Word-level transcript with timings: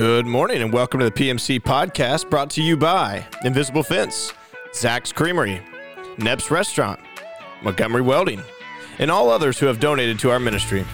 Good 0.00 0.24
morning 0.24 0.62
and 0.62 0.72
welcome 0.72 0.98
to 1.00 1.04
the 1.04 1.12
PMC 1.12 1.60
podcast 1.60 2.30
brought 2.30 2.48
to 2.52 2.62
you 2.62 2.74
by 2.74 3.22
Invisible 3.44 3.82
Fence, 3.82 4.32
Zach's 4.74 5.12
Creamery, 5.12 5.60
Neb's 6.16 6.50
Restaurant, 6.50 6.98
Montgomery 7.62 8.00
Welding, 8.00 8.40
and 8.98 9.10
all 9.10 9.28
others 9.28 9.58
who 9.58 9.66
have 9.66 9.78
donated 9.78 10.18
to 10.20 10.30
our 10.30 10.40
ministry. 10.40 10.86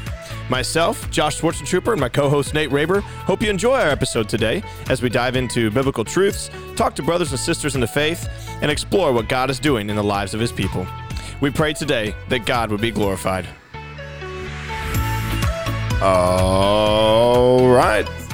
Myself, 0.50 1.09
Josh 1.12 1.41
Schwartzentruber, 1.41 1.92
and 1.92 2.00
my 2.00 2.09
co 2.09 2.29
host 2.29 2.52
Nate 2.52 2.70
Raber 2.70 3.00
hope 3.00 3.42
you 3.42 3.48
enjoy 3.48 3.79
our 3.79 3.91
episode 3.91 4.29
today 4.29 4.64
as 4.91 5.02
we 5.02 5.09
dive 5.09 5.36
into 5.36 5.70
biblical 5.70 6.04
truths, 6.04 6.50
talk 6.75 6.96
to 6.96 7.02
brothers 7.04 7.30
and 7.30 7.38
sisters 7.38 7.77
in 7.77 7.80
the 7.80 7.86
faith, 7.86 8.29
and 8.61 8.73
explore 8.73 9.12
what 9.12 9.29
God 9.29 9.50
is 9.50 9.61
doing 9.61 9.88
in 9.88 9.95
the 9.95 10.02
lives 10.02 10.34
of 10.34 10.41
his 10.41 10.50
people. 10.50 10.84
We 11.41 11.50
pray 11.50 11.75
today 11.75 12.12
that 12.29 12.45
God 12.45 12.73
would 12.73 12.80
be 12.80 12.91
glorified. 12.91 13.46
All 16.02 17.68
right. 17.68 18.26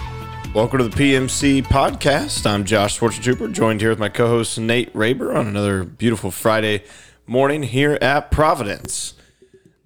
Welcome 0.54 0.80
to 0.80 0.88
the 0.88 0.94
PMC 0.94 1.62
podcast. 1.62 2.44
I'm 2.44 2.66
Josh 2.66 3.00
Schwartzentruber, 3.00 3.50
joined 3.52 3.80
here 3.80 3.88
with 3.88 3.98
my 3.98 4.10
co 4.10 4.26
host 4.26 4.58
Nate 4.58 4.92
Raber 4.92 5.34
on 5.34 5.46
another 5.46 5.82
beautiful 5.82 6.30
Friday 6.30 6.84
morning 7.26 7.62
here 7.62 7.96
at 8.02 8.30
Providence. 8.30 9.14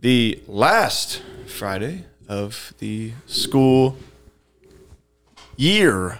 The 0.00 0.42
last 0.48 1.22
Friday 1.46 2.06
of 2.28 2.74
the 2.78 3.12
school 3.26 3.96
year. 5.56 6.18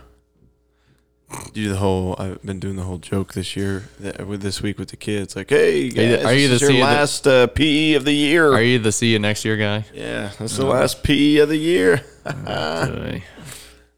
Do 1.53 1.69
the 1.69 1.79
whole. 1.79 2.15
I've 2.17 2.41
been 2.43 2.61
doing 2.61 2.77
the 2.77 2.85
whole 2.85 2.99
joke 2.99 3.35
this 3.35 3.57
year 3.57 3.89
that 3.99 4.29
with 4.29 4.43
this 4.43 4.63
week 4.63 4.79
with 4.79 4.91
the 4.91 4.97
kids. 4.97 5.35
Like, 5.35 5.51
hey, 5.51 5.89
guys, 5.89 6.25
are 6.25 6.33
you 6.33 6.47
this 6.47 6.61
the 6.61 6.69
is 6.69 6.73
your 6.73 6.85
last 6.85 7.27
uh, 7.27 7.49
PE 7.49 7.95
of 7.95 8.05
the 8.05 8.13
year? 8.13 8.53
Are 8.53 8.63
you 8.63 8.79
the 8.79 8.93
see 8.93 9.13
you 9.13 9.19
next 9.19 9.45
year 9.45 9.57
guy? 9.57 9.85
yeah, 9.93 10.31
that's 10.39 10.57
the 10.57 10.67
last 10.67 11.03
PE 11.03 11.39
of 11.39 11.49
the 11.49 11.57
year. 11.57 12.05
Uh, 12.27 13.21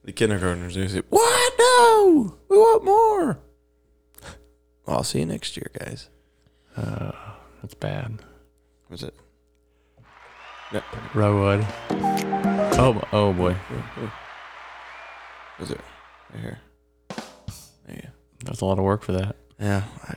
the 0.08 0.12
kindergartners 0.14 0.74
they 0.74 0.88
say, 0.88 1.02
"What? 1.10 1.52
No, 1.58 2.34
we 2.48 2.56
want 2.56 2.82
more." 2.82 3.38
Well, 4.86 4.96
I'll 4.96 5.04
see 5.04 5.18
you 5.18 5.26
next 5.26 5.54
year, 5.54 5.70
guys. 5.78 6.08
Uh, 6.74 7.12
that's 7.60 7.74
bad. 7.74 8.20
Was 8.88 9.02
it? 9.02 9.14
Rowood. 11.12 11.66
Oh, 11.90 13.02
oh 13.12 13.34
boy. 13.34 13.54
Was 15.60 15.70
it 15.72 15.80
right 16.32 16.40
here? 16.40 16.58
Yeah, 17.86 18.08
That's 18.44 18.62
a 18.62 18.64
lot 18.64 18.78
of 18.78 18.84
work 18.84 19.02
for 19.02 19.12
that. 19.12 19.36
yeah. 19.60 19.82
I, 20.06 20.14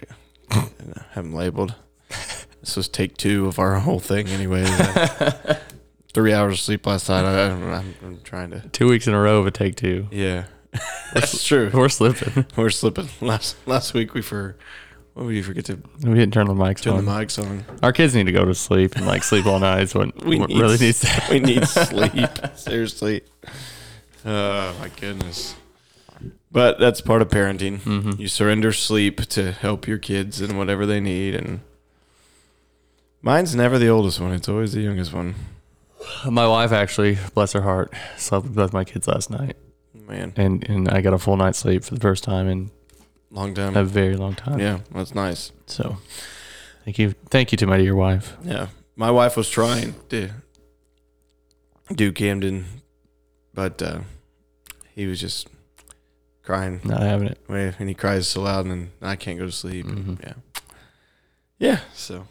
I 0.51 0.69
haven't 1.11 1.33
labeled. 1.33 1.75
This 2.61 2.75
was 2.77 2.87
take 2.87 3.17
two 3.17 3.47
of 3.47 3.57
our 3.57 3.79
whole 3.79 3.99
thing, 3.99 4.27
anyways. 4.27 4.69
Three 6.13 6.33
hours 6.33 6.53
of 6.53 6.59
sleep 6.59 6.85
last 6.85 7.07
night. 7.09 7.23
I, 7.23 7.49
I'm, 7.51 7.95
I'm 8.03 8.19
trying 8.23 8.51
to. 8.51 8.59
Two 8.69 8.89
weeks 8.89 9.07
in 9.07 9.13
a 9.13 9.19
row 9.21 9.39
of 9.39 9.47
a 9.47 9.51
take 9.51 9.75
two. 9.75 10.07
Yeah, 10.11 10.45
that's 11.13 11.43
true. 11.43 11.69
We're 11.73 11.87
slipping. 11.89 12.45
We're 12.57 12.69
slipping. 12.69 13.07
Last 13.21 13.55
last 13.65 13.93
week 13.93 14.13
we 14.13 14.21
for 14.21 14.57
what 15.13 15.25
would 15.25 15.35
you 15.35 15.43
forget 15.43 15.65
to 15.65 15.79
we 16.03 16.13
didn't 16.15 16.33
turn 16.33 16.47
the 16.47 16.53
mics 16.53 16.79
on. 16.79 16.83
turn 16.83 16.93
on. 16.95 17.05
the 17.05 17.11
mics 17.11 17.41
on? 17.41 17.65
Our 17.81 17.93
kids 17.93 18.13
need 18.15 18.25
to 18.25 18.31
go 18.31 18.43
to 18.45 18.53
sleep 18.55 18.95
and 18.95 19.05
like 19.05 19.23
sleep 19.23 19.45
all 19.45 19.59
night. 19.59 19.83
Is 19.83 19.95
what, 19.95 20.21
We 20.25 20.39
what 20.39 20.49
need 20.49 20.59
really 20.59 20.77
needs 20.77 20.99
to. 21.01 21.21
we 21.29 21.39
need 21.39 21.65
sleep. 21.67 22.29
Seriously. 22.55 23.21
Oh 24.25 24.75
my 24.79 24.89
goodness. 24.99 25.55
But 26.51 26.77
that's 26.79 26.99
part 26.99 27.21
of 27.21 27.29
parenting. 27.29 27.79
Mm-hmm. 27.79 28.19
You 28.21 28.27
surrender 28.27 28.73
sleep 28.73 29.21
to 29.27 29.53
help 29.53 29.87
your 29.87 29.97
kids 29.97 30.41
and 30.41 30.57
whatever 30.57 30.85
they 30.85 30.99
need 30.99 31.35
and 31.35 31.61
mine's 33.21 33.55
never 33.55 33.77
the 33.79 33.87
oldest 33.87 34.19
one, 34.19 34.33
it's 34.33 34.49
always 34.49 34.73
the 34.73 34.81
youngest 34.81 35.13
one. 35.13 35.35
My 36.29 36.47
wife 36.47 36.71
actually, 36.71 37.17
bless 37.33 37.53
her 37.53 37.61
heart, 37.61 37.93
slept 38.17 38.45
with 38.45 38.55
both 38.55 38.73
my 38.73 38.83
kids 38.83 39.07
last 39.07 39.29
night, 39.29 39.55
Man, 39.93 40.33
and 40.35 40.67
and 40.69 40.89
I 40.89 41.01
got 41.01 41.13
a 41.13 41.17
full 41.19 41.37
night's 41.37 41.59
sleep 41.59 41.83
for 41.83 41.93
the 41.95 41.99
first 41.99 42.23
time 42.23 42.47
in 42.47 42.71
long 43.29 43.53
time. 43.53 43.75
a 43.77 43.83
very 43.83 44.15
long 44.17 44.35
time. 44.35 44.59
Yeah, 44.59 44.79
that's 44.93 45.13
nice. 45.15 45.51
So, 45.67 45.97
thank 46.85 46.97
you, 46.99 47.13
thank 47.29 47.51
you 47.51 47.57
to 47.59 47.67
my 47.67 47.77
dear 47.77 47.95
wife. 47.95 48.35
Yeah. 48.43 48.67
My 48.95 49.09
wife 49.11 49.37
was 49.37 49.49
trying 49.49 49.95
to 50.09 50.29
do 51.95 52.11
Camden, 52.11 52.65
but 53.53 53.81
uh, 53.81 53.99
he 54.93 55.05
was 55.07 55.19
just 55.19 55.47
crying 56.43 56.81
Not 56.83 57.01
having 57.01 57.27
it. 57.29 57.39
And 57.47 57.87
he 57.89 57.95
cries 57.95 58.27
so 58.27 58.41
loud, 58.41 58.65
and 58.65 58.71
then 58.71 58.91
I 59.01 59.15
can't 59.15 59.39
go 59.39 59.45
to 59.45 59.51
sleep. 59.51 59.85
Mhm. 59.85 60.19
Yeah, 60.21 60.33
yeah. 61.57 61.79
So, 61.93 62.27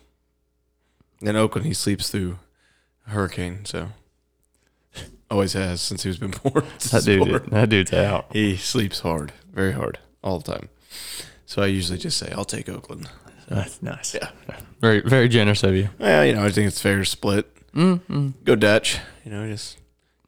in 1.23 1.35
Oakland, 1.37 1.67
he 1.67 1.75
sleeps 1.75 2.11
through 2.11 2.39
hurricane. 3.11 3.65
So, 3.65 3.89
always 5.31 5.53
has 5.53 5.81
since 5.81 6.03
he 6.03 6.09
was 6.09 6.19
been 6.19 6.31
born. 6.43 6.65
That 6.91 7.05
dude, 7.05 7.51
that 7.51 7.69
dude's 7.69 7.93
out. 7.93 8.27
he 8.33 8.57
sleeps 8.57 9.01
hard, 9.01 9.33
very 9.53 9.73
hard, 9.73 9.99
all 10.23 10.39
the 10.41 10.53
time. 10.53 10.69
So 11.47 11.63
I 11.63 11.67
usually 11.67 11.99
just 11.99 12.17
say, 12.19 12.33
"I'll 12.37 12.45
take 12.45 12.69
Oakland." 12.69 13.09
That's 13.49 13.83
nice. 13.83 14.15
Yeah. 14.15 14.31
Very, 14.81 15.01
very 15.01 15.29
generous 15.29 15.65
of 15.65 15.75
you. 15.75 15.89
Well, 15.99 16.25
you 16.25 16.35
know, 16.35 16.45
I 16.47 16.51
think 16.51 16.69
it's 16.69 16.81
fair 16.81 16.99
to 16.99 17.05
split. 17.05 17.49
Mm-hmm. 17.75 18.29
Go 18.45 18.55
Dutch. 18.55 18.99
You 19.25 19.33
know, 19.33 19.47
just 19.49 19.77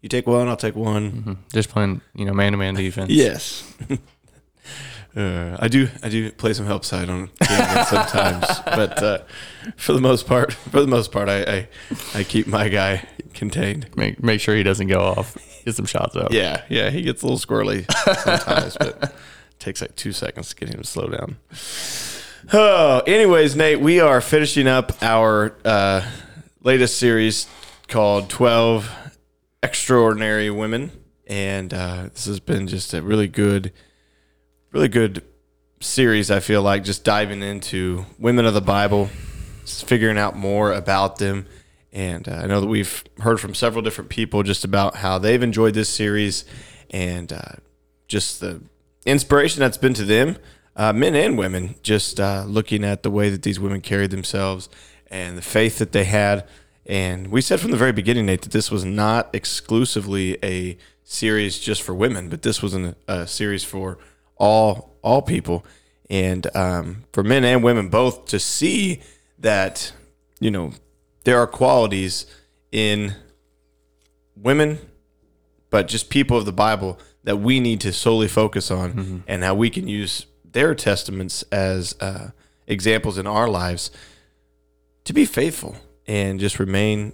you 0.00 0.08
take 0.08 0.26
one, 0.26 0.48
I'll 0.48 0.56
take 0.56 0.74
one. 0.74 1.10
hmm 1.10 1.32
Just 1.52 1.68
playing, 1.68 2.00
you 2.16 2.24
know, 2.24 2.32
man 2.32 2.50
to 2.52 2.58
man 2.58 2.74
defense. 2.74 3.10
Yes. 3.10 3.72
uh, 5.16 5.56
I 5.58 5.68
do. 5.68 5.88
I 6.02 6.08
do 6.08 6.30
play 6.32 6.52
some 6.54 6.66
help 6.66 6.84
side 6.84 7.08
on 7.08 7.30
sometimes, 7.42 8.46
but 8.64 9.02
uh, 9.02 9.18
for 9.76 9.92
the 9.92 10.00
most 10.00 10.26
part, 10.26 10.52
for 10.52 10.80
the 10.80 10.86
most 10.86 11.12
part, 11.12 11.28
I, 11.28 11.42
I 11.42 11.68
I 12.14 12.24
keep 12.24 12.46
my 12.46 12.68
guy 12.68 13.06
contained. 13.34 13.94
Make 13.96 14.22
make 14.22 14.40
sure 14.40 14.54
he 14.54 14.62
doesn't 14.62 14.88
go 14.88 15.00
off. 15.00 15.36
Get 15.64 15.74
some 15.74 15.86
shots 15.86 16.16
up. 16.16 16.32
Yeah, 16.32 16.62
yeah. 16.68 16.90
He 16.90 17.02
gets 17.02 17.22
a 17.22 17.26
little 17.26 17.38
squirrely 17.38 17.90
sometimes, 18.22 18.76
but 18.78 19.02
it 19.02 19.12
takes 19.58 19.80
like 19.80 19.94
two 19.96 20.12
seconds 20.12 20.48
to 20.50 20.56
get 20.56 20.68
him 20.70 20.80
to 20.80 20.86
slow 20.86 21.08
down. 21.08 21.36
Oh, 22.52 23.00
anyways, 23.06 23.54
Nate, 23.54 23.80
we 23.80 24.00
are 24.00 24.20
finishing 24.20 24.66
up 24.66 25.00
our 25.02 25.54
uh, 25.64 26.04
latest 26.62 26.98
series 26.98 27.46
called 27.86 28.28
12 28.28 28.90
Extraordinary 29.62 30.50
Women. 30.50 30.90
And 31.28 31.72
uh, 31.72 32.08
this 32.12 32.26
has 32.26 32.40
been 32.40 32.66
just 32.66 32.92
a 32.94 33.00
really 33.00 33.28
good, 33.28 33.72
really 34.72 34.88
good 34.88 35.22
series, 35.80 36.30
I 36.30 36.40
feel 36.40 36.62
like, 36.62 36.82
just 36.82 37.04
diving 37.04 37.42
into 37.42 38.06
women 38.18 38.46
of 38.46 38.54
the 38.54 38.62
Bible, 38.62 39.10
figuring 39.66 40.18
out 40.18 40.36
more 40.36 40.72
about 40.72 41.18
them. 41.18 41.46
And 41.92 42.26
uh, 42.26 42.32
I 42.32 42.46
know 42.46 42.60
that 42.60 42.66
we've 42.66 43.04
heard 43.20 43.38
from 43.38 43.54
several 43.54 43.82
different 43.82 44.08
people 44.08 44.42
just 44.42 44.64
about 44.64 44.96
how 44.96 45.18
they've 45.18 45.42
enjoyed 45.42 45.74
this 45.74 45.90
series 45.90 46.46
and 46.90 47.32
uh, 47.32 47.56
just 48.08 48.40
the 48.40 48.62
inspiration 49.04 49.60
that's 49.60 49.76
been 49.76 49.94
to 49.94 50.04
them, 50.04 50.38
uh, 50.74 50.92
men 50.92 51.14
and 51.14 51.36
women, 51.36 51.74
just 51.82 52.18
uh, 52.18 52.44
looking 52.46 52.82
at 52.82 53.02
the 53.02 53.10
way 53.10 53.28
that 53.28 53.42
these 53.42 53.60
women 53.60 53.82
carried 53.82 54.10
themselves 54.10 54.70
and 55.10 55.36
the 55.36 55.42
faith 55.42 55.78
that 55.78 55.92
they 55.92 56.04
had. 56.04 56.46
And 56.86 57.28
we 57.28 57.42
said 57.42 57.60
from 57.60 57.72
the 57.72 57.76
very 57.76 57.92
beginning, 57.92 58.26
Nate, 58.26 58.42
that 58.42 58.52
this 58.52 58.70
was 58.70 58.86
not 58.86 59.28
exclusively 59.34 60.38
a 60.42 60.78
series 61.04 61.58
just 61.58 61.82
for 61.82 61.94
women, 61.94 62.30
but 62.30 62.40
this 62.40 62.62
was 62.62 62.72
an, 62.72 62.96
a 63.06 63.26
series 63.26 63.64
for 63.64 63.98
all 64.42 64.96
all 65.02 65.22
people, 65.22 65.64
and 66.10 66.54
um, 66.56 67.04
for 67.12 67.22
men 67.22 67.44
and 67.44 67.62
women 67.62 67.88
both 67.88 68.26
to 68.26 68.38
see 68.40 69.00
that 69.38 69.92
you 70.40 70.50
know 70.50 70.72
there 71.24 71.38
are 71.38 71.46
qualities 71.46 72.26
in 72.72 73.14
women, 74.36 74.78
but 75.70 75.86
just 75.86 76.10
people 76.10 76.36
of 76.36 76.44
the 76.44 76.52
Bible 76.52 76.98
that 77.22 77.36
we 77.36 77.60
need 77.60 77.80
to 77.80 77.92
solely 77.92 78.26
focus 78.28 78.70
on, 78.70 79.22
and 79.28 79.44
how 79.44 79.54
we 79.54 79.70
can 79.70 79.86
use 79.86 80.26
their 80.44 80.74
testaments 80.74 81.44
as 81.52 81.94
uh, 82.00 82.30
examples 82.66 83.16
in 83.18 83.26
our 83.26 83.48
lives 83.48 83.90
to 85.04 85.12
be 85.12 85.24
faithful 85.24 85.76
and 86.06 86.40
just 86.40 86.58
remain 86.58 87.12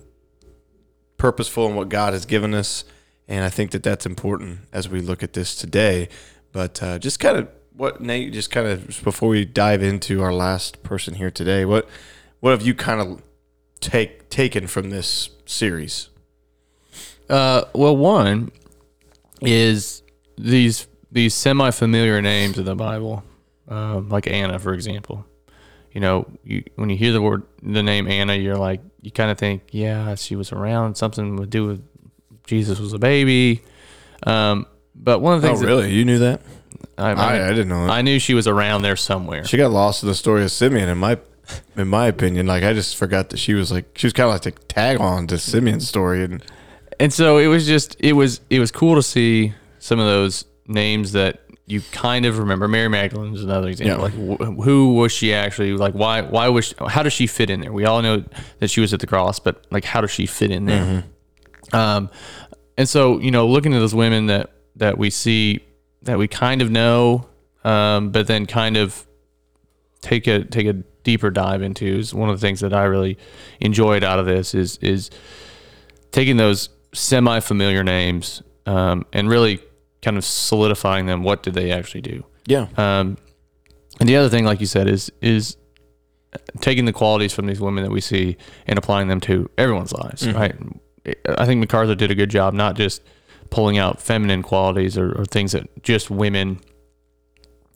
purposeful 1.18 1.68
in 1.68 1.74
what 1.76 1.90
God 1.90 2.14
has 2.14 2.24
given 2.24 2.54
us. 2.54 2.84
And 3.28 3.44
I 3.44 3.50
think 3.50 3.72
that 3.72 3.82
that's 3.82 4.06
important 4.06 4.60
as 4.72 4.88
we 4.88 5.02
look 5.02 5.22
at 5.22 5.34
this 5.34 5.54
today. 5.54 6.08
But 6.52 6.82
uh, 6.82 6.98
just 6.98 7.20
kind 7.20 7.36
of 7.36 7.48
what 7.76 8.00
Nate, 8.00 8.32
just 8.32 8.50
kind 8.50 8.66
of 8.66 9.02
before 9.04 9.28
we 9.28 9.44
dive 9.44 9.82
into 9.82 10.22
our 10.22 10.32
last 10.32 10.82
person 10.82 11.14
here 11.14 11.30
today, 11.30 11.64
what 11.64 11.88
what 12.40 12.50
have 12.50 12.62
you 12.62 12.74
kind 12.74 13.00
of 13.00 13.22
take 13.80 14.28
taken 14.28 14.66
from 14.66 14.90
this 14.90 15.30
series? 15.46 16.08
Uh, 17.28 17.64
well, 17.74 17.96
one 17.96 18.50
is 19.40 20.02
these 20.36 20.86
these 21.10 21.34
semi 21.34 21.70
familiar 21.70 22.20
names 22.20 22.58
in 22.58 22.64
the 22.64 22.74
Bible, 22.74 23.22
um, 23.68 24.08
like 24.08 24.26
Anna, 24.26 24.58
for 24.58 24.74
example. 24.74 25.24
You 25.92 26.00
know, 26.00 26.26
you, 26.44 26.64
when 26.76 26.90
you 26.90 26.96
hear 26.96 27.12
the 27.12 27.22
word 27.22 27.44
the 27.62 27.82
name 27.82 28.08
Anna, 28.08 28.34
you're 28.34 28.56
like 28.56 28.80
you 29.00 29.10
kind 29.10 29.30
of 29.30 29.38
think, 29.38 29.62
yeah, 29.70 30.14
she 30.14 30.36
was 30.36 30.52
around. 30.52 30.96
Something 30.96 31.36
would 31.36 31.50
do 31.50 31.66
with 31.66 31.84
Jesus 32.44 32.78
was 32.78 32.92
a 32.92 32.98
baby. 32.98 33.62
Um, 34.24 34.66
but 35.02 35.20
one 35.20 35.34
of 35.34 35.42
the 35.42 35.48
Oh, 35.48 35.50
things 35.50 35.60
that 35.60 35.66
really? 35.66 35.92
You 35.92 36.04
knew 36.04 36.18
that? 36.18 36.40
I, 36.96 37.12
I, 37.12 37.46
I 37.46 37.48
didn't 37.50 37.68
know 37.68 37.86
that. 37.86 37.92
I 37.92 38.02
knew 38.02 38.18
she 38.18 38.34
was 38.34 38.46
around 38.48 38.82
there 38.82 38.96
somewhere. 38.96 39.44
She 39.44 39.56
got 39.56 39.70
lost 39.70 40.02
in 40.02 40.08
the 40.08 40.14
story 40.14 40.42
of 40.42 40.50
Simeon. 40.50 40.88
In 40.88 40.98
my 40.98 41.18
in 41.76 41.88
my 41.88 42.06
opinion, 42.06 42.46
like 42.46 42.62
I 42.64 42.72
just 42.74 42.96
forgot 42.96 43.30
that 43.30 43.38
she 43.38 43.54
was 43.54 43.70
like 43.72 43.86
she 43.96 44.06
was 44.06 44.12
kind 44.12 44.26
of 44.28 44.34
like 44.34 44.42
the 44.42 44.50
tag 44.66 45.00
on 45.00 45.26
to 45.28 45.38
Simeon's 45.38 45.86
story, 45.88 46.24
and 46.24 46.42
and 47.00 47.12
so 47.12 47.38
it 47.38 47.46
was 47.46 47.66
just 47.66 47.96
it 48.00 48.12
was 48.14 48.40
it 48.50 48.58
was 48.58 48.70
cool 48.70 48.96
to 48.96 49.02
see 49.02 49.54
some 49.78 49.98
of 50.00 50.06
those 50.06 50.44
names 50.66 51.12
that 51.12 51.40
you 51.66 51.82
kind 51.92 52.26
of 52.26 52.38
remember. 52.38 52.66
Mary 52.66 52.88
Magdalene 52.88 53.32
is 53.34 53.44
another 53.44 53.68
example. 53.68 54.02
Like, 54.08 54.40
wh- 54.40 54.64
who 54.64 54.94
was 54.94 55.12
she 55.12 55.32
actually? 55.32 55.72
Like, 55.74 55.94
why? 55.94 56.22
Why 56.22 56.48
was? 56.48 56.66
She, 56.66 56.74
how 56.88 57.02
does 57.04 57.12
she 57.12 57.26
fit 57.28 57.48
in 57.48 57.60
there? 57.60 57.72
We 57.72 57.84
all 57.84 58.02
know 58.02 58.24
that 58.58 58.68
she 58.70 58.80
was 58.80 58.92
at 58.92 59.00
the 59.00 59.06
cross, 59.06 59.38
but 59.38 59.64
like, 59.70 59.84
how 59.84 60.00
does 60.00 60.10
she 60.10 60.26
fit 60.26 60.50
in 60.50 60.64
there? 60.66 61.04
Um, 61.72 62.10
and 62.76 62.88
so 62.88 63.18
you 63.20 63.30
know, 63.30 63.46
looking 63.46 63.72
at 63.74 63.78
those 63.78 63.94
women 63.94 64.26
that 64.26 64.50
that 64.78 64.98
we 64.98 65.10
see 65.10 65.60
that 66.02 66.18
we 66.18 66.28
kind 66.28 66.62
of 66.62 66.70
know, 66.70 67.28
um, 67.64 68.10
but 68.10 68.26
then 68.26 68.46
kind 68.46 68.76
of 68.76 69.06
take 70.00 70.26
a 70.26 70.44
take 70.44 70.66
a 70.66 70.72
deeper 71.04 71.30
dive 71.30 71.62
into 71.62 71.86
is 71.86 72.12
one 72.14 72.28
of 72.28 72.38
the 72.38 72.46
things 72.46 72.60
that 72.60 72.72
I 72.72 72.84
really 72.84 73.18
enjoyed 73.60 74.04
out 74.04 74.18
of 74.18 74.26
this 74.26 74.54
is 74.54 74.78
is 74.78 75.10
taking 76.12 76.36
those 76.36 76.68
semi 76.92 77.40
familiar 77.40 77.84
names 77.84 78.42
um, 78.66 79.06
and 79.12 79.28
really 79.28 79.60
kind 80.02 80.16
of 80.16 80.24
solidifying 80.24 81.06
them. 81.06 81.22
What 81.22 81.42
did 81.42 81.54
they 81.54 81.72
actually 81.72 82.02
do? 82.02 82.24
Yeah. 82.46 82.68
Um, 82.76 83.18
and 84.00 84.08
the 84.08 84.16
other 84.16 84.28
thing, 84.28 84.44
like 84.44 84.60
you 84.60 84.66
said, 84.66 84.88
is 84.88 85.10
is 85.20 85.56
taking 86.60 86.84
the 86.84 86.92
qualities 86.92 87.32
from 87.32 87.46
these 87.46 87.60
women 87.60 87.84
that 87.84 87.90
we 87.90 88.00
see 88.00 88.36
and 88.66 88.78
applying 88.78 89.08
them 89.08 89.20
to 89.20 89.50
everyone's 89.58 89.92
lives. 89.92 90.28
Right. 90.28 90.54
I 91.26 91.46
think 91.46 91.60
MacArthur 91.60 91.94
did 91.94 92.10
a 92.10 92.14
good 92.14 92.28
job, 92.28 92.52
not 92.52 92.76
just 92.76 93.02
pulling 93.50 93.78
out 93.78 94.00
feminine 94.00 94.42
qualities 94.42 94.96
or, 94.98 95.12
or 95.12 95.24
things 95.24 95.52
that 95.52 95.82
just 95.82 96.10
women 96.10 96.60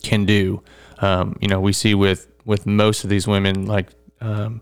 can 0.03 0.25
do. 0.25 0.63
Um, 0.99 1.37
you 1.41 1.49
know, 1.49 1.61
we 1.61 1.73
see 1.73 1.95
with 1.95 2.29
with 2.45 2.67
most 2.67 3.05
of 3.05 3.11
these 3.11 3.27
women, 3.27 3.67
like 3.67 3.89
um, 4.21 4.61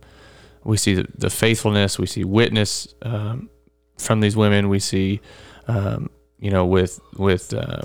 we 0.65 0.77
see 0.77 0.95
the, 0.95 1.07
the 1.17 1.31
faithfulness, 1.31 1.99
we 1.99 2.07
see 2.07 2.25
witness 2.25 2.95
um, 3.03 3.49
from 3.97 4.21
these 4.21 4.37
women. 4.37 4.69
We 4.69 4.79
see, 4.79 5.21
um, 5.69 6.11
you 6.39 6.51
know, 6.51 6.67
with 6.67 7.01
with 7.17 7.53
uh, 7.55 7.83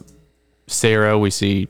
Sarah, 0.68 1.18
we 1.18 1.30
see, 1.30 1.68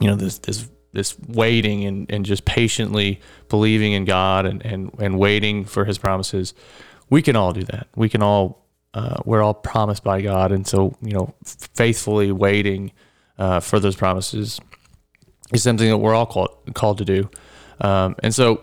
you 0.00 0.08
know, 0.08 0.16
this 0.16 0.38
this 0.38 0.68
this 0.96 1.16
waiting 1.28 1.84
and, 1.84 2.10
and 2.10 2.24
just 2.24 2.44
patiently 2.46 3.20
believing 3.50 3.92
in 3.92 4.06
God 4.06 4.46
and, 4.46 4.64
and, 4.64 4.90
and 4.98 5.18
waiting 5.18 5.64
for 5.64 5.84
his 5.84 5.98
promises. 5.98 6.54
We 7.10 7.20
can 7.20 7.36
all 7.36 7.52
do 7.52 7.62
that. 7.64 7.88
We 7.94 8.08
can 8.08 8.22
all, 8.22 8.65
uh, 8.96 9.20
we're 9.26 9.42
all 9.42 9.52
promised 9.52 10.02
by 10.02 10.22
God. 10.22 10.52
And 10.52 10.66
so, 10.66 10.96
you 11.02 11.12
know, 11.12 11.34
faithfully 11.44 12.32
waiting 12.32 12.92
uh, 13.36 13.60
for 13.60 13.78
those 13.78 13.94
promises 13.94 14.58
is 15.52 15.62
something 15.62 15.86
that 15.86 15.98
we're 15.98 16.14
all 16.14 16.24
called, 16.24 16.56
called 16.72 16.96
to 16.98 17.04
do. 17.04 17.28
Um, 17.78 18.16
and 18.22 18.34
so 18.34 18.62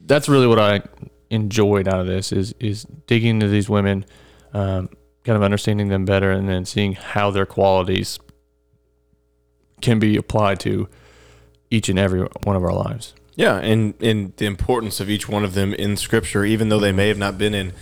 that's 0.00 0.28
really 0.28 0.46
what 0.46 0.60
I 0.60 0.82
enjoyed 1.30 1.88
out 1.88 1.98
of 1.98 2.06
this 2.06 2.30
is, 2.30 2.54
is 2.60 2.84
digging 3.08 3.30
into 3.30 3.48
these 3.48 3.68
women, 3.68 4.04
um, 4.52 4.88
kind 5.24 5.36
of 5.36 5.42
understanding 5.42 5.88
them 5.88 6.04
better 6.04 6.30
and 6.30 6.48
then 6.48 6.64
seeing 6.64 6.92
how 6.92 7.32
their 7.32 7.46
qualities 7.46 8.20
can 9.82 9.98
be 9.98 10.16
applied 10.16 10.60
to 10.60 10.88
each 11.70 11.88
and 11.88 11.98
every 11.98 12.20
one 12.44 12.54
of 12.54 12.62
our 12.62 12.72
lives. 12.72 13.14
Yeah, 13.34 13.56
and 13.56 13.94
and 14.00 14.32
the 14.36 14.46
importance 14.46 15.00
of 15.00 15.10
each 15.10 15.28
one 15.28 15.42
of 15.42 15.54
them 15.54 15.74
in 15.74 15.96
Scripture, 15.96 16.44
even 16.44 16.68
though 16.68 16.78
they 16.78 16.92
may 16.92 17.08
have 17.08 17.18
not 17.18 17.36
been 17.36 17.52
in 17.52 17.72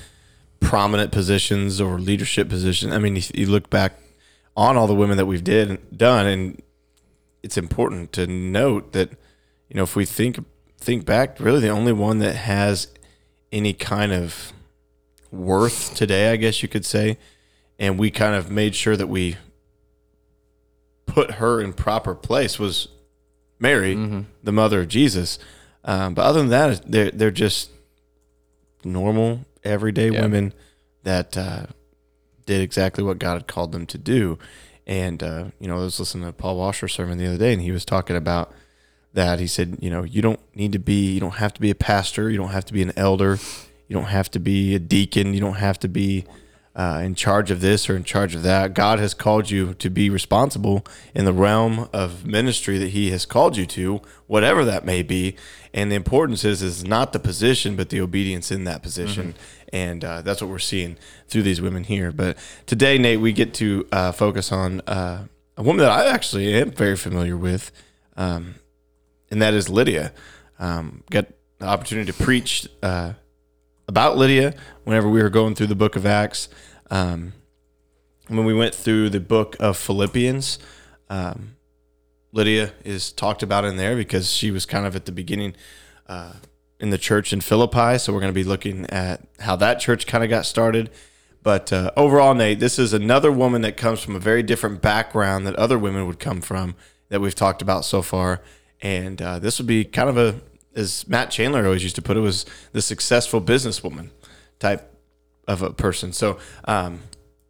prominent 0.63 1.13
positions 1.13 1.81
or 1.81 1.99
leadership 1.99 2.49
positions. 2.49 2.93
I 2.93 2.99
mean, 2.99 3.17
you, 3.17 3.23
you 3.35 3.47
look 3.47 3.69
back 3.69 3.95
on 4.57 4.77
all 4.77 4.87
the 4.87 4.95
women 4.95 5.17
that 5.17 5.27
we've 5.27 5.45
did 5.45 5.97
done, 5.97 6.27
and 6.27 6.63
it's 7.43 7.59
important 7.59 8.13
to 8.13 8.27
note 8.27 8.93
that 8.93 9.11
you 9.69 9.77
know 9.77 9.83
if 9.83 9.97
we 9.97 10.05
think 10.05 10.39
think 10.79 11.05
back, 11.05 11.39
really 11.41 11.61
the 11.61 11.69
only 11.69 11.93
one 11.93 12.19
that 12.19 12.35
has 12.35 12.89
any 13.51 13.73
kind 13.73 14.13
of 14.13 14.53
worth 15.31 15.95
today, 15.95 16.31
I 16.31 16.37
guess 16.37 16.63
you 16.63 16.69
could 16.69 16.85
say, 16.85 17.19
and 17.79 17.99
we 17.99 18.11
kind 18.11 18.35
of 18.35 18.51
made 18.51 18.75
sure 18.75 18.97
that 18.97 19.09
we 19.09 19.37
put 21.07 21.33
her 21.33 21.61
in 21.61 21.73
proper 21.73 22.15
place 22.15 22.59
was 22.59 22.89
Mary, 23.59 23.95
the 24.43 24.53
mother 24.53 24.81
of 24.81 24.89
Jesus. 24.89 25.39
Um, 25.85 26.15
but 26.15 26.23
other 26.23 26.41
than 26.41 26.49
that, 26.51 26.91
they're 26.91 27.11
they're 27.11 27.31
just 27.31 27.71
normal, 28.85 29.45
everyday 29.65 30.11
Yeah. 30.11 30.21
women 30.23 30.53
that 31.03 31.37
uh, 31.37 31.67
did 32.47 32.61
exactly 32.61 33.03
what 33.05 33.19
God 33.19 33.35
had 33.35 33.47
called 33.47 33.73
them 33.73 33.87
to 33.87 33.99
do. 33.99 34.39
And 34.87 35.23
uh, 35.23 35.45
you 35.61 35.69
know, 35.69 35.75
I 35.75 35.83
was 35.85 35.99
listening 36.01 36.25
to 36.27 36.33
Paul 36.33 36.57
Washer's 36.57 36.93
sermon 36.93 37.19
the 37.19 37.27
other 37.27 37.39
day, 37.39 37.53
and 37.53 37.63
he 37.63 37.71
was 37.71 37.85
talking 37.85 38.17
about 38.17 38.53
that. 39.15 39.39
He 39.39 39.47
said, 39.47 39.79
you 39.81 39.91
know, 39.91 40.03
you 40.03 40.23
don't 40.23 40.41
need 40.57 40.73
to 40.73 40.79
be, 40.79 41.13
you 41.13 41.21
don't 41.21 41.37
have 41.37 41.55
to 41.55 41.61
be 41.61 41.71
a 41.71 41.75
pastor, 41.75 42.31
you 42.31 42.37
don't 42.37 42.51
have 42.51 42.65
to 42.67 42.73
be 42.73 42.83
an 42.83 42.93
elder, 42.97 43.39
you 43.89 43.95
don't 43.95 44.07
have 44.07 44.31
to 44.33 44.41
be 44.41 44.75
a 44.75 44.79
deacon, 44.81 45.35
you 45.35 45.41
don't 45.41 45.55
have 45.55 45.79
to 45.81 45.89
be 45.89 46.25
uh, 46.75 47.03
in 47.05 47.15
charge 47.15 47.51
of 47.51 47.61
this 47.61 47.89
or 47.91 47.97
in 47.97 48.05
charge 48.05 48.35
of 48.35 48.43
that. 48.43 48.75
God 48.75 48.99
has 48.99 49.15
called 49.15 49.51
you 49.51 49.75
to 49.75 49.91
be 49.91 50.09
responsible 50.09 50.85
in 51.15 51.25
the 51.25 51.33
realm 51.33 51.89
of 51.93 52.25
ministry 52.25 52.79
that 52.79 52.91
He 52.91 53.11
has 53.11 53.27
called 53.27 53.57
you 53.57 53.67
to, 53.67 54.01
whatever 54.27 54.65
that 54.65 54.85
may 54.85 55.03
be. 55.03 55.37
And 55.75 55.91
the 55.91 55.97
importance 55.97 56.45
is 56.45 56.63
is 56.63 56.85
not 56.85 57.13
the 57.13 57.19
position, 57.19 57.77
but 57.77 57.91
the 57.91 58.01
obedience 58.01 58.51
in 58.51 58.65
that 58.65 58.83
position. 58.83 59.35
And 59.73 60.05
uh, 60.05 60.21
that's 60.21 60.43
what 60.43 60.51
we're 60.51 60.59
seeing 60.59 60.99
through 61.29 61.43
these 61.43 61.61
women 61.61 61.85
here. 61.85 62.13
But 62.13 62.37
today, 62.67 62.99
Nate, 62.99 63.21
we 63.21 63.33
get 63.33 63.55
to 63.55 63.87
uh, 63.91 64.13
focus 64.13 64.53
on 64.53 64.81
uh, 64.83 65.27
a 65.57 65.63
woman 65.63 65.79
that 65.79 65.91
I 65.91 66.07
actually 66.07 66.55
am 66.55 66.73
very 66.73 66.97
familiar 66.97 67.37
with, 67.37 67.71
um, 68.17 68.57
and 69.31 69.41
that 69.41 69.55
is 69.55 69.71
Lydia. 69.71 70.13
Um, 70.59 71.05
got 71.11 71.27
the 71.59 71.67
opportunity 71.67 72.13
to 72.13 72.23
preach 72.23 72.69
uh, 72.83 73.15
about 73.93 74.17
Lydia 74.17 74.55
whenever 74.85 75.07
we 75.07 75.23
were 75.23 75.29
going 75.29 75.55
through 75.55 75.67
the 75.67 75.75
book 75.75 75.97
of 75.97 76.07
Acts. 76.07 76.49
Um, 76.91 77.35
when 78.29 78.47
we 78.47 78.55
went 78.55 78.75
through 78.75 79.11
the 79.11 79.21
book 79.21 79.55
of 79.61 79.77
Philippians, 79.77 80.59
um, 81.11 81.57
Lydia 82.33 82.73
is 82.87 83.13
talked 83.13 83.43
about 83.43 83.67
in 83.67 83.77
there 83.77 83.95
because 83.95 84.33
she 84.33 84.51
was 84.51 84.65
kind 84.65 84.87
of 84.87 84.97
at 84.97 85.05
the 85.05 85.13
beginning 85.13 85.55
uh, 86.07 86.33
in 86.81 86.89
the 86.89 86.97
church 86.97 87.35
in 87.35 87.43
Philippi. 87.43 87.99
So 87.99 88.15
we're 88.15 88.21
going 88.21 88.33
to 88.33 88.35
be 88.41 88.49
looking 88.49 88.87
at 88.89 89.29
how 89.41 89.57
that 89.57 89.79
church 89.79 90.07
kind 90.07 90.25
of 90.25 90.31
got 90.31 90.47
started. 90.47 90.89
But 91.43 91.71
uh, 91.71 91.91
overall, 91.95 92.33
Nate, 92.33 92.61
this 92.61 92.79
is 92.79 92.95
another 92.95 93.31
woman 93.31 93.61
that 93.61 93.77
comes 93.77 94.01
from 94.01 94.17
a 94.17 94.21
very 94.21 94.43
different 94.43 94.81
background 94.81 95.47
that 95.47 95.57
other 95.57 95.79
women 95.79 96.07
would 96.07 96.19
come 96.19 96.41
from 96.41 96.77
that 97.11 97.21
we've 97.21 97.35
talked 97.35 97.61
about 97.61 97.85
so 97.85 98.01
far. 98.01 98.41
And 98.81 99.21
uh, 99.21 99.39
this 99.39 99.59
would 99.59 99.67
be 99.67 99.85
kind 99.85 100.09
of 100.09 100.17
a, 100.17 100.41
as 100.75 101.07
Matt 101.09 101.31
Chandler 101.31 101.65
always 101.65 101.83
used 101.83 101.97
to 101.97 102.03
put 102.03 102.17
it, 102.17 102.21
was 102.21 102.47
the 102.73 102.83
successful 102.83 103.41
businesswoman 103.41 104.11
type 104.59 104.93
of 105.49 105.63
a 105.63 105.73
person. 105.73 106.13
So 106.13 106.39
um, 106.65 107.01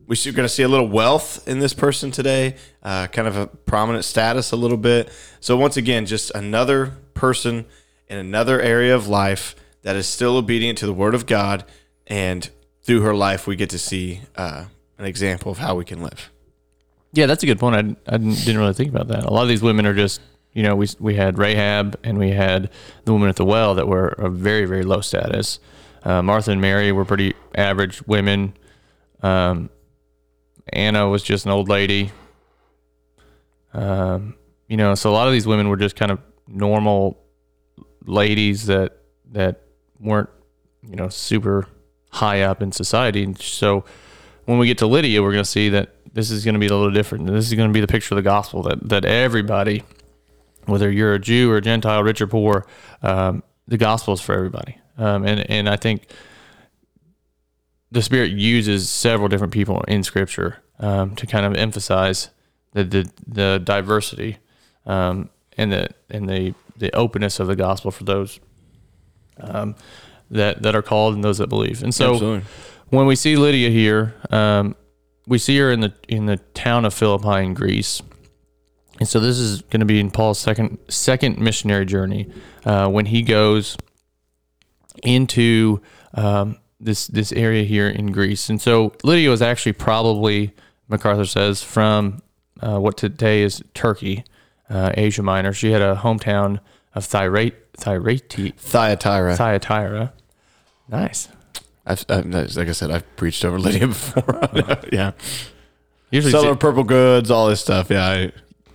we're 0.07 0.17
going 0.33 0.45
to 0.45 0.49
see 0.49 0.63
a 0.63 0.69
little 0.69 0.89
wealth 0.89 1.47
in 1.47 1.59
this 1.59 1.75
person 1.75 2.11
today, 2.11 2.57
uh, 2.83 3.07
kind 3.07 3.29
of 3.29 3.37
a 3.37 3.47
prominent 3.47 4.05
status 4.05 4.53
a 4.53 4.57
little 4.57 4.77
bit. 4.77 5.11
So 5.41 5.57
once 5.57 5.77
again, 5.77 6.07
just 6.07 6.31
another 6.35 6.95
person 7.15 7.67
in 8.09 8.19
another 8.19 8.61
area 8.61 8.95
of 8.95 9.09
life 9.09 9.55
that 9.83 9.97
is 9.97 10.07
still 10.07 10.37
obedient 10.37 10.79
to 10.79 10.87
the 10.87 10.93
word 10.93 11.15
of 11.15 11.27
God, 11.27 11.65
and 12.07 12.49
through 12.83 13.03
her 13.03 13.15
life, 13.15 13.47
we 13.47 13.57
get 13.57 13.71
to 13.71 13.79
see 13.79 14.21
uh, 14.37 14.65
an 14.99 15.05
example 15.05 15.53
of 15.53 15.59
how 15.59 15.75
we 15.75 15.85
can 15.85 16.03
live. 16.03 16.31
Yeah, 17.13 17.27
that's 17.27 17.43
a 17.43 17.47
good 17.47 17.59
point. 17.59 17.77
I, 17.77 18.15
I 18.15 18.19
didn't 18.19 18.59
really 18.59 18.75
think 18.75 18.91
about 18.91 19.09
that. 19.09 19.25
A 19.25 19.31
lot 19.31 19.43
of 19.43 19.49
these 19.49 19.63
women 19.63 19.87
are 19.87 19.95
just, 19.95 20.21
you 20.53 20.63
know, 20.63 20.77
we 20.77 20.89
we 20.99 21.15
had 21.15 21.39
Rahab 21.39 21.99
and 22.05 22.19
we 22.19 22.31
had 22.31 22.71
the 23.05 23.13
woman 23.13 23.29
at 23.29 23.37
the 23.37 23.45
well 23.45 23.75
that 23.75 23.89
were 23.89 24.09
a 24.09 24.29
very 24.29 24.65
very 24.65 24.83
low 24.83 25.01
status. 25.01 25.59
Uh, 26.05 26.21
Martha 26.21 26.51
and 26.51 26.61
Mary 26.61 26.93
were 26.93 27.05
pretty 27.05 27.35
average 27.55 28.07
women. 28.07 28.55
Um, 29.23 29.71
Anna 30.73 31.09
was 31.09 31.23
just 31.23 31.45
an 31.45 31.53
old 31.53 31.69
lady. 31.69 32.11
Um, 33.73 34.35
you 34.69 34.77
know, 34.77 34.95
so 34.95 35.11
a 35.11 35.13
lot 35.13 35.27
of 35.27 35.33
these 35.33 35.47
women 35.47 35.69
were 35.69 35.77
just 35.77 35.97
kind 35.97 36.11
of 36.11 36.19
normal 36.47 37.19
ladies 38.05 38.67
that 38.67 38.99
that 39.33 39.63
weren't, 40.01 40.29
you 40.83 40.97
know, 40.97 41.09
super 41.09 41.67
high 42.11 42.43
up 42.43 42.63
in 42.63 42.73
society. 42.73 43.23
And 43.23 43.39
so 43.39 43.85
when 44.45 44.59
we 44.59 44.67
get 44.67 44.79
to 44.79 44.87
Lydia, 44.87 45.23
we're 45.23 45.33
going 45.33 45.45
to 45.45 45.51
see 45.51 45.69
that 45.71 45.95
this 46.13 46.31
is 46.31 46.45
going 46.45 46.55
to 46.55 46.59
be 46.59 46.67
a 46.67 46.75
little 46.75 46.91
different. 46.91 47.27
This 47.27 47.47
is 47.47 47.55
going 47.55 47.69
to 47.69 47.73
be 47.73 47.81
the 47.81 47.87
picture 47.87 48.15
of 48.15 48.17
the 48.17 48.23
gospel 48.23 48.63
that 48.65 48.89
that 48.89 49.05
everybody, 49.05 49.85
whether 50.67 50.91
you're 50.91 51.15
a 51.15 51.19
Jew 51.19 51.51
or 51.51 51.57
a 51.57 51.61
Gentile, 51.61 52.03
rich 52.03 52.21
or 52.21 52.27
poor, 52.27 52.67
um, 53.03 53.43
the 53.67 53.77
gospel 53.77 54.15
is 54.15 54.21
for 54.21 54.35
everybody. 54.35 54.79
Um, 54.99 55.25
and 55.25 55.49
and 55.51 55.69
I 55.69 55.77
think 55.77 56.09
the 57.91 58.03
Spirit 58.03 58.33
uses 58.33 58.89
several 58.89 59.29
different 59.29 59.53
people 59.53 59.83
in 59.89 60.03
Scripture 60.03 60.59
um, 60.79 61.15
to 61.17 61.27
kind 61.27 61.47
of 61.47 61.55
emphasize 61.55 62.31
the 62.73 62.85
the, 62.85 63.11
the 63.27 63.61
diversity 63.63 64.39
um, 64.87 65.31
and 65.57 65.73
the 65.73 65.89
and 66.11 66.29
the 66.29 66.55
the 66.77 66.95
openness 66.95 67.41
of 67.41 67.47
the 67.47 67.57
gospel 67.57 67.91
for 67.91 68.05
those 68.05 68.41
um, 69.41 69.75
that 70.31 70.63
that 70.63 70.75
are 70.75 70.83
called 70.83 71.15
and 71.15 71.23
those 71.23 71.39
that 71.39 71.49
believe. 71.49 71.83
And 71.83 71.95
so 71.95 72.15
Absolutely. 72.15 72.45
when 72.89 73.07
we 73.07 73.17
see 73.17 73.37
Lydia 73.37 73.71
here, 73.71 74.15
um, 74.31 74.75
we 75.27 75.39
see 75.39 75.57
her 75.59 75.71
in 75.71 75.81
the 75.81 75.93
in 76.09 76.27
the 76.27 76.39
town 76.55 76.85
of 76.85 76.95
Philippi 76.95 77.45
in 77.45 77.55
Greece, 77.55 78.03
and 79.03 79.09
so 79.09 79.19
this 79.19 79.37
is 79.37 79.63
going 79.63 79.81
to 79.81 79.85
be 79.85 79.99
in 79.99 80.13
Paul's 80.13 80.39
second 80.39 80.79
second 80.87 81.41
missionary 81.41 81.85
journey 81.85 82.31
uh, 82.65 82.89
when 82.89 83.07
he 83.07 83.23
goes 83.23 83.77
into 85.03 85.81
um, 86.15 86.57
this 86.79 87.09
this 87.09 87.33
area 87.33 87.65
here 87.65 87.89
in 87.89 88.13
Greece. 88.13 88.49
And 88.49 88.63
so 88.63 88.93
Lydia 89.03 89.29
was 89.29 89.43
actually 89.43 89.73
probably 89.73 90.55
MacArthur 90.87 91.25
says 91.25 91.65
from 91.65 92.23
uh, 92.61 92.79
what 92.79 92.97
today 92.97 93.43
is 93.43 93.61
Turkey, 93.75 94.23
uh, 94.71 94.93
Asia 94.95 95.25
Minor. 95.25 95.53
She 95.53 95.73
had 95.73 95.83
a 95.83 95.97
hometown 95.97 96.61
of 96.95 97.05
Thyra- 97.05 97.57
Thyra- 97.77 98.55
Thyatira. 98.55 99.35
Thyatira. 99.35 100.13
Nice. 100.89 101.29
I've, 101.85 102.05
i 102.09 102.21
like 102.21 102.69
I 102.69 102.71
said, 102.71 102.93
I've 102.93 103.17
preached 103.17 103.45
over 103.45 103.59
Lydia 103.59 103.87
before. 103.89 104.49
yeah. 104.93 105.11
Usually, 106.13 106.31
Seller 106.31 106.51
of 106.51 106.61
purple 106.61 106.85
goods, 106.85 107.33
all 107.33 107.49
this 107.49 107.61
stuff. 107.61 107.91
Yeah. 107.91 108.07
I, 108.07 108.33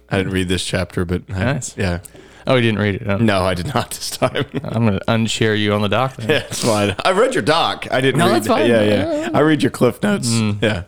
I 0.10 0.18
didn't 0.18 0.34
read 0.34 0.48
this 0.48 0.66
chapter, 0.66 1.06
but 1.06 1.24
I- 1.30 1.34
Nice. 1.54 1.78
yeah. 1.78 2.00
oh, 2.48 2.56
you 2.56 2.62
didn't 2.62 2.80
read 2.80 2.96
it. 2.96 3.08
huh? 3.08 3.18
No, 3.18 3.42
I 3.42 3.54
did 3.54 3.74
not 3.74 3.92
this 3.98 4.10
time. 4.12 4.46
I'm 4.64 4.86
going 4.88 5.00
to 5.00 5.06
unshare 5.08 5.58
you 5.60 5.74
on 5.74 5.82
the 5.82 5.90
doc. 5.90 6.16
Then. 6.16 6.30
yeah, 6.30 6.44
it's 6.50 6.64
fine. 6.64 6.96
I 7.04 7.12
read 7.12 7.34
your 7.34 7.44
doc. 7.44 7.88
I 7.92 8.00
didn't 8.02 8.20
No, 8.20 8.28
read 8.28 8.36
that's 8.36 8.48
fine. 8.48 8.70
Yeah, 8.70 8.84
yeah. 8.84 9.30
I 9.34 9.40
read 9.42 9.62
your 9.62 9.72
cliff 9.72 10.02
notes. 10.02 10.30
Yeah. 10.62 10.84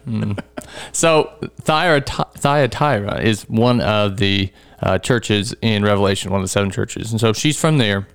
So 0.94 1.32
Thyatira, 1.62 2.26
Thyatira 2.38 3.22
is 3.22 3.44
one 3.50 3.82
of 3.82 4.18
the 4.18 4.52
uh, 4.82 4.98
churches 5.00 5.54
in 5.62 5.84
Revelation, 5.84 6.32
one 6.32 6.40
of 6.40 6.46
the 6.46 6.50
seven 6.50 6.72
churches, 6.72 7.12
and 7.12 7.20
so 7.20 7.34
she's 7.34 7.60
from 7.60 7.78
there. 7.78 8.08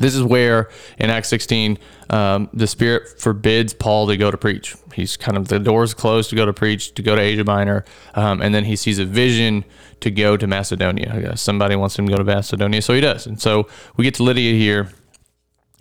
This 0.00 0.14
is 0.14 0.22
where 0.22 0.70
in 0.98 1.10
Acts 1.10 1.28
16, 1.28 1.78
um, 2.10 2.48
the 2.52 2.66
Spirit 2.66 3.20
forbids 3.20 3.74
Paul 3.74 4.06
to 4.08 4.16
go 4.16 4.30
to 4.30 4.36
preach. 4.36 4.74
He's 4.94 5.16
kind 5.16 5.36
of 5.36 5.48
the 5.48 5.58
doors 5.58 5.94
closed 5.94 6.30
to 6.30 6.36
go 6.36 6.46
to 6.46 6.52
preach, 6.52 6.94
to 6.94 7.02
go 7.02 7.14
to 7.14 7.20
Asia 7.20 7.44
Minor, 7.44 7.84
um, 8.14 8.42
and 8.42 8.54
then 8.54 8.64
he 8.64 8.76
sees 8.76 8.98
a 8.98 9.04
vision 9.04 9.64
to 10.00 10.10
go 10.10 10.36
to 10.36 10.46
Macedonia. 10.46 11.36
Somebody 11.36 11.76
wants 11.76 11.98
him 11.98 12.06
to 12.06 12.12
go 12.12 12.18
to 12.18 12.24
Macedonia, 12.24 12.82
so 12.82 12.94
he 12.94 13.00
does. 13.00 13.26
And 13.26 13.40
so 13.40 13.68
we 13.96 14.04
get 14.04 14.14
to 14.14 14.22
Lydia 14.22 14.54
here. 14.54 14.90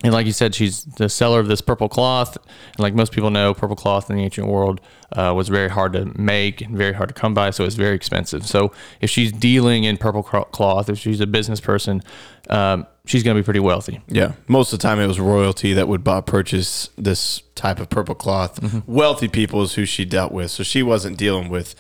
And 0.03 0.13
like 0.13 0.25
you 0.25 0.31
said, 0.31 0.55
she's 0.55 0.83
the 0.83 1.09
seller 1.09 1.39
of 1.39 1.47
this 1.47 1.61
purple 1.61 1.87
cloth. 1.87 2.35
And 2.35 2.79
like 2.79 2.95
most 2.95 3.11
people 3.11 3.29
know, 3.29 3.53
purple 3.53 3.75
cloth 3.75 4.09
in 4.09 4.15
the 4.15 4.23
ancient 4.23 4.47
world 4.47 4.81
uh, 5.11 5.33
was 5.35 5.49
very 5.49 5.69
hard 5.69 5.93
to 5.93 6.05
make 6.19 6.61
and 6.61 6.75
very 6.75 6.93
hard 6.93 7.09
to 7.09 7.13
come 7.13 7.33
by, 7.33 7.51
so 7.51 7.65
it's 7.65 7.75
very 7.75 7.95
expensive. 7.95 8.45
So 8.47 8.71
if 8.99 9.09
she's 9.09 9.31
dealing 9.31 9.83
in 9.83 9.97
purple 9.97 10.23
cloth, 10.23 10.89
if 10.89 10.97
she's 10.97 11.19
a 11.19 11.27
business 11.27 11.59
person, 11.59 12.01
um, 12.49 12.87
she's 13.05 13.21
going 13.21 13.35
to 13.35 13.41
be 13.41 13.45
pretty 13.45 13.59
wealthy. 13.59 14.01
Yeah, 14.07 14.33
most 14.47 14.73
of 14.73 14.79
the 14.79 14.83
time 14.83 14.99
it 14.99 15.07
was 15.07 15.19
royalty 15.19 15.73
that 15.73 15.87
would 15.87 16.03
buy, 16.03 16.21
purchase 16.21 16.89
this 16.97 17.41
type 17.55 17.79
of 17.79 17.89
purple 17.89 18.15
cloth. 18.15 18.83
Wealthy 18.87 19.27
people 19.27 19.61
is 19.61 19.73
who 19.73 19.85
she 19.85 20.05
dealt 20.05 20.31
with, 20.31 20.49
so 20.51 20.63
she 20.63 20.81
wasn't 20.81 21.17
dealing 21.17 21.49
with 21.49 21.75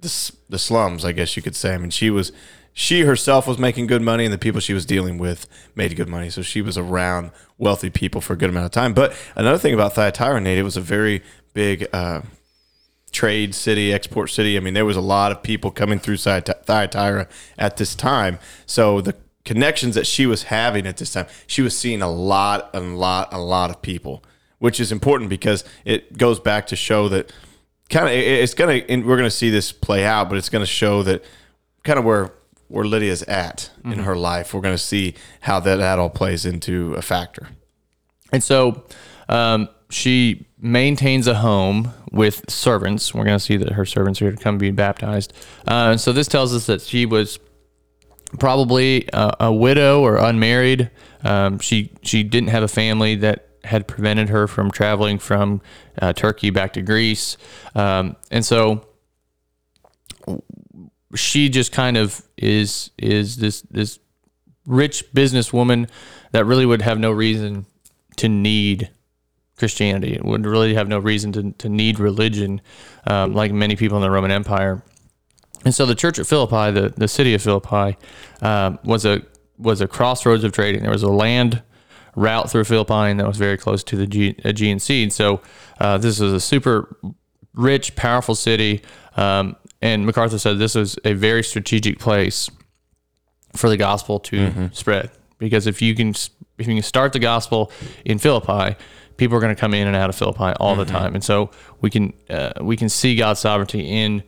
the 0.00 0.32
the 0.48 0.58
slums, 0.58 1.04
I 1.04 1.12
guess 1.12 1.36
you 1.36 1.42
could 1.42 1.56
say. 1.56 1.74
I 1.74 1.78
mean, 1.78 1.90
she 1.90 2.10
was 2.10 2.32
she 2.78 3.00
herself 3.00 3.48
was 3.48 3.56
making 3.56 3.86
good 3.86 4.02
money, 4.02 4.26
and 4.26 4.32
the 4.32 4.38
people 4.38 4.60
she 4.60 4.74
was 4.74 4.84
dealing 4.84 5.16
with 5.16 5.46
made 5.74 5.96
good 5.96 6.10
money. 6.10 6.28
So 6.28 6.42
she 6.42 6.60
was 6.60 6.76
around 6.76 7.30
wealthy 7.56 7.88
people 7.88 8.20
for 8.20 8.34
a 8.34 8.36
good 8.36 8.50
amount 8.50 8.66
of 8.66 8.70
time. 8.70 8.92
But 8.92 9.16
another 9.34 9.56
thing 9.56 9.72
about 9.72 9.94
Thyatira, 9.94 10.42
Nate, 10.42 10.58
it 10.58 10.62
was 10.62 10.76
a 10.76 10.82
very 10.82 11.22
big. 11.54 11.88
Uh, 11.92 12.20
trade 13.12 13.54
city, 13.54 13.94
export 13.94 14.28
city. 14.28 14.58
I 14.58 14.60
mean, 14.60 14.74
there 14.74 14.84
was 14.84 14.96
a 14.96 15.00
lot 15.00 15.32
of 15.32 15.42
people 15.42 15.70
coming 15.70 15.98
through 15.98 16.18
Thyatira 16.18 17.28
at 17.56 17.78
this 17.78 17.94
time. 17.94 18.38
So 18.66 19.00
the 19.00 19.14
connections 19.46 19.94
that 19.94 20.06
she 20.06 20.26
was 20.26 20.42
having 20.42 20.86
at 20.86 20.98
this 20.98 21.14
time, 21.14 21.26
she 21.46 21.62
was 21.62 21.74
seeing 21.74 22.02
a 22.02 22.10
lot, 22.10 22.68
a 22.74 22.80
lot, 22.80 23.32
a 23.32 23.38
lot 23.38 23.70
of 23.70 23.80
people, 23.80 24.22
which 24.58 24.78
is 24.78 24.92
important 24.92 25.30
because 25.30 25.64
it 25.86 26.18
goes 26.18 26.38
back 26.38 26.66
to 26.66 26.76
show 26.76 27.08
that 27.08 27.32
kind 27.88 28.06
of 28.06 28.12
it's 28.12 28.52
gonna. 28.52 28.82
And 28.86 29.06
we're 29.06 29.16
gonna 29.16 29.30
see 29.30 29.48
this 29.48 29.72
play 29.72 30.04
out, 30.04 30.28
but 30.28 30.36
it's 30.36 30.50
gonna 30.50 30.66
show 30.66 31.02
that 31.04 31.24
kind 31.84 31.98
of 31.98 32.04
where 32.04 32.32
where 32.68 32.84
Lydia's 32.84 33.22
at 33.24 33.70
in 33.84 34.00
her 34.00 34.16
life. 34.16 34.52
We're 34.52 34.60
gonna 34.60 34.78
see 34.78 35.14
how 35.40 35.60
that 35.60 35.76
that 35.76 35.98
all 35.98 36.10
plays 36.10 36.44
into 36.44 36.94
a 36.94 37.02
factor. 37.02 37.48
And 38.32 38.42
so 38.42 38.84
um, 39.28 39.68
she 39.90 40.46
maintains 40.58 41.26
a 41.26 41.34
home 41.34 41.92
with 42.10 42.50
servants. 42.50 43.14
We're 43.14 43.24
going 43.24 43.38
to 43.38 43.44
see 43.44 43.56
that 43.56 43.72
her 43.72 43.84
servants 43.84 44.20
are 44.20 44.26
going 44.26 44.36
to 44.36 44.42
come 44.42 44.58
be 44.58 44.70
baptized. 44.70 45.32
Uh, 45.66 45.96
so 45.96 46.12
this 46.12 46.28
tells 46.28 46.54
us 46.54 46.66
that 46.66 46.80
she 46.80 47.06
was 47.06 47.38
probably 48.38 49.08
a, 49.12 49.36
a 49.40 49.52
widow 49.52 50.02
or 50.02 50.16
unmarried. 50.16 50.90
Um, 51.24 51.58
she 51.58 51.92
she 52.02 52.22
didn't 52.22 52.48
have 52.48 52.62
a 52.62 52.68
family 52.68 53.16
that 53.16 53.48
had 53.64 53.88
prevented 53.88 54.28
her 54.28 54.46
from 54.46 54.70
traveling 54.70 55.18
from 55.18 55.60
uh, 56.00 56.12
Turkey 56.12 56.50
back 56.50 56.72
to 56.74 56.82
Greece, 56.82 57.36
um, 57.74 58.16
and 58.30 58.44
so 58.44 58.86
she 61.16 61.48
just 61.48 61.72
kind 61.72 61.96
of 61.96 62.22
is 62.36 62.90
is 62.98 63.36
this 63.36 63.62
this 63.62 63.98
rich 64.66 65.04
businesswoman 65.12 65.88
that 66.32 66.44
really 66.44 66.66
would 66.66 66.82
have 66.82 66.98
no 66.98 67.10
reason 67.10 67.66
to 68.16 68.28
need 68.28 68.90
Christianity. 69.56 70.14
It 70.14 70.24
would 70.24 70.44
really 70.44 70.74
have 70.74 70.88
no 70.88 70.98
reason 70.98 71.32
to, 71.32 71.52
to 71.52 71.68
need 71.68 71.98
religion, 71.98 72.60
um, 73.06 73.32
like 73.32 73.52
many 73.52 73.76
people 73.76 73.96
in 73.96 74.02
the 74.02 74.10
Roman 74.10 74.30
Empire. 74.30 74.82
And 75.64 75.74
so 75.74 75.86
the 75.86 75.94
church 75.94 76.18
at 76.18 76.26
Philippi, 76.26 76.70
the, 76.70 76.92
the 76.96 77.08
city 77.08 77.34
of 77.34 77.42
Philippi, 77.42 77.96
um, 78.42 78.78
was 78.84 79.04
a 79.04 79.22
was 79.58 79.80
a 79.80 79.88
crossroads 79.88 80.44
of 80.44 80.52
trading. 80.52 80.82
There 80.82 80.92
was 80.92 81.02
a 81.02 81.10
land 81.10 81.62
route 82.14 82.50
through 82.50 82.64
Philippi, 82.64 83.14
that 83.14 83.26
was 83.26 83.36
very 83.36 83.56
close 83.56 83.82
to 83.84 83.96
the 83.96 84.36
Aegean 84.44 84.78
Sea. 84.78 85.02
And 85.02 85.12
so 85.12 85.40
uh, 85.80 85.98
this 85.98 86.20
was 86.20 86.32
a 86.32 86.40
super 86.40 86.96
rich, 87.54 87.96
powerful 87.96 88.34
city. 88.34 88.82
Um, 89.16 89.56
and 89.82 90.06
MacArthur 90.06 90.38
said 90.38 90.58
this 90.58 90.74
was 90.74 90.98
a 91.04 91.12
very 91.12 91.42
strategic 91.42 91.98
place 91.98 92.50
for 93.54 93.68
the 93.68 93.76
gospel 93.76 94.18
to 94.20 94.70
spread. 94.72 95.10
Because 95.38 95.66
if 95.66 95.82
you 95.82 95.94
can 95.94 96.10
if 96.58 96.66
you 96.66 96.74
can 96.74 96.82
start 96.82 97.12
the 97.12 97.18
gospel 97.18 97.70
in 98.04 98.18
Philippi, 98.18 98.76
people 99.18 99.36
are 99.36 99.40
going 99.40 99.54
to 99.54 99.60
come 99.60 99.74
in 99.74 99.86
and 99.86 99.94
out 99.96 100.08
of 100.08 100.16
Philippi 100.16 100.54
all 100.58 100.74
the 100.76 100.84
time. 100.86 101.14
And 101.14 101.22
so 101.22 101.50
we 101.80 101.90
can 101.90 102.12
uh, 102.30 102.52
we 102.60 102.76
can 102.76 102.88
see 102.88 103.16
God's 103.16 103.40
sovereignty 103.40 103.80
in 103.80 104.22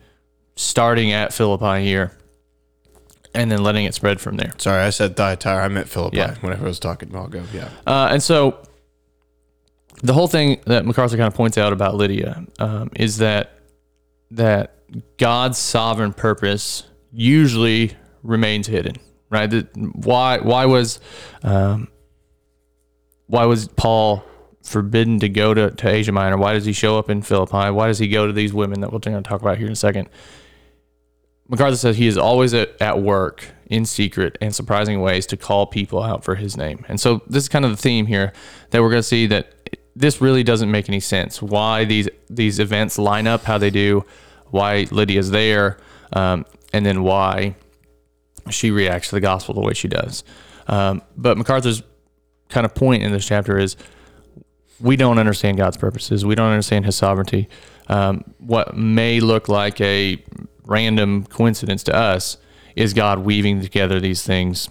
starting 0.55 1.11
at 1.11 1.33
Philippi 1.33 1.83
here 1.83 2.11
and 3.33 3.51
then 3.51 3.63
letting 3.63 3.85
it 3.85 3.93
spread 3.93 4.19
from 4.19 4.37
there. 4.37 4.53
Sorry, 4.57 4.81
I 4.81 4.89
said 4.91 5.15
Thyatira. 5.15 5.63
I 5.65 5.67
meant 5.67 5.87
Philippi 5.89 6.17
Yeah. 6.17 6.35
whenever 6.41 6.65
I 6.65 6.67
was 6.67 6.79
talking. 6.79 7.15
I'll 7.15 7.27
go. 7.27 7.43
Yeah. 7.53 7.69
Uh, 7.87 8.09
and 8.11 8.21
so 8.21 8.57
the 10.03 10.13
whole 10.13 10.27
thing 10.27 10.59
that 10.65 10.85
MacArthur 10.85 11.17
kind 11.17 11.27
of 11.27 11.33
points 11.35 11.57
out 11.57 11.73
about 11.73 11.95
Lydia 11.95 12.43
um, 12.59 12.89
is 12.95 13.17
that 13.17 13.51
that 14.31 14.75
God's 15.17 15.57
sovereign 15.57 16.13
purpose 16.13 16.83
usually 17.11 17.95
remains 18.23 18.67
hidden, 18.67 18.95
right? 19.29 19.51
Why 19.75 20.39
why 20.39 20.65
was 20.65 20.99
um, 21.43 21.89
why 23.27 23.45
was 23.45 23.67
Paul 23.67 24.23
forbidden 24.63 25.19
to 25.19 25.29
go 25.29 25.53
to, 25.53 25.71
to 25.71 25.89
Asia 25.89 26.11
Minor? 26.11 26.37
Why 26.37 26.53
does 26.53 26.65
he 26.65 26.73
show 26.73 26.97
up 26.97 27.09
in 27.09 27.21
Philippi? 27.21 27.71
Why 27.71 27.87
does 27.87 27.99
he 27.99 28.07
go 28.07 28.27
to 28.27 28.33
these 28.33 28.53
women 28.53 28.81
that 28.81 28.91
we're 28.91 28.99
going 28.99 29.21
to 29.21 29.27
talk 29.27 29.41
about 29.41 29.57
here 29.57 29.67
in 29.67 29.73
a 29.73 29.75
second? 29.75 30.09
MacArthur 31.47 31.77
says 31.77 31.97
he 31.97 32.07
is 32.07 32.17
always 32.17 32.53
at, 32.53 32.79
at 32.79 33.01
work 33.01 33.47
in 33.67 33.85
secret 33.85 34.37
and 34.39 34.53
surprising 34.53 35.01
ways 35.01 35.25
to 35.27 35.37
call 35.37 35.65
people 35.65 36.03
out 36.03 36.23
for 36.23 36.35
his 36.35 36.55
name. 36.55 36.85
And 36.87 36.99
so 36.99 37.21
this 37.27 37.43
is 37.43 37.49
kind 37.49 37.65
of 37.65 37.71
the 37.71 37.77
theme 37.77 38.05
here 38.05 38.33
that 38.69 38.81
we're 38.81 38.89
going 38.89 38.99
to 38.99 39.07
see 39.07 39.25
that 39.27 39.53
this 39.95 40.21
really 40.21 40.43
doesn't 40.43 40.69
make 40.69 40.87
any 40.89 40.99
sense. 40.99 41.41
Why 41.41 41.85
these 41.85 42.07
these 42.29 42.59
events 42.59 42.97
line 42.97 43.27
up 43.27 43.43
how 43.43 43.57
they 43.57 43.69
do, 43.69 44.05
why 44.51 44.87
Lydia's 44.91 45.31
there, 45.31 45.77
um, 46.13 46.45
and 46.73 46.85
then 46.85 47.03
why 47.03 47.55
she 48.49 48.71
reacts 48.71 49.09
to 49.09 49.15
the 49.15 49.21
gospel 49.21 49.53
the 49.53 49.61
way 49.61 49.73
she 49.73 49.87
does. 49.87 50.23
Um, 50.67 51.01
but 51.17 51.37
MacArthur's 51.37 51.83
kind 52.49 52.65
of 52.65 52.73
point 52.73 53.03
in 53.03 53.11
this 53.11 53.25
chapter 53.25 53.57
is 53.57 53.75
we 54.79 54.95
don't 54.95 55.19
understand 55.19 55.57
God's 55.57 55.77
purposes. 55.77 56.25
We 56.25 56.35
don't 56.35 56.49
understand 56.49 56.85
His 56.85 56.95
sovereignty. 56.95 57.49
Um, 57.87 58.33
what 58.37 58.75
may 58.75 59.19
look 59.19 59.49
like 59.49 59.81
a 59.81 60.23
random 60.65 61.25
coincidence 61.25 61.83
to 61.83 61.95
us 61.95 62.37
is 62.75 62.93
God 62.93 63.19
weaving 63.19 63.61
together 63.61 63.99
these 63.99 64.23
things 64.23 64.69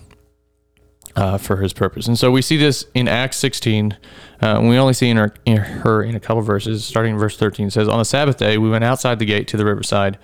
uh, 1.19 1.37
for 1.37 1.57
His 1.57 1.73
purpose. 1.73 2.07
And 2.07 2.17
so 2.17 2.31
we 2.31 2.43
see 2.43 2.57
this 2.57 2.87
in 2.95 3.09
Acts 3.09 3.39
16. 3.39 3.97
Uh, 4.41 4.61
we 4.63 4.79
only 4.79 4.95
see 4.95 5.11
in 5.11 5.17
her, 5.17 5.35
in 5.45 5.57
her 5.57 6.01
in 6.05 6.15
a 6.15 6.21
couple 6.21 6.43
verses, 6.43 6.85
starting 6.85 7.15
in 7.15 7.19
verse 7.19 7.37
13. 7.37 7.67
It 7.67 7.73
says, 7.73 7.89
On 7.89 7.99
the 7.99 8.05
Sabbath 8.05 8.39
day, 8.39 8.57
we 8.57 8.71
went 8.71 8.85
outside 8.85 9.19
the 9.19 9.25
gate 9.25 9.49
to 9.49 9.57
the 9.57 9.65
riverside 9.65 10.17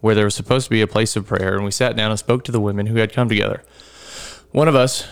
where 0.00 0.14
there 0.14 0.24
was 0.24 0.34
supposed 0.34 0.64
to 0.64 0.70
be 0.70 0.80
a 0.80 0.86
place 0.86 1.16
of 1.16 1.26
prayer, 1.26 1.54
and 1.54 1.66
we 1.66 1.70
sat 1.70 1.96
down 1.96 2.10
and 2.10 2.18
spoke 2.18 2.44
to 2.44 2.52
the 2.52 2.60
women 2.60 2.86
who 2.86 2.96
had 2.96 3.12
come 3.12 3.28
together. 3.28 3.62
One 4.52 4.68
of 4.68 4.74
us, 4.74 5.06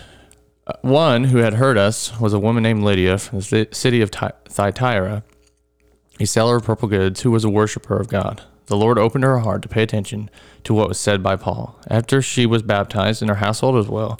uh, 0.65 0.73
one 0.81 1.25
who 1.25 1.37
had 1.37 1.55
heard 1.55 1.77
us, 1.77 2.19
was 2.19 2.33
a 2.33 2.39
woman 2.39 2.63
named 2.63 2.83
Lydia 2.83 3.19
from 3.19 3.39
the 3.39 3.67
city 3.71 4.01
of 4.01 4.09
Thyatira, 4.09 5.23
a 6.19 6.25
seller 6.25 6.55
of 6.55 6.63
purple 6.63 6.87
goods 6.87 7.21
who 7.21 7.29
was 7.29 7.43
a 7.43 7.49
worshiper 7.49 7.97
of 7.97 8.07
God. 8.07 8.41
The 8.65 8.77
Lord 8.77 8.97
opened 8.97 9.23
her 9.23 9.39
heart 9.39 9.61
to 9.61 9.69
pay 9.69 9.83
attention 9.83 10.31
to 10.63 10.73
what 10.73 10.87
was 10.87 10.99
said 10.99 11.21
by 11.21 11.35
Paul. 11.35 11.79
After 11.89 12.23
she 12.23 12.47
was 12.47 12.63
baptized 12.63 13.21
and 13.21 13.29
her 13.29 13.35
household 13.35 13.77
as 13.77 13.87
well, 13.87 14.17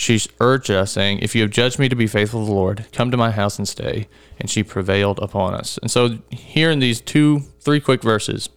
she 0.00 0.18
urged 0.40 0.70
us, 0.70 0.92
saying, 0.92 1.18
If 1.18 1.34
you 1.34 1.42
have 1.42 1.50
judged 1.50 1.78
me 1.78 1.90
to 1.90 1.94
be 1.94 2.06
faithful 2.06 2.40
to 2.40 2.46
the 2.46 2.54
Lord, 2.54 2.86
come 2.90 3.10
to 3.10 3.18
my 3.18 3.30
house 3.30 3.58
and 3.58 3.68
stay. 3.68 4.08
And 4.38 4.48
she 4.48 4.62
prevailed 4.62 5.18
upon 5.18 5.52
us. 5.52 5.78
And 5.82 5.90
so, 5.90 6.18
here 6.30 6.70
in 6.70 6.78
these 6.78 7.02
two, 7.02 7.40
three 7.60 7.80
quick 7.80 8.02
verses, 8.02 8.48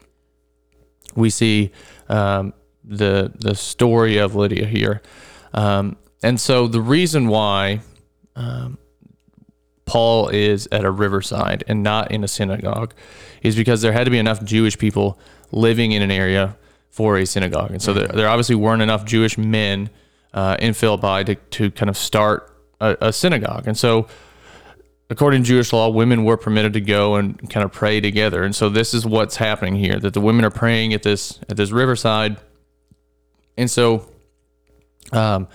we 1.16 1.30
see 1.30 1.72
um, 2.08 2.54
the 2.86 3.34
the 3.36 3.56
story 3.56 4.18
of 4.18 4.36
Lydia 4.36 4.66
here. 4.66 5.02
Um, 5.54 5.98
and 6.24 6.40
so, 6.40 6.68
the 6.68 6.80
reason 6.80 7.28
why 7.28 7.82
um, 8.38 8.78
Paul 9.84 10.30
is 10.30 10.70
at 10.72 10.86
a 10.86 10.92
riverside 10.92 11.66
and 11.68 11.84
not 11.84 12.10
in 12.10 12.24
a 12.24 12.28
synagogue 12.30 12.94
is 13.42 13.58
because 13.58 13.82
there 13.82 13.92
had 13.92 14.06
to 14.06 14.12
be 14.12 14.18
enough 14.18 14.42
Jewish 14.46 14.78
people 14.78 15.20
living 15.52 15.92
in 15.92 16.02
an 16.02 16.10
area 16.10 16.56
for 16.90 17.18
a 17.18 17.26
synagogue. 17.26 17.72
And 17.72 17.82
so 17.82 17.94
there, 17.94 18.08
there 18.08 18.30
obviously 18.30 18.56
weren't 18.56 18.82
enough 18.82 19.04
Jewish 19.04 19.38
men 19.38 19.90
uh, 20.34 20.58
in 20.60 20.74
Philippi 20.74 21.24
to, 21.26 21.36
to 21.36 21.72
kind 21.72 21.90
of 21.90 21.98
start 21.98 22.56
a, 22.80 22.98
a 23.02 23.14
synagogue. 23.14 23.68
And 23.68 23.78
so, 23.78 24.08
according 25.10 25.44
to 25.44 25.48
Jewish 25.48 25.72
law, 25.74 25.90
women 25.90 26.24
were 26.24 26.38
permitted 26.38 26.74
to 26.74 26.82
go 26.82 27.16
and 27.16 27.50
kind 27.50 27.64
of 27.64 27.72
pray 27.72 28.02
together. 28.02 28.44
And 28.44 28.56
so 28.56 28.70
this 28.70 28.94
is 28.94 29.06
what's 29.06 29.38
happening 29.38 29.76
here: 29.76 30.00
that 30.00 30.14
the 30.14 30.22
women 30.22 30.46
are 30.46 30.52
praying 30.52 30.94
at 30.94 31.04
this 31.04 31.40
at 31.50 31.58
this 31.58 31.72
riverside, 31.72 32.38
and 33.58 33.70
so 33.70 34.08
um, 35.12 35.48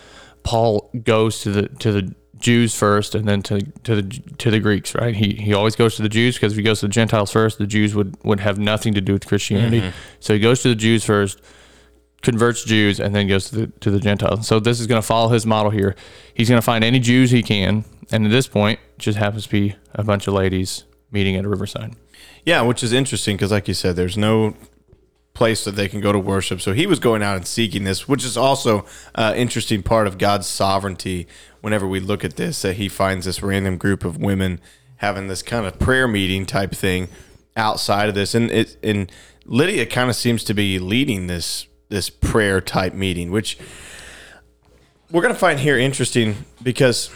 Paul 0.42 0.90
goes 1.02 1.40
to 1.42 1.50
the 1.50 1.68
to 1.68 1.92
the 1.92 2.14
Jews 2.38 2.74
first, 2.74 3.14
and 3.14 3.26
then 3.26 3.42
to 3.42 3.60
to 3.82 4.00
the 4.00 4.02
to 4.38 4.50
the 4.50 4.60
Greeks. 4.60 4.94
Right? 4.94 5.14
He 5.14 5.34
he 5.34 5.52
always 5.52 5.74
goes 5.76 5.96
to 5.96 6.02
the 6.02 6.08
Jews 6.08 6.36
because 6.36 6.52
if 6.52 6.56
he 6.56 6.62
goes 6.62 6.80
to 6.80 6.86
the 6.86 6.92
Gentiles 6.92 7.32
first, 7.32 7.58
the 7.58 7.66
Jews 7.66 7.94
would 7.94 8.16
would 8.24 8.40
have 8.40 8.58
nothing 8.58 8.94
to 8.94 9.00
do 9.00 9.12
with 9.12 9.26
Christianity. 9.26 9.80
So 10.20 10.34
he 10.34 10.40
goes 10.40 10.62
to 10.62 10.68
the 10.68 10.76
Jews 10.76 11.04
first, 11.04 11.40
converts 12.22 12.64
Jews, 12.64 13.00
and 13.00 13.14
then 13.14 13.28
goes 13.28 13.50
to 13.50 13.56
the 13.56 13.66
to 13.80 13.90
the 13.90 14.00
Gentiles. 14.00 14.46
So 14.46 14.60
this 14.60 14.80
is 14.80 14.86
going 14.86 15.00
to 15.00 15.06
follow 15.06 15.28
his 15.28 15.46
model 15.46 15.70
here. 15.70 15.94
He's 16.34 16.48
going 16.48 16.60
to 16.60 16.64
find 16.64 16.84
any 16.84 17.00
Jews 17.00 17.30
he 17.30 17.42
can, 17.42 17.84
and 18.10 18.24
at 18.24 18.30
this 18.30 18.46
point, 18.48 18.80
just 18.98 19.18
happens 19.18 19.44
to 19.44 19.50
be 19.50 19.76
a 19.94 20.04
bunch 20.04 20.26
of 20.26 20.34
ladies 20.34 20.84
meeting 21.10 21.36
at 21.36 21.44
a 21.44 21.48
riverside. 21.48 21.94
Yeah, 22.44 22.62
which 22.62 22.82
is 22.82 22.92
interesting 22.92 23.36
because, 23.36 23.52
like 23.52 23.68
you 23.68 23.74
said, 23.74 23.96
there's 23.96 24.16
no 24.16 24.54
place 25.34 25.64
that 25.64 25.76
they 25.76 25.88
can 25.88 26.00
go 26.00 26.10
to 26.10 26.18
worship. 26.18 26.60
So 26.60 26.72
he 26.72 26.86
was 26.86 26.98
going 26.98 27.22
out 27.22 27.36
and 27.36 27.46
seeking 27.46 27.84
this, 27.84 28.08
which 28.08 28.24
is 28.24 28.36
also 28.36 28.84
an 29.14 29.36
interesting 29.36 29.82
part 29.84 30.06
of 30.08 30.18
God's 30.18 30.46
sovereignty. 30.48 31.28
Whenever 31.60 31.86
we 31.86 32.00
look 32.00 32.24
at 32.24 32.36
this, 32.36 32.62
that 32.62 32.74
He 32.74 32.88
finds 32.88 33.26
this 33.26 33.42
random 33.42 33.78
group 33.78 34.04
of 34.04 34.16
women 34.16 34.60
having 34.96 35.28
this 35.28 35.42
kind 35.42 35.66
of 35.66 35.78
prayer 35.78 36.08
meeting 36.08 36.46
type 36.46 36.72
thing 36.72 37.08
outside 37.56 38.08
of 38.08 38.14
this, 38.14 38.34
and 38.34 38.50
it 38.50 38.76
and 38.82 39.10
Lydia 39.44 39.86
kind 39.86 40.10
of 40.10 40.16
seems 40.16 40.44
to 40.44 40.54
be 40.54 40.78
leading 40.78 41.26
this 41.26 41.66
this 41.88 42.10
prayer 42.10 42.60
type 42.60 42.94
meeting, 42.94 43.30
which 43.30 43.58
we're 45.10 45.22
going 45.22 45.34
to 45.34 45.40
find 45.40 45.58
here 45.60 45.78
interesting 45.78 46.36
because 46.62 47.10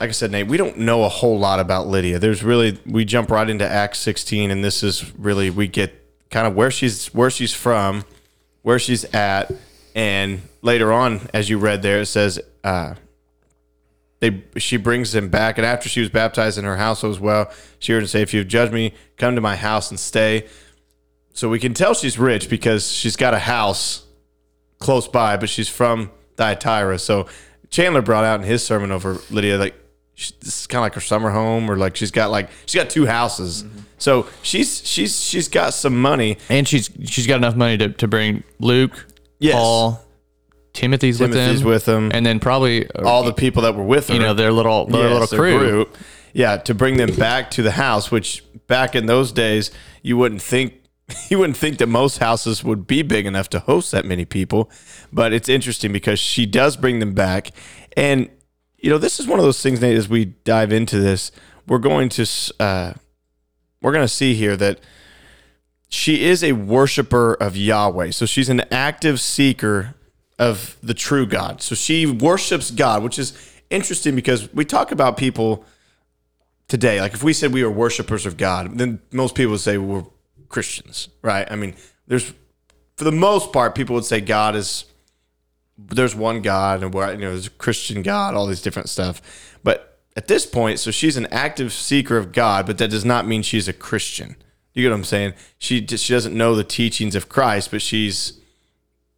like 0.00 0.10
I 0.10 0.12
said, 0.12 0.30
Nate, 0.30 0.46
we 0.46 0.56
don't 0.56 0.78
know 0.78 1.04
a 1.04 1.08
whole 1.08 1.38
lot 1.38 1.58
about 1.58 1.86
Lydia. 1.86 2.18
There's 2.18 2.42
really 2.42 2.78
we 2.84 3.04
jump 3.04 3.30
right 3.30 3.48
into 3.48 3.66
Acts 3.66 3.98
16, 4.00 4.50
and 4.50 4.62
this 4.62 4.82
is 4.82 5.14
really 5.16 5.48
we 5.50 5.68
get 5.68 5.94
kind 6.30 6.46
of 6.46 6.54
where 6.54 6.70
she's 6.70 7.06
where 7.14 7.30
she's 7.30 7.54
from, 7.54 8.04
where 8.62 8.78
she's 8.78 9.04
at, 9.14 9.50
and 9.94 10.42
later 10.60 10.92
on, 10.92 11.28
as 11.32 11.48
you 11.48 11.58
read 11.58 11.82
there, 11.82 12.00
it 12.00 12.06
says 12.06 12.38
uh, 12.62 12.94
they 14.20 14.42
she 14.58 14.76
brings 14.76 15.14
him 15.14 15.30
back, 15.30 15.56
and 15.56 15.66
after 15.66 15.88
she 15.88 16.00
was 16.00 16.10
baptized 16.10 16.58
in 16.58 16.64
her 16.64 16.76
house 16.76 17.02
as 17.02 17.18
well, 17.18 17.50
she 17.78 17.92
heard 17.92 18.06
say, 18.08 18.20
"If 18.20 18.34
you've 18.34 18.48
judged 18.48 18.74
me, 18.74 18.92
come 19.16 19.34
to 19.34 19.40
my 19.40 19.56
house 19.56 19.90
and 19.90 19.98
stay." 19.98 20.46
So 21.36 21.50
we 21.50 21.58
can 21.58 21.74
tell 21.74 21.92
she's 21.92 22.18
rich 22.18 22.48
because 22.48 22.90
she's 22.90 23.14
got 23.14 23.34
a 23.34 23.38
house 23.38 24.04
close 24.78 25.06
by, 25.06 25.36
but 25.36 25.48
she's 25.50 25.68
from 25.68 26.10
Thyatira. 26.36 26.98
So 26.98 27.26
Chandler 27.68 28.00
brought 28.00 28.24
out 28.24 28.40
in 28.40 28.46
his 28.46 28.64
sermon 28.64 28.90
over 28.90 29.18
Lydia, 29.30 29.58
like 29.58 29.74
she, 30.14 30.32
this 30.40 30.60
is 30.60 30.66
kind 30.66 30.78
of 30.80 30.84
like 30.84 30.94
her 30.94 31.00
summer 31.00 31.28
home, 31.30 31.70
or 31.70 31.76
like 31.76 31.94
she's 31.94 32.10
got 32.10 32.30
like 32.30 32.48
she's 32.64 32.80
got 32.80 32.88
two 32.88 33.04
houses. 33.04 33.64
So 33.98 34.26
she's 34.42 34.86
she's 34.86 35.20
she's 35.20 35.48
got 35.48 35.74
some 35.74 36.00
money. 36.00 36.38
And 36.48 36.66
she's 36.66 36.88
she's 37.04 37.26
got 37.26 37.36
enough 37.36 37.54
money 37.54 37.76
to, 37.78 37.90
to 37.90 38.08
bring 38.08 38.42
Luke, 38.58 39.06
Yes. 39.38 39.54
Paul, 39.54 40.00
Timothy's, 40.72 41.18
Timothy's 41.18 41.62
with 41.62 41.84
them, 41.84 42.04
with 42.04 42.10
them. 42.10 42.10
and 42.14 42.24
then 42.24 42.40
probably 42.40 42.88
uh, 42.90 43.06
all 43.06 43.24
the 43.24 43.34
people 43.34 43.60
that 43.64 43.74
were 43.74 43.84
with 43.84 44.08
her. 44.08 44.14
you 44.14 44.20
know 44.20 44.32
their 44.32 44.52
little 44.52 44.86
their 44.86 45.02
Yes, 45.02 45.12
little 45.12 45.26
their 45.26 45.38
crew. 45.38 45.58
group. 45.70 45.96
Yeah, 46.32 46.56
to 46.58 46.74
bring 46.74 46.96
them 46.96 47.14
back 47.14 47.50
to 47.52 47.62
the 47.62 47.72
house, 47.72 48.10
which 48.10 48.42
back 48.66 48.94
in 48.94 49.04
those 49.04 49.32
days 49.32 49.70
you 50.02 50.16
wouldn't 50.16 50.40
think 50.42 50.74
you 51.28 51.38
wouldn't 51.38 51.56
think 51.56 51.78
that 51.78 51.86
most 51.86 52.18
houses 52.18 52.64
would 52.64 52.86
be 52.86 53.02
big 53.02 53.26
enough 53.26 53.48
to 53.50 53.60
host 53.60 53.92
that 53.92 54.04
many 54.04 54.24
people. 54.24 54.70
But 55.12 55.32
it's 55.32 55.48
interesting 55.48 55.92
because 55.92 56.18
she 56.18 56.46
does 56.46 56.76
bring 56.76 56.98
them 56.98 57.14
back, 57.14 57.50
and 57.96 58.28
you 58.78 58.90
know 58.90 58.98
this 58.98 59.20
is 59.20 59.26
one 59.26 59.38
of 59.38 59.44
those 59.44 59.62
things. 59.62 59.80
Nate, 59.80 59.96
as 59.96 60.08
we 60.08 60.24
dive 60.24 60.72
into 60.72 60.98
this, 60.98 61.30
we're 61.66 61.78
going 61.78 62.08
to 62.10 62.26
uh, 62.60 62.92
we're 63.80 63.92
going 63.92 64.04
to 64.04 64.08
see 64.08 64.34
here 64.34 64.56
that 64.56 64.80
she 65.88 66.24
is 66.24 66.42
a 66.42 66.52
worshiper 66.52 67.34
of 67.34 67.56
Yahweh. 67.56 68.10
So 68.10 68.26
she's 68.26 68.48
an 68.48 68.62
active 68.72 69.20
seeker 69.20 69.94
of 70.38 70.76
the 70.82 70.94
true 70.94 71.26
God. 71.26 71.62
So 71.62 71.74
she 71.74 72.06
worships 72.06 72.70
God, 72.70 73.02
which 73.02 73.18
is 73.18 73.32
interesting 73.70 74.14
because 74.14 74.52
we 74.52 74.64
talk 74.64 74.92
about 74.92 75.16
people 75.16 75.64
today. 76.68 77.00
Like 77.00 77.14
if 77.14 77.22
we 77.22 77.32
said 77.32 77.52
we 77.52 77.64
were 77.64 77.70
worshipers 77.70 78.26
of 78.26 78.36
God, 78.36 78.76
then 78.78 79.00
most 79.12 79.34
people 79.34 79.52
would 79.52 79.60
say 79.60 79.78
we're 79.78 80.04
Christians, 80.48 81.08
right? 81.22 81.46
I 81.50 81.56
mean, 81.56 81.74
there's 82.06 82.32
for 82.96 83.04
the 83.04 83.12
most 83.12 83.52
part, 83.52 83.74
people 83.74 83.94
would 83.94 84.04
say 84.04 84.20
God 84.20 84.56
is 84.56 84.86
there's 85.78 86.14
one 86.14 86.40
God 86.40 86.82
and 86.82 86.92
we're, 86.94 87.12
you 87.12 87.18
know 87.18 87.30
there's 87.30 87.48
a 87.48 87.50
Christian 87.50 88.02
God, 88.02 88.34
all 88.34 88.46
these 88.46 88.62
different 88.62 88.88
stuff. 88.88 89.20
But 89.62 89.98
at 90.16 90.28
this 90.28 90.46
point, 90.46 90.78
so 90.78 90.90
she's 90.90 91.16
an 91.16 91.26
active 91.26 91.72
seeker 91.72 92.16
of 92.16 92.32
God, 92.32 92.66
but 92.66 92.78
that 92.78 92.88
does 92.88 93.04
not 93.04 93.26
mean 93.26 93.42
she's 93.42 93.68
a 93.68 93.72
Christian. 93.72 94.36
You 94.72 94.82
get 94.82 94.90
what 94.90 94.96
I'm 94.96 95.04
saying? 95.04 95.34
She 95.58 95.80
just, 95.80 96.04
she 96.04 96.12
doesn't 96.12 96.36
know 96.36 96.54
the 96.54 96.64
teachings 96.64 97.14
of 97.14 97.28
Christ, 97.28 97.70
but 97.70 97.82
she's 97.82 98.40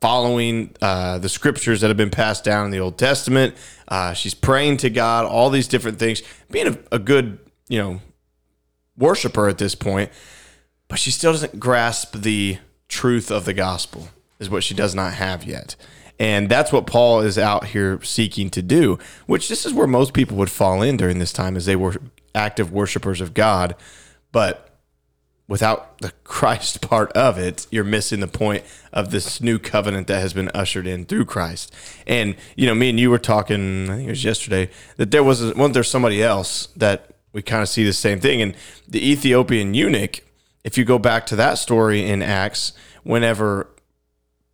following 0.01 0.75
uh, 0.81 1.19
the 1.19 1.29
scriptures 1.29 1.81
that 1.81 1.89
have 1.89 1.97
been 1.97 2.11
passed 2.11 2.45
down 2.45 2.65
in 2.65 2.71
the 2.71 2.79
Old 2.79 2.99
Testament. 2.99 3.55
Uh, 3.89 4.13
she's 4.13 4.35
praying 4.35 4.77
to 4.79 4.91
God, 4.91 5.25
all 5.25 5.51
these 5.51 5.69
different 5.69 5.99
things, 5.99 6.23
being 6.51 6.69
a, 6.69 6.79
a 6.93 6.99
good, 6.99 7.39
you 7.69 7.81
know, 7.81 8.01
worshiper 8.97 9.49
at 9.49 9.59
this 9.59 9.75
point, 9.75 10.11
but 10.89 10.99
she 10.99 11.11
still 11.11 11.33
doesn't 11.33 11.61
grasp 11.61 12.15
the 12.17 12.59
truth 12.89 13.31
of 13.31 13.45
the 13.45 13.55
gospel, 13.55 14.09
is 14.39 14.51
what 14.51 14.65
she 14.65 14.75
does 14.75 14.95
not 14.95 15.15
have 15.15 15.45
yet. 15.45 15.77
And 16.19 16.49
that's 16.49 16.73
what 16.73 16.87
Paul 16.87 17.21
is 17.21 17.39
out 17.39 17.67
here 17.67 18.03
seeking 18.03 18.51
to 18.51 18.63
do, 18.63 18.99
which 19.27 19.49
this 19.49 19.65
is 19.65 19.73
where 19.73 19.87
most 19.87 20.15
people 20.15 20.37
would 20.39 20.51
fall 20.51 20.83
in 20.83 20.97
during 20.97 21.19
this 21.19 21.33
time 21.33 21.57
as 21.57 21.67
they 21.67 21.77
were 21.77 21.97
active 22.35 22.73
worshipers 22.73 23.21
of 23.21 23.35
God. 23.35 23.77
But 24.33 24.69
without 25.47 25.99
the 25.99 26.11
Christ 26.25 26.81
part 26.81 27.13
of 27.13 27.39
it, 27.39 27.67
you're 27.71 27.85
missing 27.85 28.21
the 28.21 28.27
point 28.27 28.65
of 28.93 29.11
this 29.11 29.41
new 29.41 29.59
covenant 29.59 30.09
that 30.09 30.21
has 30.21 30.33
been 30.33 30.51
ushered 30.55 30.87
in 30.87 31.05
through 31.05 31.27
Christ. 31.27 31.73
And 32.07 32.35
you 32.57 32.67
know, 32.67 32.75
me 32.75 32.91
and 32.91 32.99
you 32.99 33.11
were 33.11 33.19
talking, 33.19 33.89
I 33.91 33.97
think 33.97 34.09
it 34.09 34.11
was 34.11 34.25
yesterday, 34.25 34.71
that 34.97 35.11
there 35.11 35.23
was 35.23 35.41
wasn't 35.55 35.75
there 35.75 35.85
somebody 35.85 36.23
else 36.23 36.67
that 36.77 37.15
we 37.33 37.43
kind 37.43 37.63
of 37.63 37.69
see 37.69 37.85
the 37.85 37.93
same 37.93 38.19
thing. 38.19 38.43
And 38.43 38.55
the 38.89 39.11
Ethiopian 39.11 39.75
eunuch, 39.75 40.21
if 40.65 40.77
you 40.77 40.85
go 40.85 40.99
back 40.99 41.27
to 41.27 41.37
that 41.37 41.55
story 41.59 42.09
in 42.09 42.23
Acts, 42.23 42.73
whenever 43.03 43.69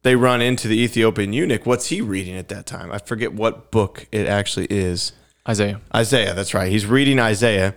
they 0.02 0.16
run 0.16 0.42
into 0.42 0.68
the 0.68 0.80
Ethiopian 0.80 1.32
eunuch, 1.32 1.66
what's 1.66 1.86
he 1.86 2.00
reading 2.00 2.36
at 2.36 2.48
that 2.48 2.66
time? 2.66 2.92
I 2.92 2.98
forget 2.98 3.32
what 3.32 3.70
book 3.70 4.06
it 4.12 4.26
actually 4.26 4.66
is. 4.66 5.12
Isaiah. 5.48 5.80
Isaiah, 5.94 6.34
that's 6.34 6.54
right. 6.54 6.70
He's 6.70 6.86
reading 6.86 7.18
Isaiah, 7.18 7.74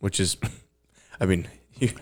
which 0.00 0.20
is, 0.20 0.36
I 1.20 1.26
mean, 1.26 1.48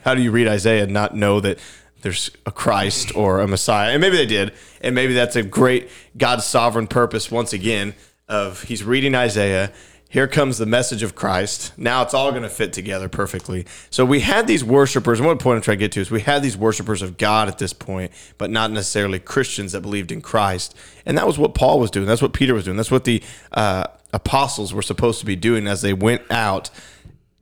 how 0.05 0.15
do 0.15 0.23
you 0.23 0.31
read 0.31 0.49
Isaiah 0.49 0.85
and 0.85 0.93
not 0.93 1.15
know 1.15 1.41
that 1.41 1.59
there's 2.03 2.31
a 2.47 2.53
Christ 2.53 3.15
or 3.17 3.41
a 3.41 3.49
Messiah? 3.49 3.93
And 3.93 4.01
maybe 4.01 4.17
they 4.17 4.27
did. 4.27 4.53
And 4.81 4.95
maybe 4.95 5.13
that's 5.15 5.37
a 5.37 5.43
great 5.43 5.89
God's 6.17 6.45
sovereign 6.45 6.87
purpose 6.87 7.31
once 7.31 7.53
again 7.53 7.95
of 8.29 8.63
he's 8.63 8.83
reading 8.83 9.15
Isaiah. 9.15 9.73
Here 10.09 10.29
comes 10.29 10.59
the 10.59 10.67
message 10.67 11.03
of 11.03 11.17
Christ. 11.17 11.73
Now 11.77 12.03
it's 12.03 12.15
all 12.15 12.31
going 12.31 12.45
to 12.45 12.49
fit 12.49 12.73
together 12.73 13.09
perfectly. 13.09 13.67
So 13.91 14.05
we 14.05 14.21
had 14.21 14.47
these 14.47 14.63
worshipers, 14.63 15.19
and 15.19 15.27
what 15.27 15.41
point 15.41 15.57
I'm 15.57 15.63
trying 15.63 15.79
to 15.79 15.85
get 15.85 15.93
to 15.93 16.01
is 16.01 16.11
we 16.11 16.21
had 16.21 16.43
these 16.43 16.57
worshipers 16.57 17.03
of 17.03 17.19
God 17.19 17.49
at 17.49 17.59
this 17.59 17.73
point, 17.73 18.13
but 18.39 18.51
not 18.51 18.71
necessarily 18.71 19.19
Christians 19.19 19.73
that 19.73 19.81
believed 19.81 20.13
in 20.13 20.21
Christ. 20.21 20.77
And 21.05 21.19
that 21.19 21.27
was 21.27 21.39
what 21.39 21.55
Paul 21.55 21.81
was 21.81 21.91
doing. 21.91 22.07
That's 22.07 22.23
what 22.23 22.33
Peter 22.33 22.55
was 22.55 22.65
doing. 22.65 22.77
That's 22.77 22.91
what 22.91 23.05
the 23.05 23.21
uh, 23.51 23.89
apostles 24.13 24.73
were 24.73 24.83
supposed 24.83 25.19
to 25.21 25.27
be 25.27 25.37
doing 25.37 25.67
as 25.67 25.83
they 25.83 25.93
went 25.93 26.23
out 26.31 26.71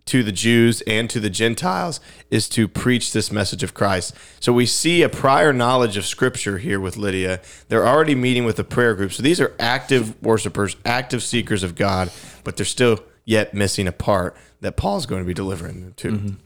to 0.06 0.22
the 0.22 0.32
Jews 0.32 0.82
and 0.82 1.08
to 1.10 1.18
the 1.18 1.30
Gentiles 1.30 1.98
is 2.30 2.48
to 2.50 2.68
preach 2.68 3.12
this 3.12 3.32
message 3.32 3.62
of 3.62 3.72
Christ. 3.72 4.14
So 4.38 4.52
we 4.52 4.66
see 4.66 5.02
a 5.02 5.08
prior 5.08 5.52
knowledge 5.52 5.96
of 5.96 6.04
Scripture 6.04 6.58
here 6.58 6.78
with 6.78 6.96
Lydia. 6.96 7.40
They're 7.68 7.86
already 7.86 8.14
meeting 8.14 8.44
with 8.44 8.56
the 8.56 8.64
prayer 8.64 8.94
group. 8.94 9.12
So 9.12 9.22
these 9.22 9.40
are 9.40 9.54
active 9.58 10.20
worshipers, 10.22 10.76
active 10.84 11.22
seekers 11.22 11.62
of 11.62 11.74
God, 11.74 12.10
but 12.44 12.56
they're 12.56 12.66
still 12.66 13.00
yet 13.24 13.54
missing 13.54 13.88
a 13.88 13.92
part 13.92 14.36
that 14.60 14.76
Paul's 14.76 15.06
going 15.06 15.22
to 15.22 15.26
be 15.26 15.34
delivering 15.34 15.80
them 15.80 15.94
to. 15.96 16.36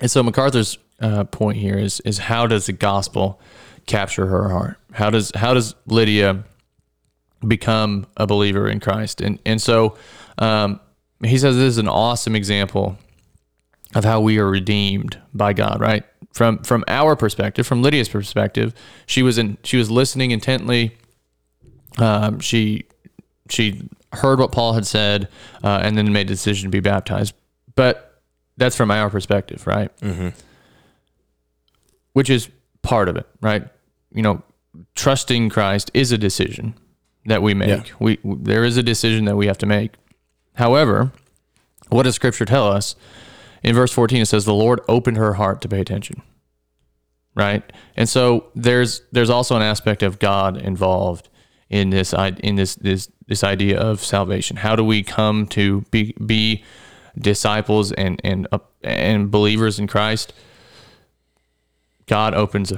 And 0.00 0.10
so 0.10 0.22
MacArthur's 0.22 0.78
uh, 1.00 1.24
point 1.24 1.58
here 1.58 1.78
is 1.78 2.00
is 2.00 2.18
how 2.18 2.46
does 2.46 2.66
the 2.66 2.72
gospel 2.72 3.40
capture 3.86 4.26
her 4.26 4.48
heart? 4.48 4.78
How 4.92 5.10
does 5.10 5.30
how 5.34 5.54
does 5.54 5.74
Lydia 5.86 6.44
become 7.46 8.06
a 8.16 8.26
believer 8.26 8.68
in 8.68 8.80
Christ? 8.80 9.20
And 9.20 9.38
and 9.46 9.60
so 9.60 9.96
um, 10.38 10.80
he 11.24 11.38
says 11.38 11.56
this 11.56 11.64
is 11.64 11.78
an 11.78 11.88
awesome 11.88 12.34
example 12.34 12.98
of 13.94 14.04
how 14.04 14.20
we 14.20 14.38
are 14.38 14.48
redeemed 14.48 15.20
by 15.32 15.52
God, 15.52 15.80
right? 15.80 16.04
From 16.32 16.58
from 16.58 16.84
our 16.88 17.16
perspective, 17.16 17.66
from 17.66 17.82
Lydia's 17.82 18.08
perspective, 18.08 18.74
she 19.06 19.22
was 19.22 19.38
in 19.38 19.58
she 19.62 19.76
was 19.76 19.90
listening 19.90 20.30
intently. 20.30 20.96
Um, 21.98 22.40
she 22.40 22.84
she 23.48 23.88
heard 24.12 24.38
what 24.38 24.52
Paul 24.52 24.74
had 24.74 24.86
said, 24.86 25.28
uh, 25.62 25.80
and 25.82 25.96
then 25.96 26.12
made 26.12 26.26
a 26.26 26.34
decision 26.34 26.64
to 26.64 26.70
be 26.70 26.80
baptized. 26.80 27.34
But 27.74 28.20
that's 28.56 28.76
from 28.76 28.90
our 28.90 29.08
perspective, 29.08 29.66
right? 29.66 29.96
Mm-hmm. 29.98 30.28
Which 32.12 32.30
is 32.30 32.50
part 32.82 33.08
of 33.08 33.16
it, 33.16 33.26
right? 33.40 33.68
you 34.16 34.22
know, 34.22 34.42
trusting 34.94 35.50
Christ 35.50 35.90
is 35.94 36.10
a 36.10 36.18
decision 36.18 36.74
that 37.26 37.42
we 37.42 37.54
make. 37.54 37.86
Yeah. 37.86 37.94
We 38.00 38.18
there 38.24 38.64
is 38.64 38.76
a 38.76 38.82
decision 38.82 39.26
that 39.26 39.36
we 39.36 39.46
have 39.46 39.58
to 39.58 39.66
make. 39.66 39.92
However, 40.56 41.12
what 41.88 42.02
does 42.02 42.14
Scripture 42.14 42.44
tell 42.44 42.68
us? 42.68 42.96
In 43.62 43.74
verse 43.74 43.92
14, 43.92 44.22
it 44.22 44.26
says, 44.26 44.44
"The 44.44 44.54
Lord 44.54 44.80
opened 44.88 45.16
her 45.16 45.34
heart 45.34 45.60
to 45.62 45.68
pay 45.68 45.80
attention." 45.80 46.22
Right, 47.34 47.62
and 47.96 48.08
so 48.08 48.46
there's 48.54 49.02
there's 49.12 49.30
also 49.30 49.56
an 49.56 49.62
aspect 49.62 50.02
of 50.02 50.18
God 50.18 50.56
involved 50.56 51.28
in 51.68 51.90
this 51.90 52.14
in 52.14 52.56
this 52.56 52.76
this 52.76 53.10
this 53.26 53.44
idea 53.44 53.78
of 53.78 54.02
salvation. 54.02 54.56
How 54.56 54.76
do 54.76 54.84
we 54.84 55.02
come 55.02 55.46
to 55.48 55.82
be 55.90 56.14
be 56.24 56.64
disciples 57.18 57.92
and 57.92 58.20
and 58.24 58.48
uh, 58.52 58.58
and 58.82 59.30
believers 59.30 59.78
in 59.78 59.86
Christ? 59.86 60.32
God 62.06 62.34
opens 62.34 62.72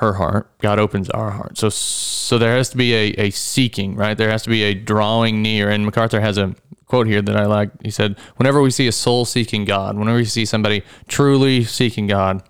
her 0.00 0.14
heart. 0.14 0.50
God 0.60 0.78
opens 0.78 1.10
our 1.10 1.30
heart. 1.30 1.58
So 1.58 1.68
so 1.68 2.38
there 2.38 2.56
has 2.56 2.70
to 2.70 2.78
be 2.78 2.94
a, 2.94 3.26
a 3.26 3.30
seeking, 3.30 3.96
right? 3.96 4.16
There 4.16 4.30
has 4.30 4.42
to 4.44 4.48
be 4.48 4.62
a 4.62 4.72
drawing 4.72 5.42
near. 5.42 5.68
And 5.68 5.84
MacArthur 5.84 6.22
has 6.22 6.38
a 6.38 6.54
quote 6.86 7.06
here 7.06 7.20
that 7.20 7.36
I 7.36 7.44
like. 7.44 7.70
He 7.82 7.90
said, 7.90 8.16
"Whenever 8.36 8.62
we 8.62 8.70
see 8.70 8.88
a 8.88 8.92
soul 8.92 9.26
seeking 9.26 9.66
God, 9.66 9.98
whenever 9.98 10.16
we 10.16 10.24
see 10.24 10.46
somebody 10.46 10.82
truly 11.06 11.64
seeking 11.64 12.06
God, 12.06 12.42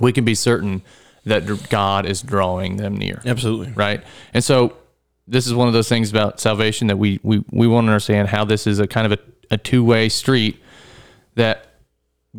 we 0.00 0.12
can 0.12 0.24
be 0.24 0.34
certain 0.34 0.82
that 1.24 1.70
God 1.70 2.04
is 2.04 2.20
drawing 2.20 2.78
them 2.78 2.96
near." 2.96 3.22
Absolutely. 3.24 3.72
right? 3.76 4.02
And 4.34 4.42
so 4.42 4.76
this 5.28 5.46
is 5.46 5.54
one 5.54 5.68
of 5.68 5.74
those 5.74 5.88
things 5.88 6.10
about 6.10 6.40
salvation 6.40 6.88
that 6.88 6.96
we 6.96 7.20
we, 7.22 7.44
we 7.52 7.68
want 7.68 7.84
to 7.84 7.90
understand 7.90 8.26
how 8.28 8.44
this 8.44 8.66
is 8.66 8.80
a 8.80 8.88
kind 8.88 9.12
of 9.12 9.20
a, 9.20 9.54
a 9.54 9.56
two 9.56 9.84
way 9.84 10.08
street 10.08 10.60
that 11.36 11.76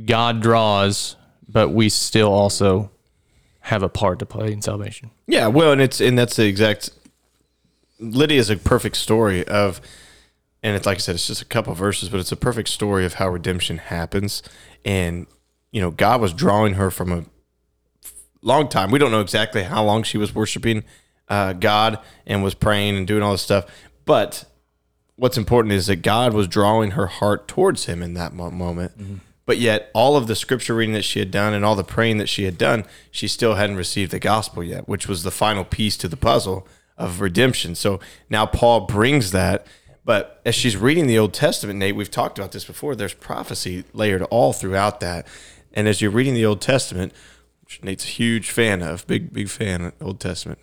God 0.05 0.41
draws, 0.41 1.15
but 1.47 1.69
we 1.69 1.87
still 1.87 2.33
also 2.33 2.91
have 3.63 3.81
a 3.81 3.89
part 3.89 4.19
to 4.19 4.25
play 4.25 4.51
in 4.51 4.61
salvation. 4.61 5.09
Yeah, 5.25 5.47
well, 5.47 5.71
and 5.71 5.81
it's 5.81 6.01
and 6.01 6.17
that's 6.19 6.35
the 6.35 6.45
exact. 6.45 6.89
Lydia 7.99 8.39
is 8.39 8.49
a 8.49 8.57
perfect 8.57 8.97
story 8.97 9.47
of, 9.47 9.79
and 10.61 10.75
it's 10.75 10.85
like 10.85 10.97
I 10.97 10.99
said, 10.99 11.15
it's 11.15 11.27
just 11.27 11.41
a 11.41 11.45
couple 11.45 11.73
verses, 11.73 12.09
but 12.09 12.19
it's 12.19 12.31
a 12.33 12.37
perfect 12.37 12.67
story 12.67 13.05
of 13.05 13.15
how 13.15 13.29
redemption 13.29 13.77
happens. 13.77 14.43
And 14.83 15.27
you 15.71 15.79
know, 15.79 15.91
God 15.91 16.19
was 16.19 16.33
drawing 16.33 16.73
her 16.73 16.91
from 16.91 17.11
a 17.13 17.25
long 18.41 18.67
time. 18.67 18.91
We 18.91 18.99
don't 18.99 19.11
know 19.11 19.21
exactly 19.21 19.63
how 19.63 19.83
long 19.85 20.03
she 20.03 20.17
was 20.17 20.35
worshiping 20.35 20.83
uh, 21.29 21.53
God 21.53 21.99
and 22.27 22.43
was 22.43 22.55
praying 22.55 22.97
and 22.97 23.07
doing 23.07 23.23
all 23.23 23.31
this 23.31 23.41
stuff, 23.41 23.65
but 24.03 24.43
what's 25.15 25.37
important 25.37 25.71
is 25.71 25.87
that 25.87 25.97
God 25.97 26.33
was 26.33 26.49
drawing 26.49 26.91
her 26.91 27.07
heart 27.07 27.47
towards 27.47 27.85
Him 27.85 28.03
in 28.03 28.13
that 28.15 28.33
mo- 28.33 28.51
moment. 28.51 29.21
But 29.45 29.57
yet, 29.57 29.91
all 29.93 30.15
of 30.15 30.27
the 30.27 30.35
scripture 30.35 30.73
reading 30.73 30.93
that 30.93 31.03
she 31.03 31.19
had 31.19 31.31
done 31.31 31.53
and 31.53 31.65
all 31.65 31.75
the 31.75 31.83
praying 31.83 32.17
that 32.17 32.29
she 32.29 32.45
had 32.45 32.57
done, 32.57 32.85
she 33.11 33.27
still 33.27 33.55
hadn't 33.55 33.75
received 33.75 34.11
the 34.11 34.19
gospel 34.19 34.63
yet, 34.63 34.87
which 34.87 35.07
was 35.07 35.23
the 35.23 35.31
final 35.31 35.65
piece 35.65 35.97
to 35.97 36.07
the 36.07 36.15
puzzle 36.17 36.67
of 36.97 37.19
redemption. 37.19 37.75
So 37.75 37.99
now 38.29 38.45
Paul 38.45 38.81
brings 38.81 39.31
that. 39.31 39.67
But 40.05 40.41
as 40.45 40.55
she's 40.55 40.75
reading 40.77 41.07
the 41.07 41.17
Old 41.17 41.33
Testament, 41.33 41.79
Nate, 41.79 41.95
we've 41.95 42.11
talked 42.11 42.37
about 42.37 42.51
this 42.51 42.65
before, 42.65 42.95
there's 42.95 43.13
prophecy 43.13 43.85
layered 43.93 44.21
all 44.23 44.53
throughout 44.53 44.99
that. 44.99 45.27
And 45.73 45.87
as 45.87 46.01
you're 46.01 46.11
reading 46.11 46.33
the 46.33 46.45
Old 46.45 46.61
Testament, 46.61 47.13
which 47.63 47.83
Nate's 47.83 48.05
a 48.05 48.09
huge 48.09 48.49
fan 48.49 48.81
of, 48.81 49.07
big, 49.07 49.33
big 49.33 49.49
fan 49.49 49.81
of 49.85 49.93
Old 50.01 50.19
Testament, 50.19 50.59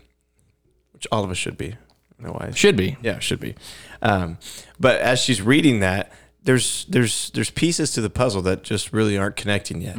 which 0.92 1.06
all 1.10 1.24
of 1.24 1.30
us 1.30 1.38
should 1.38 1.56
be. 1.56 1.76
I 2.18 2.22
know 2.22 2.32
why. 2.32 2.50
Should 2.54 2.76
be. 2.76 2.98
Yeah, 3.02 3.18
should 3.18 3.40
be. 3.40 3.54
Um, 4.02 4.38
but 4.78 5.00
as 5.00 5.20
she's 5.20 5.40
reading 5.40 5.80
that, 5.80 6.12
there's 6.44 6.84
there's 6.86 7.30
there's 7.30 7.50
pieces 7.50 7.92
to 7.92 8.00
the 8.00 8.10
puzzle 8.10 8.42
that 8.42 8.62
just 8.62 8.92
really 8.92 9.16
aren't 9.18 9.36
connecting 9.36 9.80
yet, 9.80 9.96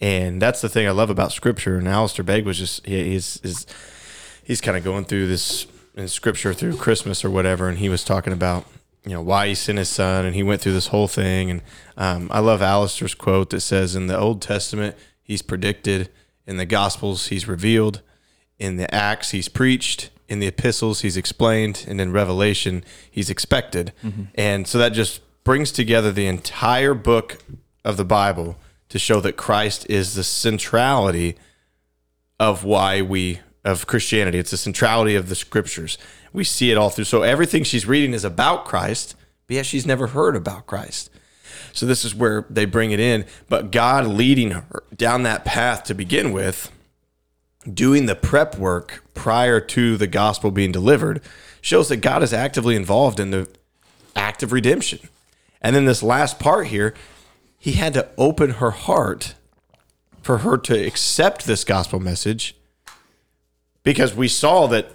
and 0.00 0.40
that's 0.40 0.60
the 0.60 0.68
thing 0.68 0.86
I 0.86 0.90
love 0.92 1.10
about 1.10 1.32
Scripture. 1.32 1.76
And 1.78 1.88
Alistair 1.88 2.24
Begg 2.24 2.44
was 2.46 2.58
just 2.58 2.86
he, 2.86 3.12
he's 3.12 3.40
he's 3.42 3.66
he's 4.42 4.60
kind 4.60 4.76
of 4.76 4.84
going 4.84 5.04
through 5.04 5.26
this 5.26 5.66
in 5.94 6.08
Scripture 6.08 6.54
through 6.54 6.76
Christmas 6.76 7.24
or 7.24 7.30
whatever, 7.30 7.68
and 7.68 7.78
he 7.78 7.88
was 7.88 8.04
talking 8.04 8.32
about 8.32 8.66
you 9.04 9.12
know 9.12 9.22
why 9.22 9.48
he 9.48 9.54
sent 9.54 9.78
his 9.78 9.88
son, 9.88 10.24
and 10.26 10.34
he 10.34 10.42
went 10.42 10.60
through 10.60 10.74
this 10.74 10.88
whole 10.88 11.08
thing. 11.08 11.50
And 11.50 11.62
um, 11.96 12.28
I 12.32 12.40
love 12.40 12.62
Alistair's 12.62 13.14
quote 13.14 13.50
that 13.50 13.60
says, 13.60 13.94
"In 13.94 14.06
the 14.06 14.18
Old 14.18 14.40
Testament, 14.42 14.96
he's 15.22 15.42
predicted; 15.42 16.08
in 16.46 16.56
the 16.56 16.66
Gospels, 16.66 17.28
he's 17.28 17.48
revealed." 17.48 18.02
in 18.60 18.76
the 18.76 18.94
acts 18.94 19.30
he's 19.30 19.48
preached. 19.48 20.10
In 20.28 20.38
the 20.38 20.46
epistles 20.46 21.00
he's 21.00 21.16
explained. 21.16 21.84
And 21.88 22.00
in 22.00 22.12
revelation 22.12 22.84
he's 23.10 23.30
expected. 23.30 23.92
And 24.36 24.68
so 24.68 24.78
that 24.78 24.90
just 24.90 25.22
brings 25.44 25.72
together 25.72 26.12
the 26.12 26.26
entire 26.26 26.94
book 26.94 27.38
of 27.84 27.96
the 27.96 28.04
bible 28.04 28.56
to 28.88 28.98
show 28.98 29.20
that 29.20 29.36
christ 29.36 29.86
is 29.88 30.14
the 30.14 30.24
centrality 30.24 31.36
of 32.38 32.64
why 32.64 33.02
we 33.02 33.40
of 33.64 33.86
christianity. 33.86 34.38
It's 34.38 34.50
the 34.50 34.56
centrality 34.56 35.14
of 35.14 35.28
the 35.28 35.34
scriptures. 35.34 35.98
We 36.32 36.44
see 36.44 36.70
it 36.70 36.78
all 36.78 36.88
through. 36.88 37.04
So 37.04 37.22
everything 37.22 37.64
she's 37.64 37.86
reading 37.86 38.14
is 38.14 38.24
about 38.24 38.64
christ 38.64 39.14
but 39.46 39.54
yet 39.54 39.66
she's 39.66 39.86
never 39.86 40.08
heard 40.08 40.36
about 40.36 40.66
christ. 40.66 41.10
So 41.72 41.86
this 41.86 42.04
is 42.04 42.14
where 42.14 42.46
they 42.48 42.64
bring 42.64 42.90
it 42.90 43.00
in. 43.00 43.26
But 43.48 43.70
god 43.70 44.06
leading 44.06 44.52
her 44.52 44.82
down 44.96 45.22
that 45.24 45.44
path 45.44 45.84
to 45.84 45.94
begin 45.94 46.32
with 46.32 46.70
doing 47.72 48.06
the 48.06 48.14
prep 48.14 48.56
work 48.56 49.04
prior 49.14 49.60
to 49.60 49.96
the 49.96 50.06
gospel 50.06 50.50
being 50.50 50.72
delivered 50.72 51.20
shows 51.60 51.88
that 51.88 51.98
God 51.98 52.22
is 52.22 52.32
actively 52.32 52.74
involved 52.74 53.20
in 53.20 53.30
the 53.30 53.48
act 54.16 54.42
of 54.42 54.52
redemption. 54.52 55.08
And 55.60 55.76
then 55.76 55.84
this 55.84 56.02
last 56.02 56.38
part 56.38 56.68
here, 56.68 56.94
he 57.58 57.72
had 57.72 57.94
to 57.94 58.08
open 58.16 58.52
her 58.52 58.70
heart 58.70 59.34
for 60.22 60.38
her 60.38 60.56
to 60.58 60.86
accept 60.86 61.46
this 61.46 61.64
gospel 61.64 62.00
message 62.00 62.56
because 63.82 64.14
we 64.14 64.28
saw 64.28 64.66
that 64.68 64.90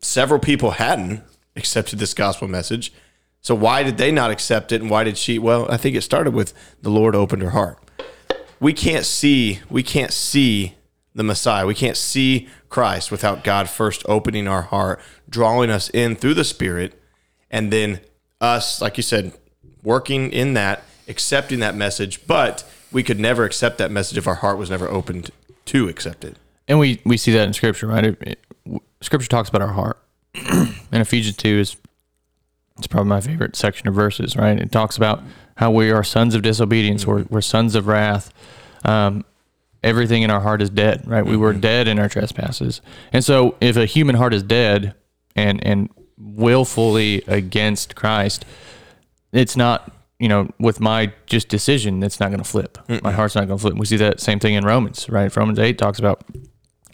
several 0.00 0.40
people 0.40 0.72
hadn't 0.72 1.22
accepted 1.56 1.98
this 1.98 2.14
gospel 2.14 2.48
message. 2.48 2.92
So 3.40 3.54
why 3.54 3.82
did 3.82 3.96
they 3.96 4.12
not 4.12 4.30
accept 4.30 4.72
it 4.72 4.80
and 4.80 4.90
why 4.90 5.04
did 5.04 5.18
she? 5.18 5.38
Well, 5.38 5.70
I 5.70 5.76
think 5.76 5.96
it 5.96 6.02
started 6.02 6.32
with 6.34 6.52
the 6.80 6.90
Lord 6.90 7.14
opened 7.14 7.42
her 7.42 7.50
heart. 7.50 7.78
We 8.60 8.72
can't 8.72 9.04
see 9.04 9.60
we 9.68 9.82
can't 9.82 10.12
see 10.12 10.76
the 11.14 11.24
Messiah. 11.24 11.66
We 11.66 11.74
can't 11.74 11.96
see 11.96 12.48
Christ 12.68 13.10
without 13.10 13.44
God 13.44 13.68
first 13.68 14.02
opening 14.08 14.48
our 14.48 14.62
heart, 14.62 15.00
drawing 15.28 15.70
us 15.70 15.90
in 15.90 16.16
through 16.16 16.34
the 16.34 16.44
Spirit, 16.44 17.00
and 17.50 17.72
then 17.72 18.00
us, 18.40 18.80
like 18.80 18.96
you 18.96 19.02
said, 19.02 19.32
working 19.82 20.30
in 20.32 20.54
that, 20.54 20.84
accepting 21.08 21.60
that 21.60 21.74
message. 21.74 22.26
But 22.26 22.64
we 22.90 23.02
could 23.02 23.18
never 23.20 23.44
accept 23.44 23.78
that 23.78 23.90
message 23.90 24.18
if 24.18 24.26
our 24.26 24.36
heart 24.36 24.58
was 24.58 24.70
never 24.70 24.88
opened 24.88 25.30
to 25.66 25.88
accept 25.88 26.24
it. 26.24 26.36
And 26.68 26.78
we, 26.78 27.00
we 27.04 27.16
see 27.16 27.32
that 27.32 27.46
in 27.46 27.52
Scripture, 27.52 27.86
right? 27.88 28.04
It, 28.04 28.18
it- 28.22 28.38
scripture 29.00 29.28
talks 29.28 29.48
about 29.48 29.62
our 29.62 29.72
heart. 29.72 29.98
and 30.34 30.72
Ephesians 30.92 31.36
2 31.36 31.48
is 31.48 31.76
it's 32.78 32.86
probably 32.86 33.08
my 33.08 33.20
favorite 33.20 33.54
section 33.56 33.88
of 33.88 33.94
verses, 33.94 34.36
right? 34.36 34.58
It 34.58 34.72
talks 34.72 34.96
about 34.96 35.22
how 35.56 35.70
we 35.70 35.90
are 35.90 36.02
sons 36.02 36.34
of 36.34 36.42
disobedience, 36.42 37.06
we're, 37.06 37.24
we're 37.28 37.40
sons 37.42 37.74
of 37.74 37.86
wrath. 37.86 38.32
Um, 38.84 39.24
everything 39.82 40.22
in 40.22 40.30
our 40.30 40.40
heart 40.40 40.62
is 40.62 40.70
dead, 40.70 41.02
right? 41.06 41.24
We 41.26 41.36
were 41.36 41.52
dead 41.52 41.86
in 41.86 41.98
our 41.98 42.08
trespasses. 42.08 42.80
And 43.12 43.24
so 43.24 43.56
if 43.60 43.76
a 43.76 43.84
human 43.84 44.14
heart 44.14 44.32
is 44.32 44.42
dead 44.42 44.94
and, 45.36 45.64
and 45.66 45.90
willfully 46.16 47.22
against 47.26 47.94
Christ, 47.94 48.44
it's 49.32 49.56
not 49.56 49.90
you 50.18 50.28
know 50.28 50.48
with 50.58 50.80
my 50.80 51.12
just 51.26 51.48
decision 51.48 52.02
it's 52.02 52.20
not 52.20 52.28
going 52.30 52.42
to 52.42 52.48
flip. 52.48 52.78
My 53.02 53.12
heart's 53.12 53.34
not 53.34 53.46
going 53.48 53.58
to 53.58 53.62
flip. 53.62 53.74
We 53.76 53.86
see 53.86 53.96
that 53.96 54.20
same 54.20 54.38
thing 54.38 54.54
in 54.54 54.64
romans 54.64 55.08
right? 55.08 55.34
Romans 55.36 55.58
8 55.58 55.78
talks 55.78 55.98
about 55.98 56.22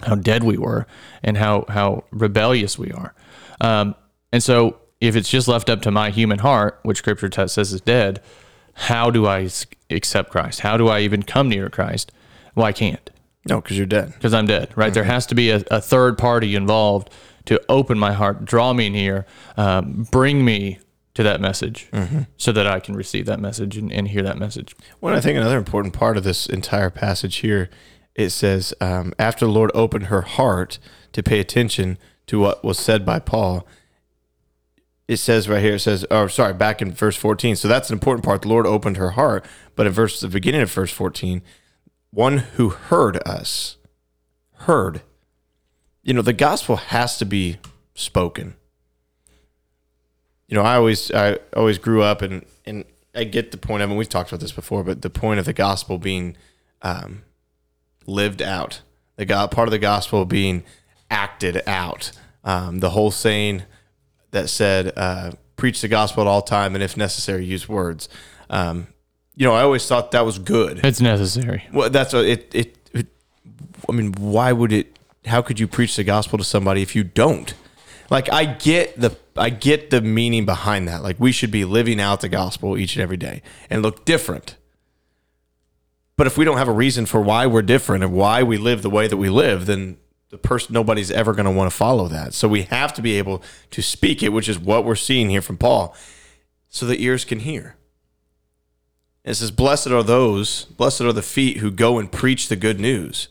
how 0.02 0.14
dead 0.14 0.44
we 0.44 0.56
were 0.56 0.86
and 1.22 1.36
how 1.36 1.64
how 1.68 2.04
rebellious 2.10 2.78
we 2.78 2.90
are. 2.92 3.14
Um, 3.60 3.94
and 4.32 4.42
so 4.42 4.78
if 5.00 5.16
it's 5.16 5.28
just 5.28 5.48
left 5.48 5.68
up 5.68 5.82
to 5.82 5.90
my 5.90 6.10
human 6.10 6.38
heart 6.38 6.78
which 6.82 6.98
scripture 6.98 7.30
says 7.48 7.72
is 7.72 7.80
dead 7.80 8.20
how 8.74 9.10
do 9.10 9.26
i 9.26 9.42
s- 9.42 9.66
accept 9.90 10.30
christ? 10.30 10.60
How 10.60 10.76
do 10.76 10.88
i 10.88 11.00
even 11.00 11.22
come 11.22 11.48
near 11.48 11.68
christ? 11.68 12.12
Well 12.54 12.64
i 12.66 12.72
can't? 12.72 13.10
No, 13.48 13.60
because 13.60 13.76
you're 13.78 13.86
dead. 13.86 14.12
because 14.12 14.34
I'm 14.34 14.46
dead, 14.46 14.72
right? 14.76 14.92
There 14.92 15.04
has 15.04 15.24
to 15.26 15.34
be 15.34 15.50
a, 15.50 15.62
a 15.70 15.80
third 15.80 16.18
party 16.18 16.54
involved 16.54 17.08
to 17.46 17.58
open 17.70 17.98
my 17.98 18.12
heart, 18.12 18.44
draw 18.44 18.74
me 18.74 18.90
near, 18.90 19.24
um, 19.56 20.06
bring 20.10 20.44
me 20.44 20.78
to 21.18 21.24
that 21.24 21.40
message 21.40 21.88
so 22.36 22.52
that 22.52 22.68
I 22.68 22.78
can 22.78 22.94
receive 22.94 23.26
that 23.26 23.40
message 23.40 23.76
and, 23.76 23.92
and 23.92 24.06
hear 24.06 24.22
that 24.22 24.38
message. 24.38 24.76
Well, 25.00 25.16
I 25.16 25.20
think 25.20 25.36
another 25.36 25.58
important 25.58 25.92
part 25.92 26.16
of 26.16 26.22
this 26.22 26.46
entire 26.46 26.90
passage 26.90 27.38
here, 27.38 27.70
it 28.14 28.30
says, 28.30 28.72
um, 28.80 29.12
after 29.18 29.44
the 29.44 29.50
Lord 29.50 29.72
opened 29.74 30.06
her 30.06 30.22
heart 30.22 30.78
to 31.14 31.20
pay 31.20 31.40
attention 31.40 31.98
to 32.28 32.38
what 32.38 32.62
was 32.62 32.78
said 32.78 33.04
by 33.04 33.18
Paul, 33.18 33.66
it 35.08 35.16
says 35.16 35.48
right 35.48 35.60
here, 35.60 35.74
it 35.74 35.80
says, 35.80 36.06
or 36.08 36.28
sorry, 36.28 36.54
back 36.54 36.80
in 36.80 36.92
verse 36.92 37.16
14. 37.16 37.56
So 37.56 37.66
that's 37.66 37.90
an 37.90 37.94
important 37.94 38.24
part. 38.24 38.42
The 38.42 38.48
Lord 38.48 38.64
opened 38.64 38.96
her 38.96 39.10
heart. 39.10 39.44
But 39.74 39.88
in 39.88 39.92
verse, 39.92 40.20
the 40.20 40.28
beginning 40.28 40.60
of 40.60 40.70
verse 40.70 40.92
14, 40.92 41.42
one 42.12 42.38
who 42.38 42.68
heard 42.68 43.16
us, 43.26 43.76
heard. 44.52 45.02
You 46.04 46.14
know, 46.14 46.22
the 46.22 46.32
gospel 46.32 46.76
has 46.76 47.18
to 47.18 47.24
be 47.24 47.56
spoken 47.96 48.54
you 50.48 50.56
know, 50.56 50.62
I 50.62 50.76
always 50.76 51.10
I 51.10 51.38
always 51.54 51.78
grew 51.78 52.02
up 52.02 52.22
and 52.22 52.44
and 52.64 52.84
I 53.14 53.24
get 53.24 53.50
the 53.50 53.58
point 53.58 53.82
of, 53.82 53.90
and 53.90 53.98
we've 53.98 54.08
talked 54.08 54.30
about 54.30 54.40
this 54.40 54.52
before, 54.52 54.82
but 54.82 55.02
the 55.02 55.10
point 55.10 55.38
of 55.38 55.44
the 55.44 55.52
gospel 55.52 55.98
being 55.98 56.36
um, 56.82 57.22
lived 58.06 58.40
out, 58.40 58.82
the 59.16 59.24
God 59.24 59.50
part 59.50 59.68
of 59.68 59.72
the 59.72 59.78
gospel 59.78 60.24
being 60.24 60.64
acted 61.10 61.62
out. 61.66 62.12
Um, 62.44 62.78
the 62.78 62.90
whole 62.90 63.10
saying 63.10 63.64
that 64.30 64.48
said, 64.48 64.92
uh, 64.96 65.32
"Preach 65.56 65.82
the 65.82 65.88
gospel 65.88 66.22
at 66.22 66.26
all 66.26 66.42
time, 66.42 66.74
and 66.74 66.82
if 66.82 66.96
necessary, 66.96 67.44
use 67.44 67.68
words." 67.68 68.08
Um, 68.48 68.86
you 69.36 69.46
know, 69.46 69.54
I 69.54 69.62
always 69.62 69.86
thought 69.86 70.12
that 70.12 70.24
was 70.24 70.38
good. 70.38 70.80
It's 70.82 71.00
necessary. 71.00 71.64
Well, 71.72 71.90
that's 71.90 72.14
it, 72.14 72.54
it. 72.54 72.90
It. 72.94 73.06
I 73.88 73.92
mean, 73.92 74.12
why 74.12 74.52
would 74.52 74.72
it? 74.72 74.98
How 75.26 75.42
could 75.42 75.60
you 75.60 75.68
preach 75.68 75.96
the 75.96 76.04
gospel 76.04 76.38
to 76.38 76.44
somebody 76.44 76.80
if 76.80 76.96
you 76.96 77.04
don't? 77.04 77.52
Like, 78.10 78.32
I 78.32 78.44
get 78.44 78.98
the 78.98 79.16
I 79.36 79.50
get 79.50 79.90
the 79.90 80.00
meaning 80.00 80.46
behind 80.46 80.88
that. 80.88 81.02
Like, 81.02 81.20
we 81.20 81.30
should 81.30 81.50
be 81.50 81.64
living 81.64 82.00
out 82.00 82.20
the 82.20 82.28
gospel 82.28 82.76
each 82.76 82.96
and 82.96 83.02
every 83.02 83.16
day 83.16 83.42
and 83.70 83.82
look 83.82 84.04
different. 84.04 84.56
But 86.16 86.26
if 86.26 86.36
we 86.36 86.44
don't 86.44 86.58
have 86.58 86.68
a 86.68 86.72
reason 86.72 87.06
for 87.06 87.20
why 87.20 87.46
we're 87.46 87.62
different 87.62 88.02
and 88.02 88.12
why 88.12 88.42
we 88.42 88.58
live 88.58 88.82
the 88.82 88.90
way 88.90 89.06
that 89.06 89.16
we 89.16 89.30
live, 89.30 89.66
then 89.66 89.98
the 90.30 90.38
person 90.38 90.72
nobody's 90.72 91.10
ever 91.10 91.32
going 91.32 91.46
to 91.46 91.50
want 91.52 91.70
to 91.70 91.76
follow 91.76 92.08
that. 92.08 92.34
So 92.34 92.48
we 92.48 92.62
have 92.62 92.92
to 92.94 93.02
be 93.02 93.16
able 93.18 93.42
to 93.70 93.82
speak 93.82 94.22
it, 94.22 94.30
which 94.30 94.48
is 94.48 94.58
what 94.58 94.84
we're 94.84 94.96
seeing 94.96 95.30
here 95.30 95.40
from 95.40 95.56
Paul, 95.56 95.94
so 96.68 96.86
the 96.86 97.02
ears 97.02 97.24
can 97.24 97.40
hear. 97.40 97.76
It 99.24 99.34
says, 99.34 99.50
Blessed 99.50 99.88
are 99.88 100.02
those, 100.02 100.64
blessed 100.64 101.02
are 101.02 101.12
the 101.12 101.22
feet 101.22 101.58
who 101.58 101.70
go 101.70 101.98
and 101.98 102.10
preach 102.10 102.48
the 102.48 102.56
good 102.56 102.80
news. 102.80 103.28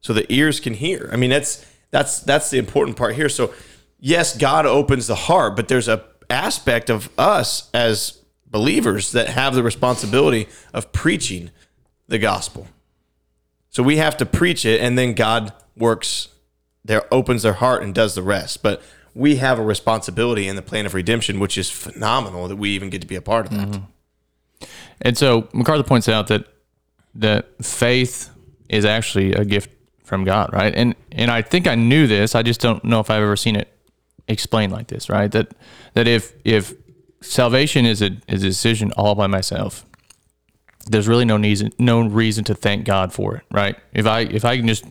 So 0.00 0.12
the 0.12 0.30
ears 0.32 0.60
can 0.60 0.74
hear. 0.74 1.10
I 1.12 1.16
mean, 1.16 1.30
that's 1.30 1.66
that's 1.90 2.20
that's 2.20 2.50
the 2.50 2.58
important 2.58 2.96
part 2.96 3.16
here. 3.16 3.28
So 3.28 3.52
yes, 4.00 4.36
God 4.36 4.66
opens 4.66 5.06
the 5.06 5.14
heart, 5.14 5.56
but 5.56 5.68
there's 5.68 5.88
a 5.88 6.04
aspect 6.28 6.90
of 6.90 7.10
us 7.18 7.68
as 7.74 8.20
believers 8.46 9.12
that 9.12 9.28
have 9.28 9.54
the 9.54 9.62
responsibility 9.62 10.48
of 10.72 10.92
preaching 10.92 11.50
the 12.08 12.18
gospel. 12.18 12.68
So 13.68 13.82
we 13.82 13.96
have 13.98 14.16
to 14.18 14.26
preach 14.26 14.64
it 14.64 14.80
and 14.80 14.96
then 14.96 15.14
God 15.14 15.52
works 15.76 16.28
there 16.84 17.02
opens 17.12 17.42
their 17.42 17.54
heart 17.54 17.82
and 17.82 17.94
does 17.94 18.14
the 18.14 18.22
rest. 18.22 18.62
But 18.62 18.82
we 19.14 19.36
have 19.36 19.58
a 19.58 19.62
responsibility 19.62 20.48
in 20.48 20.56
the 20.56 20.62
plan 20.62 20.86
of 20.86 20.94
redemption, 20.94 21.38
which 21.38 21.58
is 21.58 21.70
phenomenal 21.70 22.48
that 22.48 22.56
we 22.56 22.70
even 22.70 22.90
get 22.90 23.00
to 23.02 23.06
be 23.06 23.16
a 23.16 23.22
part 23.22 23.46
of 23.46 23.52
that. 23.52 23.68
Mm-hmm. 23.68 24.64
And 25.02 25.18
so 25.18 25.48
MacArthur 25.52 25.82
points 25.82 26.08
out 26.08 26.28
that 26.28 26.46
that 27.16 27.64
faith 27.64 28.30
is 28.68 28.84
actually 28.84 29.32
a 29.34 29.44
gift 29.44 29.70
from 30.04 30.24
God, 30.24 30.52
right? 30.52 30.74
And 30.74 30.94
and 31.12 31.30
I 31.30 31.42
think 31.42 31.66
I 31.66 31.74
knew 31.74 32.06
this. 32.06 32.34
I 32.34 32.42
just 32.42 32.60
don't 32.60 32.82
know 32.84 33.00
if 33.00 33.10
I've 33.10 33.22
ever 33.22 33.36
seen 33.36 33.56
it 33.56 33.68
explained 34.30 34.72
like 34.72 34.88
this, 34.88 35.08
right? 35.08 35.30
That 35.32 35.52
that 35.94 36.06
if 36.06 36.32
if 36.44 36.74
salvation 37.20 37.84
is 37.84 38.02
a 38.02 38.16
is 38.28 38.42
a 38.42 38.46
decision 38.46 38.92
all 38.92 39.14
by 39.14 39.26
myself, 39.26 39.84
there's 40.86 41.08
really 41.08 41.24
no 41.24 41.36
reason 41.36 41.72
no 41.78 42.06
reason 42.06 42.44
to 42.44 42.54
thank 42.54 42.84
God 42.84 43.12
for 43.12 43.36
it, 43.36 43.42
right? 43.50 43.76
If 43.92 44.06
I 44.06 44.20
if 44.20 44.44
I 44.44 44.56
can 44.56 44.66
just 44.66 44.84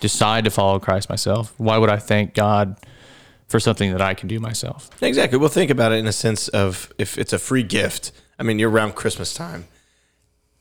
decide 0.00 0.44
to 0.44 0.50
follow 0.50 0.78
Christ 0.78 1.08
myself, 1.08 1.54
why 1.58 1.78
would 1.78 1.90
I 1.90 1.96
thank 1.96 2.34
God 2.34 2.78
for 3.48 3.60
something 3.60 3.92
that 3.92 4.02
I 4.02 4.14
can 4.14 4.28
do 4.28 4.40
myself? 4.40 4.90
Exactly. 5.00 5.38
Well, 5.38 5.48
think 5.48 5.70
about 5.70 5.92
it 5.92 5.96
in 5.96 6.06
a 6.06 6.12
sense 6.12 6.48
of 6.48 6.92
if 6.98 7.16
it's 7.16 7.32
a 7.32 7.38
free 7.38 7.62
gift. 7.62 8.12
I 8.38 8.42
mean, 8.42 8.58
you're 8.58 8.70
around 8.70 8.94
Christmas 8.94 9.32
time. 9.32 9.66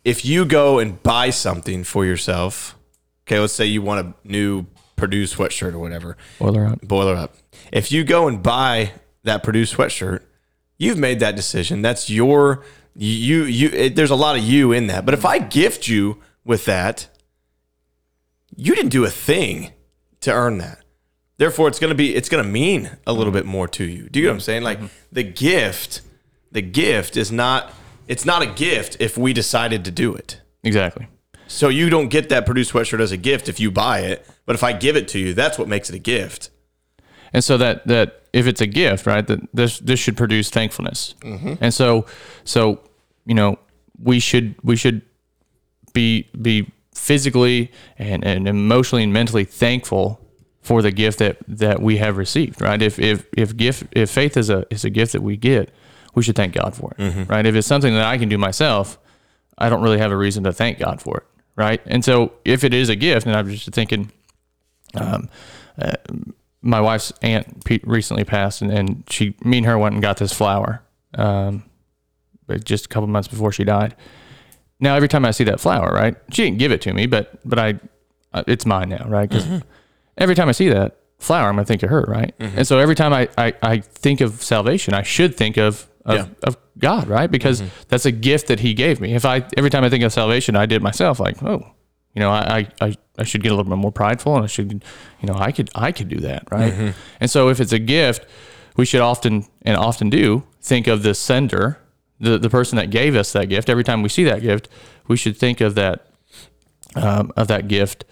If 0.03 0.23
you 0.23 0.45
go 0.45 0.79
and 0.79 1.01
buy 1.01 1.31
something 1.31 1.83
for 1.83 2.05
yourself, 2.05 2.75
okay, 3.27 3.39
let's 3.39 3.53
say 3.53 3.65
you 3.65 3.81
want 3.81 4.07
a 4.07 4.27
new 4.27 4.67
Purdue 4.95 5.25
sweatshirt 5.25 5.73
or 5.73 5.79
whatever. 5.79 6.17
Boiler 6.39 6.65
up. 6.65 6.81
Boiler 6.81 7.15
up. 7.15 7.35
If 7.71 7.91
you 7.91 8.03
go 8.03 8.27
and 8.27 8.41
buy 8.41 8.93
that 9.23 9.43
Purdue 9.43 9.63
sweatshirt, 9.63 10.21
you've 10.77 10.97
made 10.97 11.19
that 11.19 11.35
decision. 11.35 11.81
That's 11.81 12.09
your 12.09 12.63
you 12.95 13.43
you. 13.43 13.69
It, 13.69 13.95
there's 13.95 14.11
a 14.11 14.15
lot 14.15 14.37
of 14.37 14.43
you 14.43 14.71
in 14.71 14.87
that. 14.87 15.05
But 15.05 15.13
if 15.13 15.25
I 15.25 15.39
gift 15.39 15.87
you 15.87 16.21
with 16.43 16.65
that, 16.65 17.07
you 18.55 18.75
didn't 18.75 18.91
do 18.91 19.03
a 19.03 19.09
thing 19.09 19.71
to 20.21 20.31
earn 20.31 20.57
that. 20.59 20.79
Therefore, 21.37 21.67
it's 21.67 21.79
gonna 21.79 21.95
be 21.95 22.15
it's 22.15 22.29
gonna 22.29 22.43
mean 22.43 22.91
a 23.05 23.13
little 23.13 23.33
bit 23.33 23.45
more 23.45 23.67
to 23.69 23.83
you. 23.83 24.07
Do 24.09 24.19
you 24.19 24.25
know 24.25 24.31
what 24.31 24.35
I'm 24.35 24.41
saying? 24.41 24.63
Like 24.63 24.77
mm-hmm. 24.77 24.87
the 25.11 25.23
gift, 25.23 26.01
the 26.51 26.61
gift 26.61 27.17
is 27.17 27.31
not 27.31 27.73
it's 28.07 28.25
not 28.25 28.41
a 28.41 28.45
gift 28.45 28.97
if 28.99 29.17
we 29.17 29.33
decided 29.33 29.83
to 29.85 29.91
do 29.91 30.13
it. 30.13 30.41
Exactly. 30.63 31.07
So 31.47 31.69
you 31.69 31.89
don't 31.89 32.09
get 32.09 32.29
that 32.29 32.45
Purdue 32.45 32.61
sweatshirt 32.61 32.99
as 32.99 33.11
a 33.11 33.17
gift 33.17 33.47
if 33.49 33.59
you 33.59 33.71
buy 33.71 33.99
it, 33.99 34.27
but 34.45 34.55
if 34.55 34.63
I 34.63 34.73
give 34.73 34.95
it 34.95 35.07
to 35.09 35.19
you, 35.19 35.33
that's 35.33 35.57
what 35.57 35.67
makes 35.67 35.89
it 35.89 35.95
a 35.95 35.99
gift. 35.99 36.49
And 37.33 37.43
so 37.43 37.57
that 37.57 37.85
that 37.87 38.23
if 38.33 38.47
it's 38.47 38.61
a 38.61 38.67
gift, 38.67 39.05
right, 39.05 39.25
that 39.27 39.39
this 39.53 39.79
this 39.79 39.99
should 39.99 40.17
produce 40.17 40.49
thankfulness. 40.49 41.15
Mm-hmm. 41.21 41.55
And 41.61 41.73
so 41.73 42.05
so 42.43 42.79
you 43.25 43.35
know 43.35 43.59
we 44.01 44.19
should 44.19 44.55
we 44.63 44.75
should 44.75 45.01
be 45.93 46.29
be 46.41 46.71
physically 46.93 47.71
and, 47.97 48.23
and 48.23 48.47
emotionally 48.47 49.03
and 49.03 49.13
mentally 49.13 49.45
thankful 49.45 50.19
for 50.61 50.81
the 50.81 50.91
gift 50.91 51.19
that 51.19 51.37
that 51.47 51.81
we 51.81 51.97
have 51.97 52.17
received, 52.17 52.61
right? 52.61 52.81
If 52.81 52.97
if 52.99 53.25
if 53.37 53.55
gift 53.55 53.83
if 53.91 54.09
faith 54.09 54.37
is 54.37 54.49
a 54.49 54.65
is 54.71 54.83
a 54.83 54.89
gift 54.89 55.11
that 55.11 55.21
we 55.21 55.37
get, 55.37 55.71
we 56.15 56.23
should 56.23 56.35
thank 56.35 56.53
God 56.53 56.75
for 56.75 56.95
it, 56.97 57.01
mm-hmm. 57.01 57.23
right? 57.23 57.45
If 57.45 57.55
it's 57.55 57.67
something 57.67 57.93
that 57.93 58.05
I 58.05 58.17
can 58.17 58.29
do 58.29 58.37
myself, 58.37 58.97
I 59.57 59.69
don't 59.69 59.83
really 59.83 59.99
have 59.99 60.11
a 60.11 60.17
reason 60.17 60.43
to 60.45 60.53
thank 60.53 60.79
God 60.79 61.01
for 61.01 61.17
it, 61.17 61.23
right? 61.55 61.81
And 61.85 62.03
so 62.03 62.33
if 62.43 62.63
it 62.63 62.73
is 62.73 62.89
a 62.89 62.95
gift, 62.95 63.25
and 63.25 63.35
I'm 63.35 63.49
just 63.49 63.69
thinking, 63.71 64.11
um, 64.95 65.29
uh, 65.79 65.93
my 66.61 66.81
wife's 66.81 67.13
aunt 67.21 67.63
recently 67.83 68.23
passed, 68.23 68.61
and, 68.61 68.71
and 68.71 69.03
she, 69.09 69.35
me 69.43 69.57
and 69.57 69.65
her 69.65 69.77
went 69.77 69.93
and 69.93 70.01
got 70.01 70.17
this 70.17 70.33
flower, 70.33 70.81
um, 71.15 71.63
just 72.63 72.85
a 72.85 72.87
couple 72.89 73.07
months 73.07 73.27
before 73.27 73.51
she 73.51 73.63
died. 73.63 73.95
Now 74.79 74.95
every 74.95 75.07
time 75.07 75.25
I 75.25 75.31
see 75.31 75.43
that 75.45 75.59
flower, 75.59 75.91
right? 75.93 76.15
She 76.31 76.43
didn't 76.43 76.59
give 76.59 76.71
it 76.71 76.81
to 76.81 76.93
me, 76.93 77.05
but 77.07 77.39
but 77.45 77.57
I, 77.59 77.79
uh, 78.33 78.43
it's 78.47 78.65
mine 78.65 78.89
now, 78.89 79.05
right? 79.07 79.29
Because 79.29 79.61
every 80.17 80.35
time 80.35 80.49
I 80.49 80.51
see 80.51 80.67
that 80.69 80.97
flower, 81.17 81.47
I'm 81.47 81.55
gonna 81.55 81.65
think 81.65 81.81
of 81.83 81.89
her, 81.89 82.01
right? 82.07 82.35
And 82.39 82.67
so 82.67 82.77
every 82.79 82.95
time 82.95 83.13
I, 83.13 83.29
I 83.37 83.53
I 83.61 83.79
think 83.79 84.19
of 84.21 84.43
salvation, 84.43 84.93
I 84.93 85.01
should 85.03 85.35
think 85.37 85.57
of 85.57 85.87
of, 86.05 86.15
Yeah. 86.15 86.25
of 86.43 86.57
God, 86.77 87.07
right? 87.07 87.29
Because 87.29 87.63
that's 87.87 88.05
a 88.05 88.11
gift 88.11 88.47
that 88.47 88.59
He 88.59 88.73
gave 88.73 88.99
me. 89.01 89.13
If 89.15 89.25
I 89.25 89.45
every 89.57 89.69
time 89.69 89.83
I 89.83 89.89
think 89.89 90.03
of 90.03 90.13
salvation, 90.13 90.55
I 90.55 90.65
did 90.65 90.81
myself, 90.81 91.19
like 91.19 91.41
oh, 91.43 91.65
you 92.13 92.21
know, 92.21 92.29
I, 92.29 92.67
I, 92.79 92.95
I 93.17 93.23
should 93.23 93.43
get 93.43 93.51
a 93.51 93.55
little 93.55 93.69
bit 93.69 93.77
more 93.77 93.91
prideful 93.91 94.35
and 94.35 94.43
I 94.43 94.47
should, 94.47 94.71
you 95.21 95.27
know, 95.27 95.35
I 95.35 95.51
could, 95.51 95.69
I 95.75 95.91
could 95.91 96.07
do 96.07 96.19
that. 96.21 96.47
Right. 96.49 96.93
And 97.19 97.29
so 97.29 97.49
if 97.49 97.59
it's 97.59 97.73
a 97.73 97.79
gift, 97.79 98.25
we 98.77 98.85
should 98.85 99.01
often 99.01 99.45
and 99.63 99.75
often 99.75 100.09
do 100.09 100.43
think 100.61 100.87
of 100.87 101.03
the 101.03 101.13
sender, 101.13 101.77
the, 102.21 102.37
the 102.37 102.49
person 102.49 102.77
that 102.77 102.89
gave 102.89 103.17
us 103.17 103.33
that 103.33 103.49
gift. 103.49 103.69
Every 103.69 103.83
time 103.83 104.01
we 104.01 104.07
see 104.07 104.23
that 104.23 104.41
gift, 104.41 104.69
we 105.09 105.17
should 105.17 105.35
think 105.35 105.59
of 105.59 105.75
that, 105.75 106.07
um, 106.95 107.33
of 107.35 107.47
that 107.49 107.67
gift, 107.67 108.05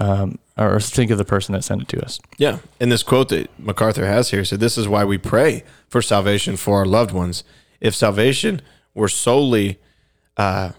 um, 0.00 0.38
or 0.56 0.80
think 0.80 1.10
of 1.10 1.18
the 1.18 1.24
person 1.24 1.52
that 1.52 1.62
sent 1.62 1.82
it 1.82 1.88
to 1.88 2.02
us. 2.02 2.18
Yeah. 2.38 2.58
And 2.80 2.90
this 2.90 3.02
quote 3.02 3.28
that 3.28 3.48
MacArthur 3.58 4.06
has 4.06 4.30
here 4.30 4.44
said, 4.44 4.58
This 4.58 4.76
is 4.76 4.88
why 4.88 5.04
we 5.04 5.18
pray 5.18 5.62
for 5.88 6.02
salvation 6.02 6.56
for 6.56 6.78
our 6.78 6.86
loved 6.86 7.12
ones. 7.12 7.44
If 7.80 7.94
salvation 7.94 8.62
were 8.94 9.08
solely, 9.08 9.78
uh, 10.36 10.72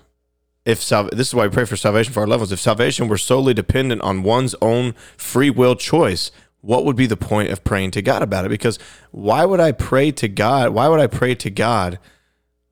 if 0.66 0.82
sal- 0.82 1.10
this 1.12 1.30
is 1.30 1.36
why 1.36 1.48
we 1.48 1.54
pray 1.54 1.66
for 1.66 1.76
salvation 1.76 2.14
for 2.14 2.22
our 2.22 2.28
loved 2.28 2.42
ones. 2.42 2.52
If 2.52 2.60
salvation 2.60 3.08
were 3.08 3.18
solely 3.18 3.54
dependent 3.54 4.02
on 4.02 4.24
one's 4.24 4.56
own 4.62 4.94
free 5.18 5.50
will 5.50 5.76
choice, 5.76 6.32
what 6.62 6.86
would 6.86 6.96
be 6.96 7.08
the 7.08 7.18
point 7.18 7.50
of 7.50 7.64
praying 7.64 7.92
to 7.92 8.02
God 8.02 8.22
about 8.22 8.46
it? 8.46 8.50
Because 8.50 8.78
why 9.12 9.46
would 9.46 9.60
I 9.60 9.72
pray 9.72 10.12
to 10.12 10.28
God? 10.28 10.72
Why 10.72 10.88
would 10.88 11.00
I 11.00 11.08
pray 11.08 11.36
to 11.36 11.50
God 11.50 12.00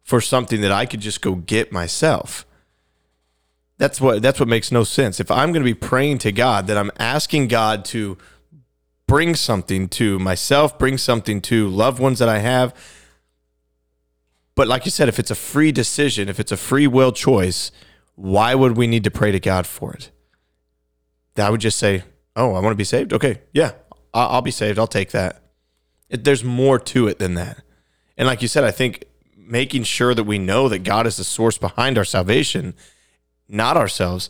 for 0.04 0.22
something 0.22 0.62
that 0.62 0.72
I 0.72 0.86
could 0.86 1.00
just 1.00 1.22
go 1.22 1.36
get 1.36 1.72
myself? 1.72 2.46
That's 3.80 4.00
what 4.02 4.22
that's 4.22 4.40
what 4.40 4.50
makes 4.50 4.72
no 4.72 4.84
sense. 4.84 5.20
If 5.20 5.32
I'm 5.32 5.52
going 5.54 5.64
to 5.64 5.74
be 5.74 5.74
praying 5.74 6.20
to 6.20 6.32
God, 6.32 6.68
that 6.68 6.78
I'm 6.78 6.92
asking 7.00 7.48
God 7.48 7.86
to 7.86 8.18
bring 9.08 9.36
something 9.36 9.88
to 9.90 10.20
myself, 10.20 10.78
bring 10.78 10.98
something 10.98 11.42
to 11.42 11.68
loved 11.70 11.98
ones 11.98 12.20
that 12.20 12.30
I 12.30 12.40
have. 12.40 12.76
But 14.54 14.68
like 14.68 14.84
you 14.84 14.92
said, 14.92 15.08
if 15.08 15.18
it's 15.18 15.32
a 15.32 15.36
free 15.36 15.72
decision, 15.72 16.28
if 16.28 16.42
it's 16.42 16.52
a 16.52 16.58
free 16.58 16.88
will 16.88 17.14
choice, 17.14 17.72
why 18.16 18.54
would 18.54 18.76
we 18.76 18.86
need 18.86 19.06
to 19.06 19.12
pray 19.12 19.32
to 19.32 19.40
God 19.40 19.66
for 19.66 19.94
it? 19.94 20.12
I 21.38 21.50
would 21.50 21.62
just 21.62 21.80
say, 21.80 22.04
"Oh, 22.36 22.54
I 22.56 22.60
want 22.60 22.74
to 22.74 22.76
be 22.76 22.84
saved. 22.84 23.14
Okay, 23.14 23.40
yeah, 23.54 23.72
I'll 24.14 24.42
be 24.42 24.52
saved. 24.52 24.78
I'll 24.78 24.88
take 24.88 25.12
that." 25.12 25.42
It, 26.10 26.26
there's 26.26 26.44
more 26.44 26.78
to 26.80 27.08
it 27.08 27.18
than 27.18 27.36
that. 27.36 27.64
And 28.18 28.28
like 28.28 28.42
you 28.42 28.50
said, 28.50 28.66
I 28.66 28.72
think 28.72 29.06
making 29.38 29.84
sure 29.84 30.14
that 30.14 30.26
we 30.26 30.38
know 30.38 30.68
that 30.68 30.80
God 30.80 31.08
is 31.08 31.16
the 31.16 31.24
source 31.24 31.58
behind 31.58 31.98
our 31.98 32.04
salvation, 32.04 32.74
not 33.50 33.76
ourselves, 33.76 34.30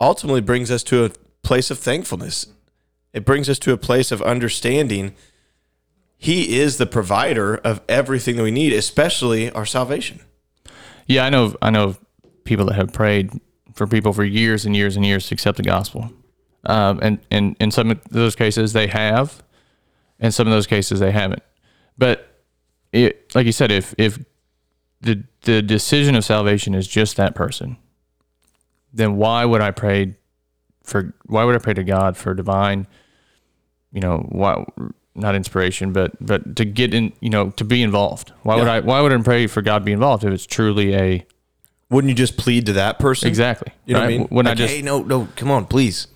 ultimately 0.00 0.40
brings 0.40 0.70
us 0.70 0.82
to 0.84 1.04
a 1.04 1.10
place 1.42 1.70
of 1.70 1.78
thankfulness. 1.78 2.46
It 3.12 3.24
brings 3.24 3.48
us 3.48 3.58
to 3.60 3.72
a 3.72 3.76
place 3.76 4.12
of 4.12 4.22
understanding 4.22 5.14
He 6.16 6.58
is 6.58 6.78
the 6.78 6.86
provider 6.86 7.56
of 7.56 7.80
everything 7.88 8.36
that 8.36 8.42
we 8.42 8.50
need, 8.50 8.72
especially 8.72 9.50
our 9.50 9.66
salvation. 9.66 10.20
Yeah, 11.06 11.24
I 11.24 11.30
know. 11.30 11.56
I 11.60 11.70
know 11.70 11.96
people 12.44 12.66
that 12.66 12.74
have 12.74 12.92
prayed 12.92 13.32
for 13.74 13.86
people 13.86 14.12
for 14.12 14.24
years 14.24 14.64
and 14.64 14.76
years 14.76 14.96
and 14.96 15.04
years 15.04 15.26
to 15.28 15.34
accept 15.34 15.56
the 15.56 15.62
gospel, 15.64 16.12
um, 16.64 17.00
and 17.02 17.18
and 17.30 17.56
in 17.58 17.70
some 17.70 17.90
of 17.90 18.00
those 18.10 18.36
cases 18.36 18.72
they 18.72 18.86
have, 18.86 19.42
in 20.20 20.30
some 20.30 20.46
of 20.46 20.52
those 20.52 20.68
cases 20.68 21.00
they 21.00 21.10
haven't. 21.10 21.42
But 21.98 22.44
it, 22.92 23.34
like 23.34 23.46
you 23.46 23.52
said, 23.52 23.72
if 23.72 23.94
if 23.98 24.18
the 25.00 25.24
the 25.42 25.62
decision 25.62 26.14
of 26.14 26.24
salvation 26.24 26.74
is 26.74 26.86
just 26.86 27.16
that 27.16 27.34
person, 27.34 27.76
then 28.92 29.16
why 29.16 29.44
would 29.44 29.60
I 29.60 29.70
pray 29.70 30.16
for? 30.84 31.14
Why 31.26 31.44
would 31.44 31.54
I 31.54 31.58
pray 31.58 31.74
to 31.74 31.84
God 31.84 32.16
for 32.16 32.34
divine 32.34 32.86
you 33.92 34.00
know, 34.00 34.18
why 34.28 34.64
not 35.14 35.34
inspiration, 35.34 35.92
but 35.92 36.12
but 36.24 36.56
to 36.56 36.64
get 36.64 36.94
in, 36.94 37.12
you 37.20 37.30
know, 37.30 37.50
to 37.50 37.64
be 37.64 37.82
involved. 37.82 38.32
Why 38.42 38.56
would 38.56 38.68
I? 38.68 38.80
Why 38.80 39.00
would 39.00 39.12
I 39.12 39.18
pray 39.18 39.46
for 39.46 39.62
God 39.62 39.80
to 39.80 39.84
be 39.84 39.92
involved 39.92 40.24
if 40.24 40.32
it's 40.32 40.46
truly 40.46 40.94
a 40.94 41.26
Wouldn't 41.90 42.08
you 42.08 42.14
just 42.14 42.36
plead 42.36 42.66
to 42.66 42.72
that 42.74 42.98
person? 42.98 43.28
exactly? 43.28 43.72
You 43.84 43.94
know 43.94 44.00
right? 44.00 44.06
what 44.06 44.14
I 44.14 44.18
mean? 44.18 44.28
When 44.28 44.46
like, 44.46 44.52
I 44.52 44.54
just 44.54 44.74
hey, 44.74 44.82
no, 44.82 45.02
no, 45.02 45.28
come 45.36 45.50
on, 45.50 45.66
please. 45.66 46.06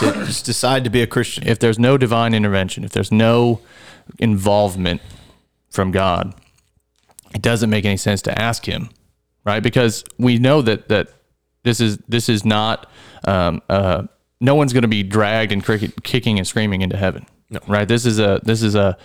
Just 0.00 0.44
decide 0.44 0.84
to 0.84 0.90
be 0.90 1.02
a 1.02 1.06
Christian. 1.06 1.48
if 1.48 1.58
there's 1.58 1.78
no 1.78 1.98
divine 1.98 2.32
intervention, 2.32 2.84
if 2.84 2.92
there's 2.92 3.10
no 3.10 3.60
involvement 4.18 5.00
from 5.68 5.90
God, 5.90 6.34
it 7.34 7.42
doesn't 7.42 7.70
make 7.70 7.84
any 7.84 7.96
sense 7.96 8.22
to 8.22 8.40
ask 8.40 8.66
Him, 8.66 8.90
right? 9.44 9.60
Because 9.60 10.04
we 10.16 10.38
know 10.38 10.62
that 10.62 10.88
that 10.88 11.08
this 11.62 11.80
is 11.80 11.98
this 12.08 12.28
is 12.28 12.44
not 12.44 12.90
um, 13.24 13.62
uh, 13.68 14.04
no 14.40 14.54
one's 14.54 14.72
going 14.72 14.82
to 14.82 14.88
be 14.88 15.02
dragged 15.02 15.52
and 15.52 15.62
cricket, 15.62 16.02
kicking 16.02 16.38
and 16.38 16.46
screaming 16.46 16.82
into 16.82 16.96
heaven, 16.96 17.26
right? 17.68 17.86
This 17.86 18.06
is 18.06 18.18
a 18.18 18.40
this 18.42 18.62
is 18.62 18.74
a 18.74 18.96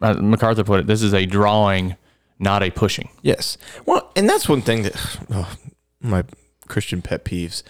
uh, 0.00 0.14
MacArthur 0.14 0.64
put 0.64 0.80
it. 0.80 0.86
This 0.86 1.02
is 1.02 1.12
a 1.12 1.26
drawing, 1.26 1.96
not 2.38 2.62
a 2.62 2.70
pushing. 2.70 3.08
Yes. 3.22 3.58
Well, 3.84 4.12
and 4.14 4.28
that's 4.28 4.48
one 4.48 4.62
thing 4.62 4.82
that 4.82 5.18
oh, 5.30 5.52
my 6.00 6.24
Christian 6.68 7.02
pet 7.02 7.24
peeves 7.24 7.62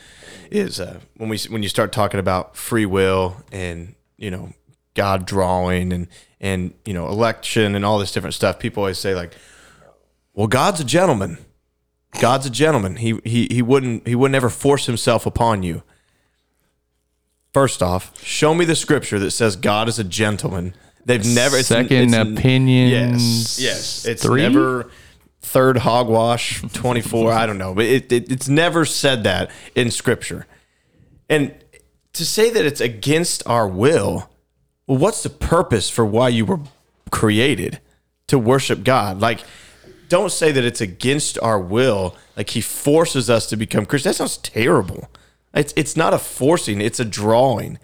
is 0.51 0.81
uh, 0.81 1.01
when 1.17 1.29
we 1.29 1.39
when 1.49 1.63
you 1.63 1.69
start 1.69 1.93
talking 1.93 2.21
about 2.21 2.57
free 2.57 2.87
will 2.87 3.37
and 3.51 3.95
you 4.17 4.31
know 4.31 4.53
God 4.95 5.27
drawing 5.27 5.93
and 5.93 6.09
and 6.41 6.75
you 6.85 6.93
know 6.93 7.09
election 7.09 7.75
and 7.75 7.85
all 7.85 7.99
this 7.99 8.13
different 8.13 8.35
stuff. 8.35 8.59
People 8.59 8.83
always 8.83 8.99
say 8.99 9.15
like, 9.15 9.35
"Well, 10.35 10.49
God's 10.49 10.81
a 10.81 10.85
gentleman. 10.85 11.39
God's 12.21 12.47
a 12.47 12.51
gentleman. 12.51 12.97
He 12.97 13.19
he 13.25 13.49
he 13.51 13.63
wouldn't 13.63 14.07
he 14.07 14.15
wouldn't 14.15 14.37
ever 14.37 14.49
force 14.51 14.87
himself 14.87 15.27
upon 15.27 15.63
you." 15.63 15.83
First 17.53 17.83
off, 17.83 18.13
show 18.23 18.55
me 18.55 18.65
the 18.65 18.77
scripture 18.77 19.19
that 19.19 19.31
says 19.31 19.57
God 19.57 19.89
is 19.89 19.99
a 19.99 20.05
gentleman. 20.05 20.75
They've 21.05 21.25
never 21.25 21.57
it's, 21.57 21.69
Second 21.69 22.15
it's- 22.15 22.39
opinions. 22.39 23.59
Yes, 23.59 23.61
yes. 23.61 24.05
It's 24.05 24.23
three? 24.23 24.43
never 24.43 24.91
third 25.41 25.79
hogwash 25.79 26.61
24. 26.75 27.33
I 27.33 27.47
don't 27.47 27.57
know, 27.57 27.75
but 27.75 27.87
it, 27.87 28.13
it, 28.13 28.31
it's 28.31 28.49
never 28.49 28.85
said 28.85 29.25
that 29.25 29.51
in 29.75 29.91
scripture. 29.91 30.47
And 31.31 31.55
to 32.13 32.25
say 32.27 32.51
that 32.51 32.67
it's 32.67 32.81
against 32.83 33.43
our 33.47 33.67
will, 33.67 34.31
well, 34.87 34.99
what's 34.99 35.23
the 35.23 35.31
purpose 35.31 35.89
for 35.89 36.05
why 36.05 36.29
you 36.29 36.45
were 36.45 36.61
created 37.11 37.81
to 38.27 38.39
worship 38.39 38.85
God? 38.85 39.21
Like, 39.21 39.41
don't 40.09 40.33
say 40.33 40.53
that 40.53 40.65
it's 40.65 40.81
against 40.81 41.39
our 41.41 41.59
will. 41.59 42.17
Like 42.37 42.51
he 42.51 42.61
forces 42.61 43.29
us 43.29 43.47
to 43.47 43.57
become 43.57 43.87
Christian. 43.87 44.11
That 44.11 44.17
sounds 44.17 44.39
terrible. 44.39 45.09
It's 45.55 45.73
it's 45.77 45.97
not 45.97 46.15
a 46.15 46.19
forcing. 46.19 46.81
It's 46.81 47.01
a 47.01 47.05
drawing. 47.05 47.79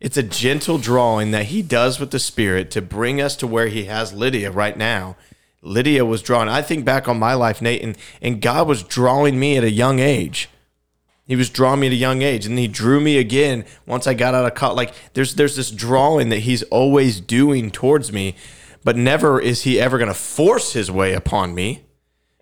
It's 0.00 0.16
a 0.16 0.22
gentle 0.22 0.78
drawing 0.78 1.30
that 1.32 1.46
he 1.46 1.60
does 1.60 2.00
with 2.00 2.10
the 2.10 2.18
Spirit 2.18 2.70
to 2.70 2.80
bring 2.80 3.20
us 3.20 3.36
to 3.36 3.46
where 3.46 3.68
he 3.68 3.84
has 3.84 4.14
Lydia 4.14 4.50
right 4.50 4.76
now. 4.76 5.16
Lydia 5.62 6.06
was 6.06 6.22
drawn. 6.22 6.48
I 6.48 6.62
think 6.62 6.86
back 6.86 7.06
on 7.06 7.18
my 7.18 7.34
life, 7.34 7.60
Nate, 7.60 7.82
and, 7.82 7.98
and 8.22 8.40
God 8.40 8.66
was 8.66 8.82
drawing 8.82 9.38
me 9.38 9.58
at 9.58 9.64
a 9.64 9.70
young 9.70 9.98
age. 9.98 10.48
He 11.26 11.36
was 11.36 11.50
drawing 11.50 11.80
me 11.80 11.88
at 11.88 11.92
a 11.92 11.96
young 11.96 12.22
age, 12.22 12.46
and 12.46 12.58
he 12.58 12.66
drew 12.66 13.00
me 13.00 13.18
again 13.18 13.64
once 13.86 14.06
I 14.06 14.14
got 14.14 14.34
out 14.34 14.46
of 14.46 14.54
college. 14.54 14.76
Like 14.76 14.94
there's 15.12 15.34
there's 15.34 15.56
this 15.56 15.70
drawing 15.70 16.30
that 16.30 16.40
he's 16.40 16.62
always 16.64 17.20
doing 17.20 17.70
towards 17.70 18.10
me, 18.10 18.34
but 18.84 18.96
never 18.96 19.40
is 19.40 19.62
he 19.62 19.80
ever 19.80 19.98
going 19.98 20.08
to 20.08 20.14
force 20.14 20.72
his 20.72 20.90
way 20.90 21.14
upon 21.14 21.54
me. 21.54 21.86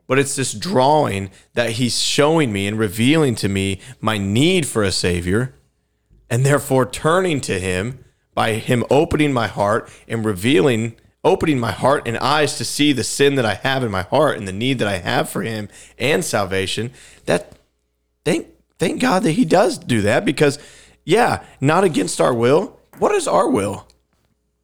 But 0.07 0.18
it's 0.18 0.37
this 0.37 0.55
drawing 0.55 1.31
that 1.53 1.72
he's 1.72 2.01
showing 2.01 2.53
me 2.53 2.66
and 2.66 2.79
revealing 2.79 3.35
to 3.37 3.48
me 3.48 3.81
my 4.01 4.16
need 4.16 4.66
for 4.66 4.83
a 4.83 4.92
savior, 4.92 5.55
and 6.31 6.46
therefore 6.46 6.87
turning 6.87 7.40
to 7.42 7.59
him 7.59 8.05
by 8.35 8.53
him 8.55 8.85
opening 8.88 9.33
my 9.33 9.48
heart 9.48 9.90
and 10.07 10.24
revealing 10.24 10.94
opening 11.24 11.59
my 11.59 11.72
heart 11.72 12.07
and 12.07 12.16
eyes 12.18 12.57
to 12.57 12.64
see 12.64 12.92
the 12.92 13.03
sin 13.03 13.35
that 13.35 13.44
I 13.44 13.55
have 13.55 13.83
in 13.83 13.90
my 13.90 14.03
heart 14.03 14.38
and 14.38 14.46
the 14.46 14.53
need 14.53 14.79
that 14.79 14.87
I 14.87 14.98
have 14.98 15.29
for 15.29 15.42
him 15.42 15.68
and 15.98 16.24
salvation 16.24 16.92
that 17.27 17.53
thank 18.24 18.46
thank 18.79 19.01
God 19.01 19.24
that 19.24 19.33
he 19.33 19.44
does 19.44 19.77
do 19.77 20.01
that 20.03 20.24
because 20.24 20.61
yeah 21.05 21.44
not 21.61 21.83
against 21.83 22.20
our 22.20 22.33
will 22.33 22.79
what 22.98 23.12
is 23.12 23.27
our 23.27 23.51
will 23.51 23.88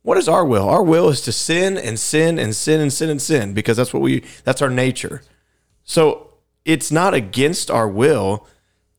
what 0.04 0.18
is 0.18 0.28
our 0.28 0.44
will? 0.44 0.68
Our 0.68 0.82
will 0.82 1.08
is 1.08 1.22
to 1.22 1.32
sin 1.32 1.78
and 1.78 1.98
sin 1.98 2.38
and 2.38 2.54
sin 2.54 2.78
and 2.82 2.92
sin 2.92 3.08
and 3.08 3.20
sin 3.20 3.54
because 3.54 3.78
that's 3.78 3.94
what 3.94 4.02
we 4.02 4.22
that's 4.44 4.60
our 4.60 4.68
nature. 4.68 5.22
So 5.82 6.34
it's 6.66 6.92
not 6.92 7.14
against 7.14 7.70
our 7.70 7.88
will. 7.88 8.46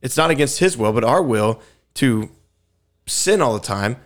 It's 0.01 0.17
not 0.17 0.31
against 0.31 0.57
his 0.57 0.75
will 0.75 0.91
but 0.93 1.03
our 1.03 1.21
will 1.21 1.61
to 1.95 2.31
sin 3.05 3.39
all 3.39 3.53
the 3.53 3.59
time 3.59 3.97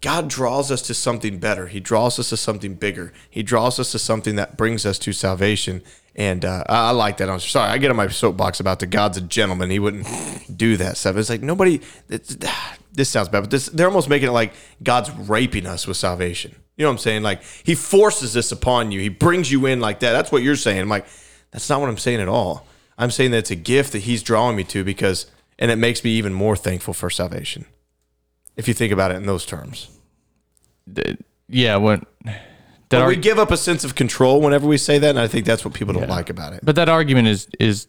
God 0.00 0.28
draws 0.28 0.70
us 0.70 0.82
to 0.82 0.94
something 0.94 1.38
better. 1.38 1.66
He 1.66 1.80
draws 1.80 2.18
us 2.18 2.28
to 2.28 2.36
something 2.36 2.74
bigger. 2.74 3.12
He 3.28 3.42
draws 3.42 3.80
us 3.80 3.92
to 3.92 3.98
something 3.98 4.36
that 4.36 4.56
brings 4.56 4.86
us 4.86 4.98
to 5.00 5.12
salvation. 5.12 5.82
And 6.14 6.44
uh, 6.44 6.64
I, 6.68 6.90
like 6.92 7.16
that. 7.16 7.28
I'm 7.28 7.40
sorry. 7.40 7.70
I 7.70 7.78
get 7.78 7.90
on 7.90 7.96
my 7.96 8.08
soapbox 8.08 8.60
about 8.60 8.78
the 8.78 8.86
God's 8.86 9.18
a 9.18 9.20
gentleman. 9.20 9.70
He 9.70 9.78
wouldn't 9.78 10.06
do 10.56 10.76
that 10.76 10.96
stuff. 10.96 11.16
It's 11.16 11.30
like 11.30 11.42
nobody. 11.42 11.80
It's, 12.08 12.36
this 12.92 13.08
sounds 13.08 13.28
bad, 13.28 13.42
but 13.42 13.50
this 13.50 13.66
they're 13.66 13.86
almost 13.86 14.08
making 14.08 14.28
it 14.28 14.32
like 14.32 14.52
God's 14.82 15.10
raping 15.10 15.66
us 15.66 15.86
with 15.86 15.96
salvation. 15.96 16.54
You 16.76 16.84
know 16.84 16.90
what 16.90 16.94
I'm 16.94 16.98
saying? 16.98 17.22
Like 17.22 17.42
He 17.64 17.74
forces 17.74 18.32
this 18.32 18.52
upon 18.52 18.92
you. 18.92 19.00
He 19.00 19.08
brings 19.08 19.50
you 19.50 19.66
in 19.66 19.80
like 19.80 20.00
that. 20.00 20.12
That's 20.12 20.30
what 20.30 20.42
you're 20.42 20.56
saying. 20.56 20.80
I'm 20.80 20.88
like, 20.88 21.06
that's 21.50 21.68
not 21.68 21.80
what 21.80 21.88
I'm 21.88 21.98
saying 21.98 22.20
at 22.20 22.28
all. 22.28 22.66
I'm 22.96 23.10
saying 23.10 23.32
that 23.32 23.38
it's 23.38 23.50
a 23.50 23.56
gift 23.56 23.92
that 23.92 24.00
He's 24.00 24.22
drawing 24.22 24.56
me 24.56 24.64
to 24.64 24.82
because, 24.84 25.26
and 25.58 25.70
it 25.70 25.76
makes 25.76 26.02
me 26.02 26.10
even 26.10 26.32
more 26.32 26.56
thankful 26.56 26.94
for 26.94 27.10
salvation 27.10 27.66
if 28.58 28.68
you 28.68 28.74
think 28.74 28.92
about 28.92 29.10
it 29.12 29.14
in 29.14 29.24
those 29.24 29.46
terms. 29.46 29.88
Yeah, 31.48 31.76
when 31.76 32.04
that 32.24 32.42
But 32.90 33.06
we 33.08 33.14
arg- 33.14 33.22
give 33.22 33.38
up 33.38 33.50
a 33.50 33.56
sense 33.56 33.84
of 33.84 33.94
control 33.94 34.40
whenever 34.40 34.66
we 34.66 34.76
say 34.78 34.98
that, 34.98 35.10
and 35.10 35.18
I 35.18 35.26
think 35.28 35.46
that's 35.46 35.64
what 35.64 35.74
people 35.74 35.94
don't 35.94 36.08
like 36.08 36.28
about 36.30 36.52
it. 36.52 36.60
but 36.62 36.76
that 36.76 36.88
argument 36.88 37.28
is 37.28 37.48
is 37.58 37.86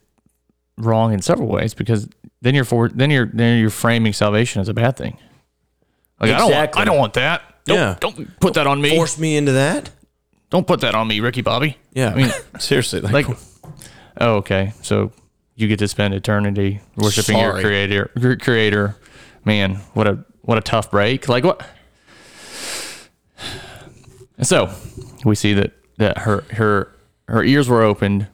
wrong 0.78 1.14
in 1.14 1.22
several 1.22 1.50
ways 1.50 1.74
because 1.74 2.08
then 2.42 2.56
you're 2.56 2.64
for 2.66 2.88
then 2.90 3.10
you're 3.12 3.26
then 3.34 3.60
you're 3.60 3.70
framing 3.70 4.14
salvation 4.14 4.62
as 4.62 4.70
a 4.70 4.74
bad 4.74 4.96
thing. 4.96 5.18
Like 6.20 6.32
I 6.32 6.38
don't 6.38 6.52
want, 6.52 6.78
I 6.78 6.86
don't 6.86 6.98
want 6.98 7.14
that. 7.14 7.42
Don't, 7.66 7.78
Yeah. 7.78 7.96
don't 8.00 8.40
put 8.40 8.54
that 8.56 8.68
on 8.68 8.82
me. 8.82 8.96
Force 8.96 9.18
me 9.18 9.38
into 9.38 9.54
that? 9.54 9.90
Don't 10.50 10.66
put 10.68 10.82
that 10.82 10.96
on 10.96 11.08
me, 11.08 11.20
Ricky 11.20 11.42
Bobby. 11.42 11.78
Yeah, 11.94 12.10
I 12.10 12.16
mean, 12.16 12.32
seriously, 12.60 13.02
like, 13.02 13.28
like, 13.30 13.38
oh, 14.20 14.36
okay. 14.38 14.74
So 14.82 15.12
you 15.56 15.68
get 15.68 15.80
to 15.80 15.88
spend 15.88 16.14
eternity 16.14 16.82
worshiping 16.96 17.38
your 17.38 17.60
creator. 17.62 18.10
Your 18.20 18.36
creator, 18.36 18.96
man, 19.46 19.76
what 19.94 20.08
a 20.08 20.26
what 20.50 20.58
a 20.58 20.62
tough 20.62 20.90
break. 20.90 21.30
Like 21.30 21.44
what? 21.44 21.64
So 24.42 24.74
we 25.24 25.36
see 25.36 25.54
that 25.54 25.74
that 25.98 26.18
her 26.20 26.42
her 26.54 26.92
her 27.28 27.44
ears 27.44 27.70
were 27.70 27.84
opened. 27.84 28.26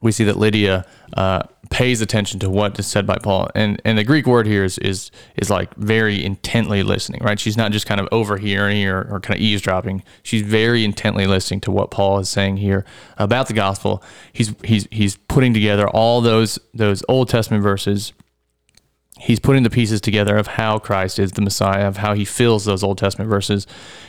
We 0.00 0.10
see 0.10 0.24
that 0.24 0.38
Lydia 0.38 0.86
uh, 1.14 1.42
pays 1.68 2.00
attention 2.00 2.40
to 2.40 2.48
what 2.48 2.78
is 2.78 2.86
said 2.86 3.06
by 3.06 3.18
Paul, 3.18 3.50
and 3.54 3.78
and 3.84 3.98
the 3.98 4.04
Greek 4.04 4.26
word 4.26 4.46
here 4.46 4.64
is 4.64 4.78
is 4.78 5.10
is 5.36 5.50
like 5.50 5.74
very 5.74 6.24
intently 6.24 6.82
listening, 6.82 7.20
right? 7.22 7.38
She's 7.38 7.58
not 7.58 7.72
just 7.72 7.84
kind 7.84 8.00
of 8.00 8.08
overhearing 8.10 8.86
or, 8.86 9.02
or 9.02 9.20
kind 9.20 9.38
of 9.38 9.42
eavesdropping. 9.42 10.04
She's 10.22 10.40
very 10.40 10.82
intently 10.82 11.26
listening 11.26 11.60
to 11.62 11.70
what 11.70 11.90
Paul 11.90 12.20
is 12.20 12.30
saying 12.30 12.56
here 12.56 12.86
about 13.18 13.48
the 13.48 13.52
gospel. 13.52 14.02
He's 14.32 14.54
he's 14.64 14.88
he's 14.90 15.16
putting 15.28 15.52
together 15.52 15.90
all 15.90 16.22
those 16.22 16.58
those 16.72 17.02
Old 17.06 17.28
Testament 17.28 17.62
verses 17.62 18.14
he's 19.18 19.40
putting 19.40 19.62
the 19.62 19.70
pieces 19.70 20.00
together 20.00 20.36
of 20.36 20.46
how 20.46 20.78
Christ 20.78 21.18
is 21.18 21.32
the 21.32 21.42
Messiah, 21.42 21.88
of 21.88 21.98
how 21.98 22.14
he 22.14 22.24
fills 22.24 22.64
those 22.64 22.82
Old 22.82 22.98
Testament 22.98 23.28
verses. 23.28 23.66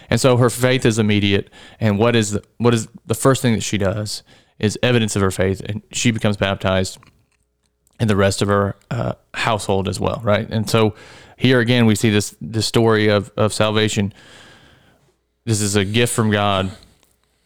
And 0.10 0.22
so 0.22 0.38
her 0.38 0.50
faith 0.50 0.86
is 0.86 1.00
immediate. 1.00 1.50
And 1.80 1.98
what 1.98 2.15
is 2.15 2.32
the, 2.32 2.43
what 2.58 2.74
is 2.74 2.88
the 3.05 3.16
first 3.16 3.41
thing 3.41 3.53
that 3.53 3.64
she 3.64 3.78
does 3.78 4.24
is 4.60 4.78
evidence 4.84 5.16
of 5.16 5.22
her 5.22 5.32
faith, 5.32 5.62
and 5.62 5.82
she 5.91 6.12
becomes 6.12 6.38
baptized, 6.38 6.99
and 7.99 8.10
the 8.10 8.16
rest 8.16 8.41
of 8.41 8.47
her 8.47 8.76
uh, 8.91 9.14
household 9.34 9.88
as 9.88 9.99
well, 9.99 10.22
right? 10.24 10.47
And 10.49 10.70
so 10.70 10.95
here 11.38 11.60
again 11.60 11.86
we 11.86 11.95
see 11.95 12.10
this 12.10 12.36
this 12.41 12.66
story 12.66 13.07
of 13.07 13.32
of 13.38 13.53
salvation. 13.53 14.14
This 15.45 15.62
is 15.62 15.76
a 15.76 15.86
gift 15.86 16.14
from 16.14 16.30
God. 16.30 16.72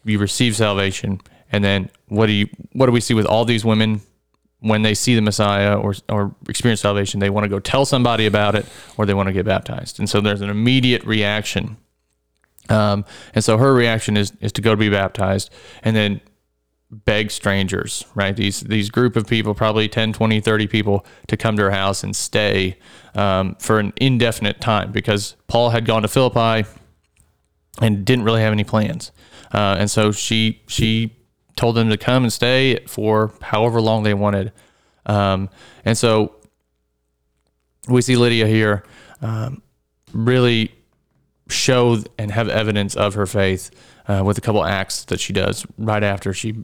You 0.04 0.18
receive 0.18 0.56
salvation, 0.56 1.20
and 1.50 1.62
then 1.64 1.90
what 2.08 2.26
do 2.26 2.32
you 2.32 2.48
what 2.72 2.86
do 2.86 2.92
we 2.92 3.00
see 3.00 3.14
with 3.14 3.26
all 3.26 3.44
these 3.44 3.64
women 3.64 4.00
when 4.64 4.80
they 4.80 4.94
see 4.94 5.14
the 5.14 5.20
Messiah 5.20 5.76
or 5.78 5.94
or 6.08 6.34
experience 6.48 6.80
salvation, 6.80 7.20
they 7.20 7.30
want 7.30 7.44
to 7.44 7.48
go 7.48 7.60
tell 7.60 7.84
somebody 7.84 8.26
about 8.26 8.54
it 8.54 8.66
or 8.96 9.04
they 9.04 9.14
want 9.14 9.26
to 9.28 9.32
get 9.32 9.44
baptized. 9.44 9.98
And 9.98 10.08
so 10.08 10.20
there's 10.20 10.40
an 10.40 10.50
immediate 10.50 11.04
reaction. 11.04 11.76
Um, 12.70 13.04
and 13.34 13.44
so 13.44 13.58
her 13.58 13.74
reaction 13.74 14.16
is 14.16 14.32
is 14.40 14.52
to 14.52 14.62
go 14.62 14.70
to 14.70 14.76
be 14.76 14.88
baptized 14.88 15.50
and 15.82 15.94
then 15.94 16.20
beg 16.90 17.30
strangers, 17.30 18.06
right? 18.14 18.34
These 18.34 18.60
these 18.60 18.88
group 18.88 19.16
of 19.16 19.26
people, 19.26 19.54
probably 19.54 19.86
10, 19.86 20.14
20, 20.14 20.40
30 20.40 20.66
people 20.66 21.04
to 21.26 21.36
come 21.36 21.56
to 21.56 21.64
her 21.64 21.70
house 21.70 22.02
and 22.02 22.16
stay 22.16 22.78
um, 23.14 23.56
for 23.56 23.78
an 23.78 23.92
indefinite 23.96 24.62
time 24.62 24.92
because 24.92 25.36
Paul 25.46 25.70
had 25.70 25.84
gone 25.84 26.02
to 26.02 26.08
Philippi 26.08 26.66
and 27.82 28.04
didn't 28.04 28.24
really 28.24 28.40
have 28.40 28.52
any 28.52 28.64
plans. 28.64 29.12
Uh, 29.52 29.76
and 29.78 29.90
so 29.90 30.10
she 30.10 30.62
she 30.66 31.13
told 31.56 31.76
them 31.76 31.88
to 31.90 31.96
come 31.96 32.24
and 32.24 32.32
stay 32.32 32.78
for 32.86 33.32
however 33.42 33.80
long 33.80 34.02
they 34.02 34.14
wanted. 34.14 34.52
Um, 35.06 35.50
and 35.84 35.96
so 35.96 36.36
we 37.88 38.02
see 38.02 38.16
Lydia 38.16 38.46
here 38.46 38.84
um, 39.20 39.62
really 40.12 40.74
show 41.48 41.98
and 42.18 42.30
have 42.30 42.48
evidence 42.48 42.94
of 42.96 43.14
her 43.14 43.26
faith 43.26 43.70
uh, 44.08 44.22
with 44.24 44.38
a 44.38 44.40
couple 44.40 44.64
acts 44.64 45.04
that 45.04 45.20
she 45.20 45.32
does 45.32 45.66
right 45.78 46.02
after 46.02 46.32
she 46.32 46.54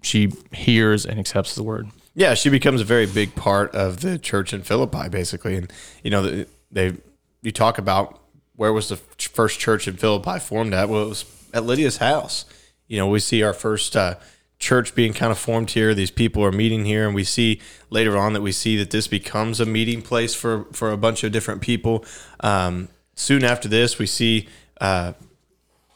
she 0.00 0.30
hears 0.52 1.04
and 1.04 1.18
accepts 1.18 1.56
the 1.56 1.62
word. 1.62 1.88
Yeah, 2.14 2.34
she 2.34 2.50
becomes 2.50 2.80
a 2.80 2.84
very 2.84 3.06
big 3.06 3.34
part 3.34 3.74
of 3.74 4.00
the 4.00 4.18
church 4.18 4.52
in 4.52 4.62
Philippi, 4.62 5.08
basically. 5.08 5.56
And 5.56 5.72
you 6.02 6.10
know, 6.10 6.44
they 6.70 6.96
you 7.42 7.52
talk 7.52 7.78
about 7.78 8.20
where 8.54 8.72
was 8.72 8.88
the 8.88 8.96
first 8.96 9.60
church 9.60 9.86
in 9.86 9.96
Philippi 9.96 10.38
formed 10.38 10.74
at? 10.74 10.88
Well, 10.88 11.02
it 11.02 11.08
was 11.08 11.24
at 11.54 11.64
Lydia's 11.64 11.98
house. 11.98 12.44
You 12.86 12.98
know, 12.98 13.08
we 13.08 13.20
see 13.20 13.42
our 13.42 13.52
first 13.52 13.96
uh, 13.96 14.14
church 14.58 14.94
being 14.94 15.12
kind 15.12 15.30
of 15.30 15.38
formed 15.38 15.70
here. 15.70 15.94
These 15.94 16.10
people 16.10 16.44
are 16.44 16.52
meeting 16.52 16.84
here, 16.84 17.06
and 17.06 17.14
we 17.14 17.24
see 17.24 17.60
later 17.90 18.16
on 18.16 18.32
that 18.32 18.42
we 18.42 18.52
see 18.52 18.76
that 18.76 18.90
this 18.90 19.06
becomes 19.06 19.60
a 19.60 19.66
meeting 19.66 20.02
place 20.02 20.34
for 20.34 20.64
for 20.72 20.90
a 20.90 20.96
bunch 20.96 21.24
of 21.24 21.32
different 21.32 21.60
people. 21.60 22.04
Um, 22.40 22.88
soon 23.14 23.44
after 23.44 23.68
this, 23.68 23.98
we 23.98 24.06
see 24.06 24.48
uh, 24.80 25.12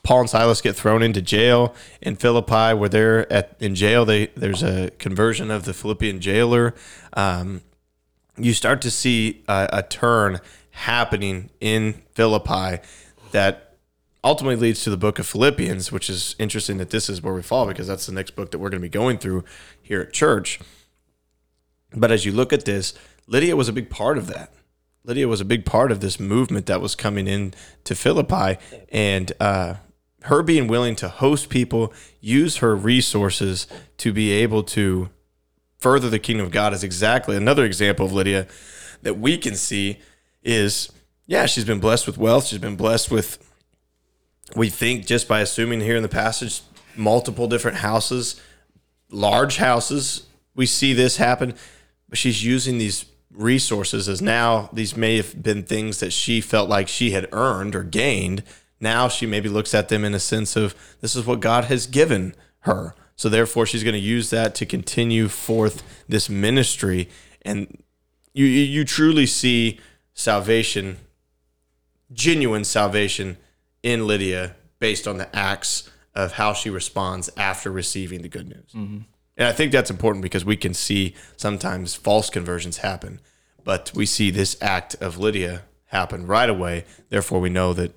Paul 0.03 0.21
and 0.21 0.31
Silas 0.31 0.61
get 0.61 0.77
thrown 0.77 1.03
into 1.03 1.23
jail 1.23 1.75
in 2.01 2.17
Philippi, 2.17 2.75
where 2.75 2.89
they're 2.89 3.33
at 3.33 3.57
in 3.61 3.75
jail. 3.75 4.05
They 4.05 4.27
there's 4.37 4.63
a 4.63 4.91
conversion 4.99 5.51
of 5.51 5.65
the 5.65 5.75
Philippian 5.75 6.21
jailer. 6.21 6.75
Um, 7.15 7.63
you 8.37 8.55
start 8.55 8.81
to 8.83 8.91
see 8.91 9.45
a, 9.49 9.69
a 9.73 9.83
turn 9.83 10.41
happening 10.71 11.51
in 11.61 12.03
Philippi 12.15 12.83
that 13.33 13.72
ultimately 14.25 14.57
leads 14.57 14.85
to 14.85 14.91
the 14.91 14.97
book 14.97 15.18
of 15.18 15.27
Philippians, 15.27 15.91
which 15.91 16.09
is 16.09 16.37
interesting 16.39 16.79
that 16.79 16.91
this 16.91 17.09
is 17.09 17.23
where 17.23 17.35
we 17.35 17.43
fall 17.43 17.66
because 17.66 17.87
that's 17.87 18.07
the 18.07 18.12
next 18.12 18.33
book 18.33 18.51
that 18.51 18.59
we're 18.59 18.70
going 18.70 18.81
to 18.81 18.87
be 18.87 18.89
going 18.89 19.18
through 19.18 19.45
here 19.81 20.01
at 20.01 20.12
church. 20.12 20.61
But 21.95 22.12
as 22.12 22.25
you 22.25 22.33
look 22.33 22.53
at 22.53 22.64
this, 22.64 22.95
Lydia 23.27 23.57
was 23.57 23.68
a 23.68 23.73
big 23.73 23.91
part 23.91 24.18
of 24.18 24.27
that. 24.29 24.53
Lydia 25.05 25.27
was 25.27 25.41
a 25.41 25.45
big 25.45 25.64
part 25.64 25.91
of 25.91 26.01
this 26.01 26.20
movement 26.20 26.66
that 26.66 26.81
was 26.81 26.95
coming 26.95 27.27
in 27.27 27.55
to 27.85 27.95
Philippi, 27.95 28.59
and 28.91 29.33
uh, 29.41 29.75
her 30.25 30.43
being 30.43 30.68
willing 30.68 30.95
to 30.97 31.09
host 31.09 31.49
people, 31.49 31.93
use 32.20 32.59
her 32.59 32.77
resources 32.77 33.66
to 33.99 34.12
be 34.12 34.31
able 34.31 34.62
to 34.62 35.11
further 35.79 36.09
the 36.09 36.20
kingdom 36.20 36.47
of 36.47 36.53
God 36.53 36.73
is 36.73 36.85
exactly 36.85 37.37
another 37.37 37.64
example 37.64 38.07
of 38.07 38.12
Lydia 38.12 38.47
that 39.03 39.18
we 39.18 39.37
can 39.37 39.57
see 39.57 39.99
is 40.45 40.93
yeah, 41.27 41.47
she's 41.47 41.64
been 41.64 41.81
blessed 41.81 42.07
with 42.07 42.18
wealth, 42.18 42.47
she's 42.47 42.59
been 42.59 42.77
blessed 42.77 43.11
with 43.11 43.39
we 44.55 44.69
think 44.69 45.07
just 45.07 45.29
by 45.29 45.41
assuming 45.41 45.81
here 45.81 45.97
in 45.97 46.03
the 46.03 46.09
passage 46.09 46.63
multiple 46.97 47.49
different 47.49 47.79
houses, 47.79 48.41
large 49.11 49.57
houses, 49.57 50.27
we 50.55 50.67
see 50.67 50.93
this 50.93 51.17
happen, 51.17 51.55
but 52.09 52.19
she's 52.19 52.45
using 52.45 52.79
these 52.79 53.07
resources 53.31 54.09
as 54.09 54.21
now 54.21 54.69
these 54.73 54.97
may 54.97 55.17
have 55.17 55.43
been 55.43 55.63
things 55.63 56.01
that 56.01 56.13
she 56.13 56.41
felt 56.41 56.69
like 56.69 56.87
she 56.89 57.13
had 57.13 57.29
earned 57.33 57.75
or 57.75 57.83
gained. 57.83 58.43
Now 58.81 59.09
she 59.09 59.27
maybe 59.27 59.49
looks 59.49 59.75
at 59.75 59.89
them 59.89 60.05
in 60.05 60.15
a 60.15 60.21
sense 60.21 60.57
of 60.57 60.75
this 61.01 61.17
is 61.17 61.25
what 61.27 61.41
God 61.41 61.65
has 61.65 61.87
given 61.87 62.35
her. 62.61 62.95
So 63.17 63.29
therefore 63.29 63.65
she's 63.67 63.85
going 63.85 63.95
to 63.95 63.99
use 63.99 64.31
that 64.31 64.55
to 64.57 64.67
continue 64.67 65.29
forth 65.29 65.83
this 66.09 66.29
ministry. 66.29 67.09
And 67.43 67.83
you 68.35 68.45
you 68.45 68.85
truly 68.85 69.27
see 69.27 69.81
salvation 70.15 70.99
genuine 72.13 72.65
salvation 72.65 73.39
in 73.83 74.07
Lydia 74.07 74.57
based 74.78 75.07
on 75.07 75.18
the 75.18 75.35
acts 75.35 75.91
of 76.14 76.33
how 76.33 76.53
she 76.53 76.70
responds 76.70 77.30
after 77.37 77.70
receiving 77.70 78.22
the 78.22 78.28
good 78.28 78.49
news. 78.49 78.72
Mm-hmm. 78.74 78.99
And 79.37 79.49
I 79.49 79.53
think 79.53 79.72
that's 79.72 79.91
important 79.91 80.22
because 80.22 80.45
we 80.45 80.57
can 80.57 80.74
see 80.74 81.14
sometimes 81.37 81.95
false 81.95 82.28
conversions 82.30 82.78
happen, 82.78 83.20
but 83.64 83.93
we 83.95 84.05
see 84.07 84.30
this 84.30 84.57
act 84.61 84.95
of 84.97 85.18
Lydia 85.18 85.62
happen 85.87 86.26
right 86.26 86.51
away. 86.51 86.85
Therefore, 87.09 87.41
we 87.41 87.49
know 87.49 87.72
that 87.72 87.95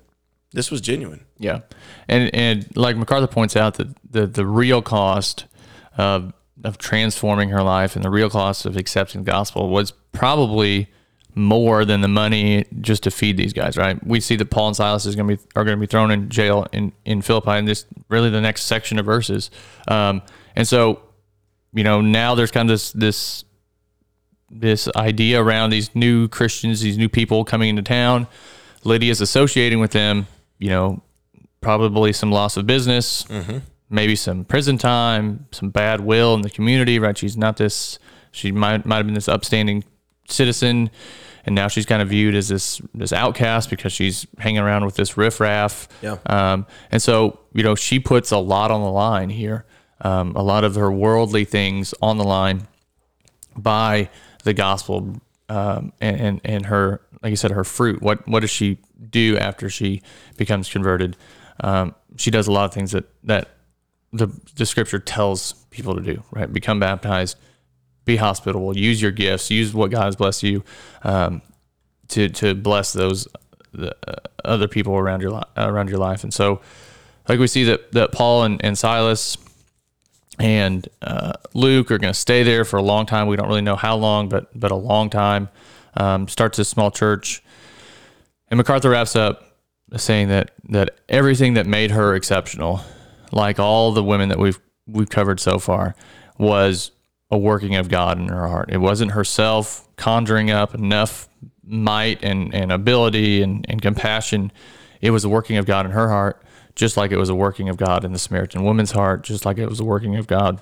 this 0.52 0.70
was 0.70 0.80
genuine. 0.80 1.26
Yeah, 1.38 1.60
and 2.08 2.34
and 2.34 2.74
like 2.76 2.96
MacArthur 2.96 3.26
points 3.26 3.56
out 3.56 3.74
that 3.74 3.88
the 4.10 4.26
the 4.26 4.46
real 4.46 4.80
cost 4.80 5.44
of 5.98 6.32
of 6.64 6.78
transforming 6.78 7.50
her 7.50 7.62
life 7.62 7.96
and 7.96 8.04
the 8.04 8.10
real 8.10 8.30
cost 8.30 8.64
of 8.64 8.76
accepting 8.76 9.24
the 9.24 9.30
gospel 9.30 9.68
was 9.68 9.90
probably 10.12 10.88
more 11.36 11.84
than 11.84 12.00
the 12.00 12.08
money 12.08 12.64
just 12.80 13.04
to 13.04 13.10
feed 13.10 13.36
these 13.36 13.52
guys, 13.52 13.76
right? 13.76 14.04
We 14.04 14.20
see 14.20 14.36
that 14.36 14.50
Paul 14.50 14.68
and 14.68 14.76
Silas 14.76 15.06
is 15.06 15.14
going 15.14 15.28
to 15.28 15.36
be 15.36 15.42
are 15.54 15.64
going 15.64 15.76
to 15.76 15.80
be 15.80 15.86
thrown 15.86 16.10
in 16.10 16.28
jail 16.28 16.66
in 16.72 16.92
in 17.04 17.22
Philippi, 17.22 17.50
and 17.50 17.68
this 17.68 17.86
really 18.08 18.30
the 18.30 18.40
next 18.40 18.62
section 18.62 18.98
of 18.98 19.06
verses. 19.06 19.50
Um, 19.86 20.22
and 20.56 20.66
so, 20.66 21.02
you 21.72 21.84
know, 21.84 22.00
now 22.00 22.34
there's 22.34 22.50
kind 22.50 22.68
of 22.68 22.74
this 22.74 22.92
this 22.92 23.44
this 24.50 24.88
idea 24.96 25.42
around 25.42 25.70
these 25.70 25.94
new 25.94 26.28
Christians, 26.28 26.80
these 26.80 26.96
new 26.96 27.08
people 27.08 27.44
coming 27.44 27.68
into 27.68 27.82
town. 27.82 28.26
Lydia's 28.84 29.20
associating 29.20 29.80
with 29.80 29.90
them 29.90 30.28
you 30.58 30.70
know, 30.70 31.02
probably 31.60 32.12
some 32.12 32.30
loss 32.30 32.56
of 32.56 32.66
business, 32.66 33.24
mm-hmm. 33.24 33.58
maybe 33.90 34.16
some 34.16 34.44
prison 34.44 34.78
time, 34.78 35.46
some 35.52 35.70
bad 35.70 36.00
will 36.00 36.34
in 36.34 36.42
the 36.42 36.50
community, 36.50 36.98
right? 36.98 37.16
She's 37.16 37.36
not 37.36 37.56
this, 37.56 37.98
she 38.30 38.52
might, 38.52 38.86
might 38.86 38.98
have 38.98 39.06
been 39.06 39.14
this 39.14 39.28
upstanding 39.28 39.84
citizen. 40.28 40.90
And 41.44 41.54
now 41.54 41.68
she's 41.68 41.86
kind 41.86 42.02
of 42.02 42.08
viewed 42.08 42.34
as 42.34 42.48
this 42.48 42.80
this 42.92 43.12
outcast 43.12 43.70
because 43.70 43.92
she's 43.92 44.26
hanging 44.38 44.60
around 44.60 44.84
with 44.84 44.96
this 44.96 45.16
riffraff. 45.16 45.88
Yeah. 46.02 46.18
Um, 46.26 46.66
and 46.90 47.00
so 47.00 47.38
you 47.52 47.62
know 47.62 47.76
she 47.76 48.00
puts 48.00 48.32
a 48.32 48.38
lot 48.38 48.72
on 48.72 48.80
the 48.80 48.90
line 48.90 49.30
here, 49.30 49.64
um, 50.00 50.34
a 50.34 50.42
lot 50.42 50.64
of 50.64 50.74
her 50.74 50.90
worldly 50.90 51.44
things 51.44 51.94
on 52.02 52.16
the 52.18 52.24
line 52.24 52.66
by 53.56 54.10
the 54.42 54.54
gospel 54.54 55.20
um, 55.48 55.92
and, 56.00 56.20
and 56.20 56.40
and 56.44 56.66
her 56.66 57.00
like 57.22 57.30
you 57.30 57.36
said 57.36 57.52
her 57.52 57.64
fruit. 57.64 58.02
What 58.02 58.26
what 58.26 58.40
does 58.40 58.50
she 58.50 58.78
do 59.10 59.38
after 59.38 59.68
she 59.68 60.02
becomes 60.36 60.68
converted. 60.70 61.16
Um, 61.60 61.94
she 62.16 62.30
does 62.30 62.46
a 62.46 62.52
lot 62.52 62.64
of 62.64 62.74
things 62.74 62.92
that 62.92 63.04
that 63.24 63.50
the 64.12 64.28
the 64.56 64.66
scripture 64.66 64.98
tells 64.98 65.52
people 65.70 65.94
to 65.94 66.00
do. 66.00 66.22
Right, 66.30 66.52
become 66.52 66.80
baptized, 66.80 67.36
be 68.06 68.16
hospitable, 68.16 68.74
use 68.74 69.02
your 69.02 69.10
gifts, 69.10 69.50
use 69.50 69.74
what 69.74 69.90
God 69.90 70.04
has 70.06 70.16
blessed 70.16 70.42
you 70.42 70.64
um, 71.02 71.42
to 72.08 72.30
to 72.30 72.54
bless 72.54 72.94
those 72.94 73.28
the, 73.72 73.94
uh, 74.08 74.14
other 74.44 74.68
people 74.68 74.94
around 74.94 75.20
your 75.20 75.32
li- 75.32 75.42
around 75.58 75.90
your 75.90 75.98
life. 75.98 76.24
And 76.24 76.32
so, 76.32 76.62
like 77.28 77.38
we 77.38 77.46
see 77.46 77.64
that 77.64 77.92
that 77.92 78.12
Paul 78.12 78.44
and, 78.44 78.64
and 78.64 78.78
Silas 78.78 79.36
and 80.38 80.88
uh, 81.02 81.34
Luke 81.52 81.90
are 81.90 81.98
going 81.98 82.12
to 82.12 82.18
stay 82.18 82.42
there 82.42 82.64
for 82.64 82.78
a 82.78 82.82
long 82.82 83.04
time. 83.04 83.26
We 83.26 83.36
don't 83.36 83.48
really 83.48 83.60
know 83.60 83.76
how 83.76 83.96
long, 83.96 84.30
but 84.30 84.58
but 84.58 84.70
a 84.70 84.76
long 84.76 85.10
time. 85.10 85.50
Um, 85.98 86.28
starts 86.28 86.58
a 86.58 86.64
small 86.64 86.90
church 86.90 87.42
and 88.48 88.58
MacArthur 88.58 88.90
wraps 88.90 89.16
up 89.16 89.42
saying 89.96 90.28
that 90.28 90.52
that 90.68 90.98
everything 91.08 91.54
that 91.54 91.66
made 91.66 91.90
her 91.90 92.14
exceptional, 92.14 92.80
like 93.32 93.58
all 93.58 93.92
the 93.92 94.04
women 94.04 94.28
that 94.28 94.38
we've 94.38 94.58
we've 94.86 95.08
covered 95.08 95.40
so 95.40 95.58
far, 95.58 95.94
was 96.38 96.90
a 97.30 97.38
working 97.38 97.74
of 97.74 97.88
God 97.88 98.18
in 98.18 98.28
her 98.28 98.48
heart. 98.48 98.70
It 98.70 98.78
wasn't 98.78 99.12
herself 99.12 99.88
conjuring 99.96 100.50
up 100.50 100.74
enough 100.74 101.28
might 101.64 102.22
and, 102.22 102.54
and 102.54 102.70
ability 102.70 103.42
and, 103.42 103.66
and 103.68 103.82
compassion. 103.82 104.52
It 105.00 105.10
was 105.10 105.24
a 105.24 105.28
working 105.28 105.56
of 105.56 105.66
God 105.66 105.86
in 105.86 105.92
her 105.92 106.08
heart, 106.08 106.42
just 106.74 106.96
like 106.96 107.10
it 107.10 107.16
was 107.16 107.28
a 107.28 107.34
working 107.34 107.68
of 107.68 107.76
God 107.76 108.04
in 108.04 108.12
the 108.12 108.18
Samaritan 108.18 108.62
woman's 108.62 108.92
heart, 108.92 109.24
just 109.24 109.44
like 109.44 109.58
it 109.58 109.68
was 109.68 109.80
a 109.80 109.84
working 109.84 110.16
of 110.16 110.26
God 110.26 110.60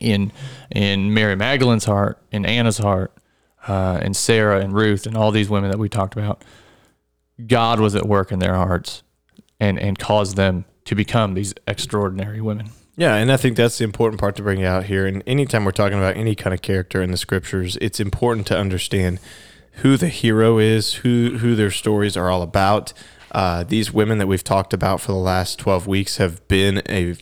in 0.00 0.32
in 0.70 1.12
Mary 1.12 1.36
Magdalene's 1.36 1.84
heart, 1.84 2.18
in 2.32 2.46
Anna's 2.46 2.78
heart, 2.78 3.12
uh, 3.68 3.98
and 4.02 4.16
Sarah 4.16 4.60
and 4.60 4.72
Ruth 4.72 5.06
and 5.06 5.16
all 5.16 5.30
these 5.30 5.48
women 5.48 5.70
that 5.70 5.78
we 5.78 5.88
talked 5.88 6.14
about. 6.14 6.42
God 7.46 7.80
was 7.80 7.94
at 7.94 8.06
work 8.06 8.32
in 8.32 8.38
their 8.38 8.54
hearts 8.54 9.02
and, 9.60 9.78
and 9.78 9.98
caused 9.98 10.36
them 10.36 10.64
to 10.84 10.94
become 10.94 11.34
these 11.34 11.54
extraordinary 11.66 12.40
women. 12.40 12.70
Yeah, 12.96 13.14
and 13.14 13.32
I 13.32 13.36
think 13.38 13.56
that's 13.56 13.78
the 13.78 13.84
important 13.84 14.20
part 14.20 14.36
to 14.36 14.42
bring 14.42 14.64
out 14.64 14.84
here. 14.84 15.06
And 15.06 15.22
anytime 15.26 15.64
we're 15.64 15.70
talking 15.72 15.98
about 15.98 16.16
any 16.16 16.34
kind 16.34 16.52
of 16.52 16.60
character 16.60 17.00
in 17.00 17.10
the 17.10 17.16
scriptures, 17.16 17.78
it's 17.80 18.00
important 18.00 18.46
to 18.48 18.58
understand 18.58 19.18
who 19.76 19.96
the 19.96 20.08
hero 20.08 20.58
is, 20.58 20.94
who 20.94 21.38
who 21.38 21.54
their 21.54 21.70
stories 21.70 22.16
are 22.16 22.30
all 22.30 22.42
about. 22.42 22.92
Uh, 23.30 23.64
these 23.64 23.92
women 23.92 24.18
that 24.18 24.26
we've 24.26 24.44
talked 24.44 24.74
about 24.74 25.00
for 25.00 25.12
the 25.12 25.18
last 25.18 25.58
twelve 25.58 25.86
weeks 25.86 26.18
have 26.18 26.46
been 26.48 26.82
a 26.88 27.16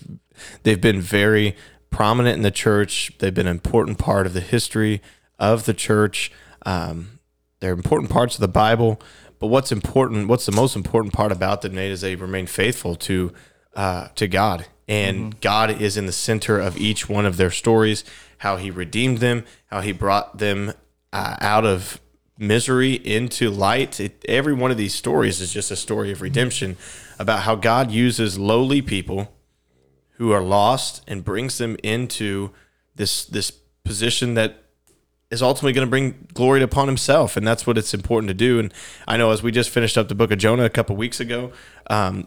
they've 0.65 0.81
been 0.81 1.01
very 1.01 1.55
prominent 1.91 2.37
in 2.37 2.43
the 2.43 2.51
church. 2.51 3.13
They've 3.19 3.33
been 3.33 3.47
an 3.47 3.53
important 3.57 3.99
part 3.99 4.27
of 4.27 4.33
the 4.33 4.41
history 4.41 5.01
of 5.39 5.67
the 5.67 5.75
church. 5.75 6.33
Um, 6.67 7.21
they're 7.61 7.73
important 7.73 8.11
parts 8.11 8.35
of 8.35 8.41
the 8.41 8.49
Bible. 8.49 9.01
But 9.39 9.47
what's 9.47 9.73
important, 9.73 10.29
what's 10.29 10.45
the 10.45 10.53
most 10.53 10.77
important 10.77 11.15
part 11.15 11.33
about 11.33 11.63
them, 11.63 11.75
Nate, 11.75 11.93
is 11.93 12.03
they 12.03 12.15
remain 12.15 12.47
faithful 12.47 12.95
to 12.97 13.33
uh, 13.75 14.09
to 14.15 14.27
God, 14.29 14.67
and 14.89 15.19
mm-hmm. 15.19 15.39
God 15.41 15.81
is 15.81 15.97
in 15.97 16.07
the 16.07 16.13
center 16.13 16.59
of 16.59 16.77
each 16.77 17.09
one 17.09 17.27
of 17.27 17.37
their 17.37 17.51
stories. 17.51 18.05
How 18.39 18.57
He 18.57 18.71
redeemed 18.71 19.19
them, 19.19 19.45
how 19.67 19.81
He 19.81 19.93
brought 19.93 20.39
them 20.39 20.73
uh, 21.13 21.37
out 21.41 21.65
of 21.65 22.01
misery 22.39 22.95
into 22.95 23.51
light. 23.51 24.01
It, 24.01 24.25
every 24.29 24.55
one 24.55 24.71
of 24.71 24.77
these 24.77 24.95
stories 24.95 25.41
is 25.41 25.53
just 25.53 25.71
a 25.71 25.77
story 25.77 26.11
of 26.11 26.23
redemption 26.23 26.77
about 27.19 27.41
how 27.41 27.55
God 27.55 27.91
uses 27.91 28.39
lowly 28.39 28.81
people 28.81 29.33
who 30.13 30.33
are 30.33 30.43
lost 30.43 31.03
and 31.07 31.25
brings 31.25 31.59
them 31.59 31.77
into 31.83 32.51
this 32.95 33.25
this 33.25 33.51
position 33.85 34.35
that 34.35 34.65
is 35.31 35.43
ultimately 35.43 35.73
going 35.73 35.87
to 35.87 35.91
bring 35.91 36.27
glory 36.35 36.63
upon 36.63 36.89
himself. 36.89 37.37
And 37.37 37.47
that's 37.47 37.67
what 37.67 37.79
it's 37.79 37.95
important 37.95 38.29
to 38.29 38.35
do. 38.35 38.59
And 38.59 38.75
I 39.07 39.17
know 39.17 39.31
as 39.31 39.43
we 39.43 39.53
just 39.53 39.71
finished 39.71 39.97
up 39.97 40.09
the 40.09 40.15
book 40.15 40.31
of 40.31 40.39
Jonah 40.39 40.65
a 40.65 40.71
couple 40.71 40.97
weeks 40.97 41.21
ago, 41.21 41.53
um, 41.89 42.27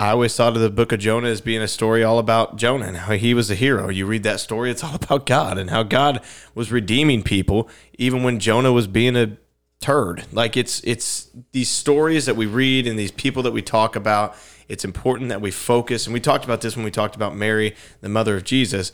I 0.00 0.12
always 0.12 0.34
thought 0.34 0.56
of 0.56 0.62
the 0.62 0.70
book 0.70 0.92
of 0.92 0.98
Jonah 0.98 1.28
as 1.28 1.42
being 1.42 1.60
a 1.60 1.68
story 1.68 2.02
all 2.02 2.18
about 2.18 2.56
Jonah 2.56 2.86
and 2.86 2.96
how 2.96 3.12
he 3.12 3.34
was 3.34 3.50
a 3.50 3.54
hero. 3.54 3.90
You 3.90 4.06
read 4.06 4.22
that 4.22 4.40
story, 4.40 4.70
it's 4.70 4.82
all 4.82 4.94
about 5.02 5.26
God 5.26 5.58
and 5.58 5.68
how 5.68 5.82
God 5.82 6.22
was 6.54 6.72
redeeming 6.72 7.22
people, 7.22 7.68
even 7.98 8.22
when 8.22 8.40
Jonah 8.40 8.72
was 8.72 8.86
being 8.86 9.14
a 9.14 9.36
turd. 9.78 10.24
Like 10.32 10.56
it's 10.56 10.80
it's 10.84 11.28
these 11.52 11.68
stories 11.68 12.24
that 12.24 12.34
we 12.34 12.46
read 12.46 12.86
and 12.86 12.98
these 12.98 13.12
people 13.12 13.42
that 13.42 13.52
we 13.52 13.60
talk 13.60 13.94
about. 13.94 14.34
It's 14.68 14.86
important 14.86 15.28
that 15.28 15.42
we 15.42 15.50
focus, 15.50 16.06
and 16.06 16.14
we 16.14 16.20
talked 16.20 16.46
about 16.46 16.62
this 16.62 16.76
when 16.76 16.84
we 16.86 16.90
talked 16.90 17.14
about 17.14 17.36
Mary, 17.36 17.76
the 18.00 18.08
mother 18.08 18.36
of 18.36 18.44
Jesus. 18.44 18.92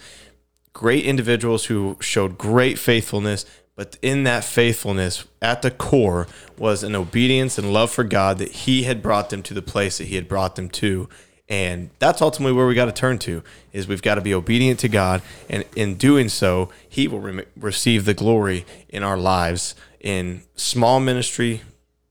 Great 0.72 1.04
individuals 1.04 1.66
who 1.66 1.96
showed 2.00 2.36
great 2.36 2.80
faithfulness, 2.80 3.46
but 3.76 3.98
in 4.00 4.24
that 4.24 4.42
faithfulness, 4.42 5.26
at 5.42 5.60
the 5.62 5.70
core, 5.70 6.26
was 6.58 6.82
an 6.82 6.96
obedience 6.96 7.58
and 7.58 7.72
love 7.72 7.90
for 7.90 8.04
God 8.04 8.38
that 8.38 8.50
He 8.50 8.84
had 8.84 9.02
brought 9.02 9.28
them 9.28 9.42
to 9.44 9.54
the 9.54 9.62
place 9.62 9.98
that 9.98 10.08
He 10.08 10.16
had 10.16 10.26
brought 10.26 10.56
them 10.56 10.70
to. 10.70 11.08
And 11.48 11.90
that's 11.98 12.22
ultimately 12.22 12.54
where 12.54 12.66
we 12.66 12.74
got 12.74 12.86
to 12.86 12.92
turn 12.92 13.18
to 13.20 13.42
is 13.72 13.86
we've 13.86 14.02
got 14.02 14.16
to 14.16 14.20
be 14.20 14.34
obedient 14.34 14.80
to 14.80 14.88
God, 14.88 15.22
and 15.48 15.64
in 15.76 15.96
doing 15.96 16.28
so, 16.28 16.70
He 16.88 17.06
will 17.06 17.20
re- 17.20 17.44
receive 17.56 18.06
the 18.06 18.14
glory 18.14 18.64
in 18.88 19.02
our 19.02 19.18
lives 19.18 19.74
in 20.00 20.42
small 20.56 20.98
ministry, 20.98 21.60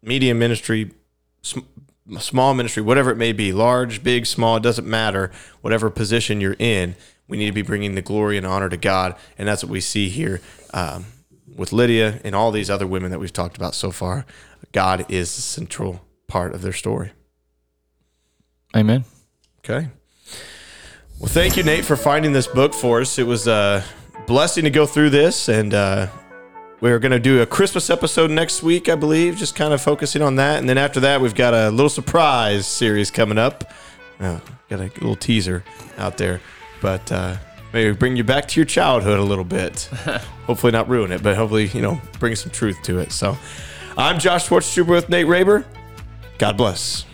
medium 0.01 0.37
ministry, 0.37 0.91
sm- 1.41 1.59
small 2.19 2.53
ministry, 2.53 2.83
whatever 2.83 3.09
it 3.09 3.17
may 3.17 3.33
be, 3.33 3.51
large, 3.51 4.03
big, 4.03 4.27
small, 4.27 4.57
it 4.57 4.63
doesn't 4.63 4.87
matter. 4.87 5.31
Whatever 5.61 5.89
position 5.89 6.39
you're 6.39 6.55
in, 6.59 6.95
we 7.27 7.37
need 7.37 7.47
to 7.47 7.51
be 7.51 7.63
bringing 7.63 7.95
the 7.95 8.01
glory 8.01 8.37
and 8.37 8.45
honor 8.45 8.69
to 8.69 8.77
God, 8.77 9.15
and 9.37 9.47
that's 9.47 9.63
what 9.63 9.71
we 9.71 9.81
see 9.81 10.09
here 10.09 10.39
um, 10.73 11.05
with 11.55 11.71
Lydia 11.71 12.19
and 12.23 12.35
all 12.35 12.51
these 12.51 12.69
other 12.69 12.85
women 12.85 13.11
that 13.11 13.19
we've 13.19 13.33
talked 13.33 13.57
about 13.57 13.73
so 13.73 13.91
far. 13.91 14.25
God 14.71 15.05
is 15.09 15.35
the 15.35 15.41
central 15.41 16.01
part 16.27 16.53
of 16.53 16.61
their 16.61 16.73
story. 16.73 17.11
Amen. 18.75 19.05
Okay. 19.59 19.87
Well, 21.19 21.29
thank 21.29 21.55
you, 21.55 21.63
Nate, 21.63 21.85
for 21.85 21.95
finding 21.95 22.33
this 22.33 22.45
book 22.45 22.73
for 22.73 22.99
us. 22.99 23.17
It 23.17 23.25
was 23.25 23.47
a 23.47 23.83
blessing 24.27 24.65
to 24.65 24.69
go 24.69 24.85
through 24.85 25.11
this, 25.11 25.47
and 25.47 25.73
uh, 25.73 26.07
we're 26.81 26.99
going 26.99 27.13
to 27.13 27.19
do 27.19 27.41
a 27.41 27.45
Christmas 27.45 27.89
episode 27.89 28.31
next 28.31 28.61
week, 28.61 28.89
I 28.89 28.95
believe, 28.95 29.37
just 29.37 29.55
kind 29.55 29.73
of 29.73 29.81
focusing 29.81 30.21
on 30.21 30.35
that. 30.35 30.59
And 30.59 30.67
then 30.67 30.77
after 30.77 30.99
that, 30.99 31.21
we've 31.21 31.33
got 31.33 31.53
a 31.53 31.69
little 31.71 31.89
surprise 31.89 32.67
series 32.67 33.11
coming 33.11 33.37
up. 33.37 33.71
Uh, 34.19 34.39
got 34.69 34.81
a 34.81 34.83
little 34.83 35.15
teaser 35.15 35.63
out 35.97 36.17
there, 36.17 36.41
but 36.81 37.09
uh, 37.11 37.37
maybe 37.75 37.91
bring 37.93 38.15
you 38.15 38.23
back 38.23 38.47
to 38.47 38.59
your 38.59 38.65
childhood 38.65 39.19
a 39.19 39.23
little 39.23 39.43
bit. 39.43 39.81
hopefully, 40.47 40.71
not 40.71 40.87
ruin 40.87 41.11
it, 41.11 41.21
but 41.21 41.35
hopefully, 41.35 41.67
you 41.67 41.81
know, 41.81 42.01
bring 42.19 42.35
some 42.35 42.49
truth 42.49 42.81
to 42.83 42.99
it. 42.99 43.11
So, 43.11 43.37
I'm 43.97 44.17
Josh 44.17 44.47
Schwartzentruber 44.47 44.87
with 44.87 45.09
Nate 45.09 45.27
Raber. 45.27 45.65
God 46.37 46.57
bless. 46.57 47.05